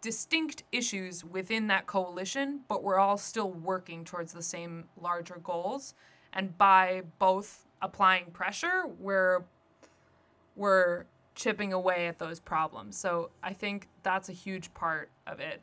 distinct 0.00 0.62
issues 0.72 1.24
within 1.24 1.66
that 1.66 1.86
coalition, 1.86 2.60
but 2.68 2.82
we're 2.82 2.98
all 2.98 3.18
still 3.18 3.50
working 3.50 4.04
towards 4.04 4.32
the 4.32 4.42
same 4.42 4.84
larger 5.00 5.40
goals. 5.42 5.94
And 6.32 6.56
by 6.56 7.02
both 7.18 7.66
applying 7.82 8.26
pressure, 8.26 8.84
we're 8.98 9.42
we're 10.56 11.04
chipping 11.34 11.72
away 11.72 12.06
at 12.06 12.18
those 12.18 12.38
problems. 12.38 12.96
So 12.96 13.30
I 13.42 13.52
think 13.52 13.88
that's 14.02 14.28
a 14.28 14.32
huge 14.32 14.72
part 14.74 15.10
of 15.26 15.40
it. 15.40 15.62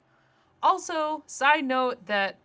Also, 0.63 1.23
side 1.27 1.65
note 1.65 2.05
that 2.07 2.37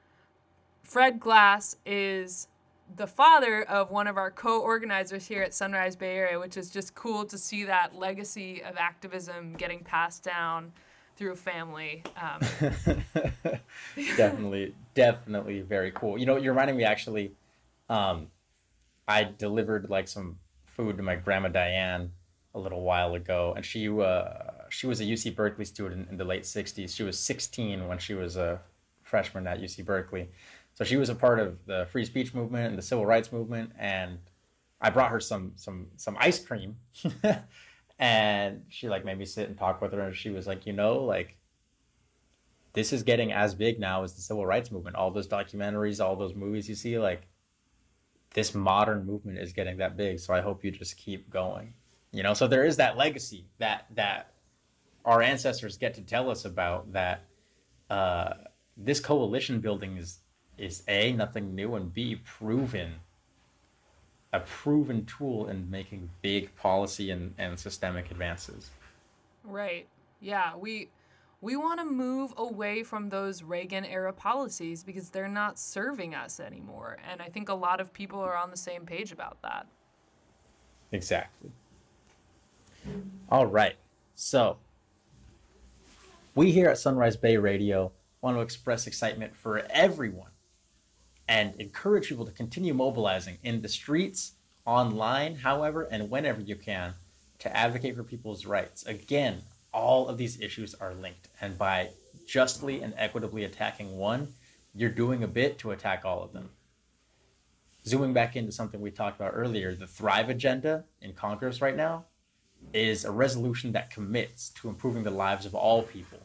Fred 0.83 1.19
Glass 1.19 1.77
is 1.87 2.49
the 2.97 3.07
father 3.07 3.63
of 3.65 3.91
one 3.91 4.07
of 4.07 4.17
our 4.17 4.31
co-organizers 4.31 5.27
here 5.27 5.43
at 5.43 5.55
Sunrise 5.55 5.97
Bay 5.97 6.17
Area, 6.17 6.39
which 6.39 6.57
is 6.57 6.71
just 6.71 6.95
cool 6.95 7.25
to 7.25 7.39
see 7.39 7.65
that 7.65 7.95
legacy 7.95 8.63
of 8.63 8.77
activism 8.77 9.55
getting 9.55 9.81
passed 9.81 10.23
down 10.23 10.73
through 11.17 11.37
family. 11.37 12.03
Um. 12.21 12.41
definitely, 14.17 14.75
definitely 14.95 15.61
very 15.61 15.93
cool. 15.93 16.19
You 16.19 16.27
know, 16.27 16.37
you're 16.37 16.53
reminding 16.53 16.77
me 16.77 16.85
actually. 16.85 17.33
Um, 17.89 18.29
I 19.09 19.25
delivered 19.25 19.91
like 19.91 20.09
some 20.09 20.39
food 20.65 20.97
to 20.97 21.03
my 21.03 21.17
grandma 21.17 21.49
Diane 21.49 22.11
a 22.55 22.59
little 22.59 22.83
while 22.83 23.15
ago, 23.15 23.53
and 23.57 23.65
she 23.65 23.89
uh, 23.89 24.33
she 24.69 24.87
was 24.87 25.01
a 25.01 25.05
UC 25.05 25.35
Berkeley 25.35 25.65
student 25.65 26.09
in 26.11 26.17
the 26.17 26.25
late 26.25 26.45
'60s. 26.45 26.95
She 26.95 27.03
was 27.03 27.19
16 27.19 27.87
when 27.89 27.99
she 27.99 28.15
was 28.15 28.37
a 28.37 28.61
freshman 29.03 29.47
at 29.47 29.61
UC 29.61 29.85
Berkeley, 29.85 30.29
so 30.83 30.89
she 30.89 30.97
was 30.97 31.09
a 31.09 31.15
part 31.15 31.39
of 31.39 31.65
the 31.67 31.87
free 31.91 32.05
speech 32.05 32.35
movement 32.35 32.67
and 32.69 32.79
the 32.79 32.83
civil 32.83 33.07
rights 33.07 33.33
movement. 33.33 33.73
And 33.79 34.19
I 34.81 34.91
brought 34.91 35.11
her 35.11 35.21
some 35.21 35.53
some 35.57 35.87
some 35.97 36.17
ice 36.19 36.45
cream, 36.45 36.77
and 37.99 38.65
she 38.69 38.89
like 38.89 39.05
made 39.05 39.19
me 39.19 39.25
sit 39.25 39.49
and 39.49 39.57
talk 39.57 39.81
with 39.81 39.93
her, 39.93 40.01
and 40.01 40.17
she 40.17 40.31
was 40.31 40.47
like, 40.47 40.67
you 40.67 40.73
know, 40.73 41.05
like 41.05 41.37
this 42.73 42.93
is 42.93 43.03
getting 43.03 43.33
as 43.33 43.55
big 43.55 43.79
now 43.79 44.03
as 44.03 44.15
the 44.15 44.23
civil 44.23 44.47
rights 44.47 44.71
movement. 44.71 44.97
All 44.97 45.11
those 45.11 45.29
documentaries, 45.29 46.05
all 46.05 46.17
those 46.17 46.35
movies 46.35 46.69
you 46.69 46.75
see, 46.75 46.99
like 46.99 47.29
this 48.35 48.55
modern 48.55 49.07
movement 49.07 49.39
is 49.39 49.53
getting 49.53 49.77
that 49.77 49.97
big. 49.97 50.19
So 50.19 50.35
I 50.35 50.41
hope 50.41 50.65
you 50.65 50.71
just 50.71 50.97
keep 50.97 51.31
going 51.31 51.75
you 52.13 52.23
know 52.23 52.35
so 52.35 52.47
there 52.47 52.65
is 52.65 52.77
that 52.77 52.97
legacy 52.97 53.47
that 53.59 53.87
that 53.95 54.35
our 55.05 55.23
ancestors 55.23 55.77
get 55.77 55.95
to 55.95 56.03
tell 56.03 56.31
us 56.31 56.45
about 56.45 56.93
that 56.93 57.25
uh, 57.91 58.35
this 58.77 59.01
coalition 59.01 59.61
building 59.61 59.97
is 59.97 60.21
is 60.59 60.83
a 60.89 61.13
nothing 61.13 61.55
new 61.55 61.75
and 61.75 61.93
b 61.93 62.17
proven 62.25 62.95
a 64.33 64.41
proven 64.41 65.05
tool 65.05 65.49
in 65.49 65.71
making 65.71 66.09
big 66.23 66.55
policy 66.57 67.11
and, 67.11 67.35
and 67.39 67.59
systemic 67.59 68.11
advances 68.11 68.71
right 69.45 69.87
yeah 70.21 70.55
we 70.57 70.89
we 71.43 71.57
want 71.57 71.81
to 71.81 71.85
move 71.85 72.33
away 72.37 72.85
from 72.85 73.09
those 73.09 73.43
Reagan 73.43 73.85
era 73.85 74.13
policies 74.13 74.85
because 74.85 75.11
they're 75.11 75.27
not 75.27 75.59
serving 75.59 76.15
us 76.15 76.39
anymore. 76.39 76.99
And 77.11 77.21
I 77.21 77.27
think 77.27 77.49
a 77.49 77.55
lot 77.55 77.81
of 77.81 77.93
people 77.93 78.21
are 78.21 78.37
on 78.37 78.51
the 78.51 78.57
same 78.57 78.87
page 78.87 79.11
about 79.11 79.43
that. 79.43 79.67
Exactly. 80.93 81.51
All 83.29 83.47
right. 83.47 83.75
So, 84.15 84.57
we 86.37 86.53
here 86.53 86.69
at 86.69 86.79
Sunrise 86.79 87.17
Bay 87.17 87.37
Radio 87.37 87.91
want 88.21 88.37
to 88.37 88.41
express 88.41 88.87
excitement 88.87 89.35
for 89.35 89.67
everyone 89.71 90.31
and 91.29 91.55
encourage 91.61 92.09
people 92.09 92.27
to 92.27 92.33
continue 92.33 92.75
mobilizing 92.75 93.39
in 93.43 93.63
the 93.63 93.69
streets, 93.69 94.33
online, 94.67 95.35
however, 95.35 95.85
and 95.91 96.11
whenever 96.11 96.41
you 96.41 96.57
can 96.57 96.95
to 97.39 97.57
advocate 97.57 97.97
for 97.97 98.05
people's 98.05 98.47
rights. 98.47 98.87
Again, 98.87 99.43
all 99.73 100.09
of 100.09 100.19
these 100.19 100.41
issues 100.41 100.75
are 100.75 100.95
linked, 100.95 101.29
and 101.41 101.57
by 101.59 101.91
justly 102.27 102.83
and 102.83 102.95
equitably 102.97 103.45
attacking 103.45 103.97
one, 103.97 104.33
you're 104.75 104.91
doing 104.91 105.23
a 105.23 105.29
bit 105.29 105.59
to 105.59 105.73
attack 105.73 106.05
all 106.05 106.23
of 106.23 106.33
them. 106.33 106.51
Zooming 107.85 108.13
back 108.13 108.37
into 108.37 108.53
something 108.53 108.81
we 108.81 108.91
talked 108.91 109.21
about 109.21 109.33
earlier, 109.35 109.75
the 109.75 109.87
Thrive 109.87 110.29
agenda 110.29 110.85
in 111.01 111.13
Congress 111.13 111.61
right 111.61 111.77
now 111.77 112.05
is 112.73 113.05
a 113.05 113.11
resolution 113.11 113.73
that 113.73 113.91
commits 113.91 114.51
to 114.51 114.69
improving 114.69 115.03
the 115.03 115.11
lives 115.11 115.47
of 115.47 115.55
all 115.55 115.83
people 115.83 116.21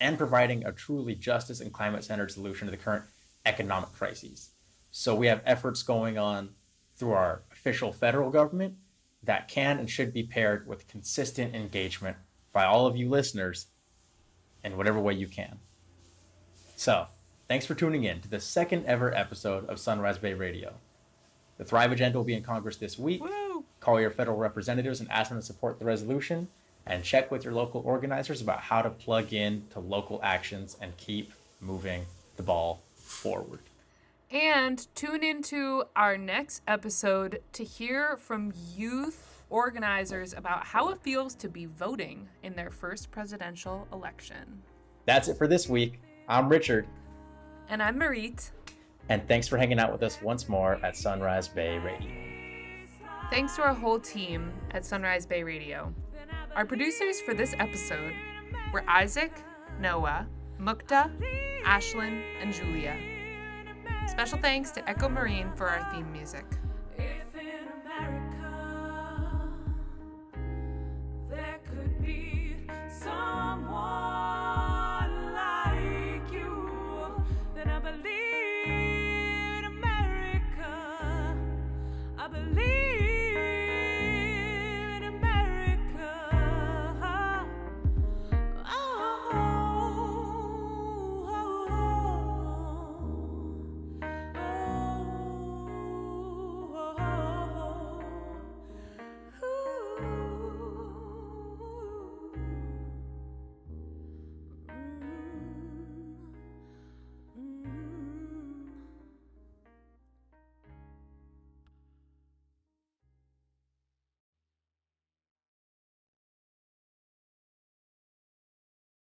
and 0.00 0.16
providing 0.16 0.64
a 0.64 0.72
truly 0.72 1.14
justice 1.14 1.60
and 1.60 1.72
climate 1.72 2.02
centered 2.02 2.30
solution 2.30 2.66
to 2.66 2.70
the 2.70 2.76
current 2.76 3.04
economic 3.46 3.92
crises. 3.92 4.50
So 4.90 5.14
we 5.14 5.26
have 5.28 5.42
efforts 5.44 5.82
going 5.82 6.18
on 6.18 6.50
through 6.96 7.12
our 7.12 7.42
official 7.52 7.92
federal 7.92 8.30
government 8.30 8.74
that 9.22 9.48
can 9.48 9.78
and 9.78 9.88
should 9.88 10.12
be 10.12 10.22
paired 10.22 10.66
with 10.66 10.88
consistent 10.88 11.54
engagement 11.54 12.16
by 12.52 12.64
all 12.64 12.86
of 12.86 12.96
you 12.96 13.08
listeners 13.08 13.66
in 14.64 14.76
whatever 14.76 14.98
way 14.98 15.14
you 15.14 15.26
can. 15.26 15.58
So, 16.76 17.06
thanks 17.48 17.66
for 17.66 17.74
tuning 17.74 18.04
in 18.04 18.20
to 18.20 18.28
the 18.28 18.40
second 18.40 18.86
ever 18.86 19.14
episode 19.14 19.68
of 19.68 19.78
Sunrise 19.78 20.18
Bay 20.18 20.34
Radio. 20.34 20.74
The 21.58 21.64
Thrive 21.64 21.92
Agenda 21.92 22.18
will 22.18 22.24
be 22.24 22.34
in 22.34 22.42
Congress 22.42 22.76
this 22.76 22.98
week. 22.98 23.22
Woo! 23.22 23.64
Call 23.80 24.00
your 24.00 24.10
federal 24.10 24.36
representatives 24.36 25.00
and 25.00 25.10
ask 25.10 25.30
them 25.30 25.38
to 25.38 25.44
support 25.44 25.78
the 25.78 25.84
resolution, 25.84 26.48
and 26.86 27.04
check 27.04 27.30
with 27.30 27.44
your 27.44 27.52
local 27.52 27.82
organizers 27.84 28.40
about 28.40 28.60
how 28.60 28.82
to 28.82 28.90
plug 28.90 29.32
in 29.32 29.62
to 29.70 29.80
local 29.80 30.20
actions 30.22 30.76
and 30.80 30.96
keep 30.96 31.32
moving 31.60 32.04
the 32.36 32.42
ball 32.42 32.82
forward. 33.10 33.60
And 34.30 34.86
tune 34.94 35.24
into 35.24 35.84
our 35.96 36.16
next 36.16 36.62
episode 36.68 37.42
to 37.52 37.64
hear 37.64 38.16
from 38.16 38.52
youth 38.76 39.42
organizers 39.50 40.32
about 40.32 40.64
how 40.64 40.90
it 40.90 41.02
feels 41.02 41.34
to 41.34 41.48
be 41.48 41.66
voting 41.66 42.28
in 42.44 42.54
their 42.54 42.70
first 42.70 43.10
presidential 43.10 43.88
election. 43.92 44.62
That's 45.06 45.26
it 45.26 45.36
for 45.36 45.48
this 45.48 45.68
week. 45.68 46.00
I'm 46.28 46.48
Richard. 46.48 46.86
And 47.68 47.82
I'm 47.82 47.98
Marit. 47.98 48.52
And 49.08 49.26
thanks 49.26 49.48
for 49.48 49.58
hanging 49.58 49.80
out 49.80 49.90
with 49.90 50.04
us 50.04 50.22
once 50.22 50.48
more 50.48 50.78
at 50.84 50.96
Sunrise 50.96 51.48
Bay 51.48 51.78
Radio. 51.78 52.10
Thanks 53.30 53.56
to 53.56 53.62
our 53.62 53.74
whole 53.74 53.98
team 53.98 54.52
at 54.70 54.84
Sunrise 54.84 55.26
Bay 55.26 55.42
Radio. 55.42 55.92
Our 56.54 56.64
producers 56.64 57.20
for 57.20 57.34
this 57.34 57.54
episode 57.58 58.12
were 58.72 58.84
Isaac, 58.88 59.32
Noah, 59.80 60.28
Mukta, 60.60 61.10
Ashlyn, 61.64 62.22
and 62.42 62.52
Julia. 62.52 62.94
Special 64.06 64.38
thanks 64.38 64.70
to 64.72 64.86
Echo 64.88 65.08
Marine 65.08 65.50
for 65.56 65.66
our 65.66 65.90
theme 65.90 66.12
music. 66.12 66.44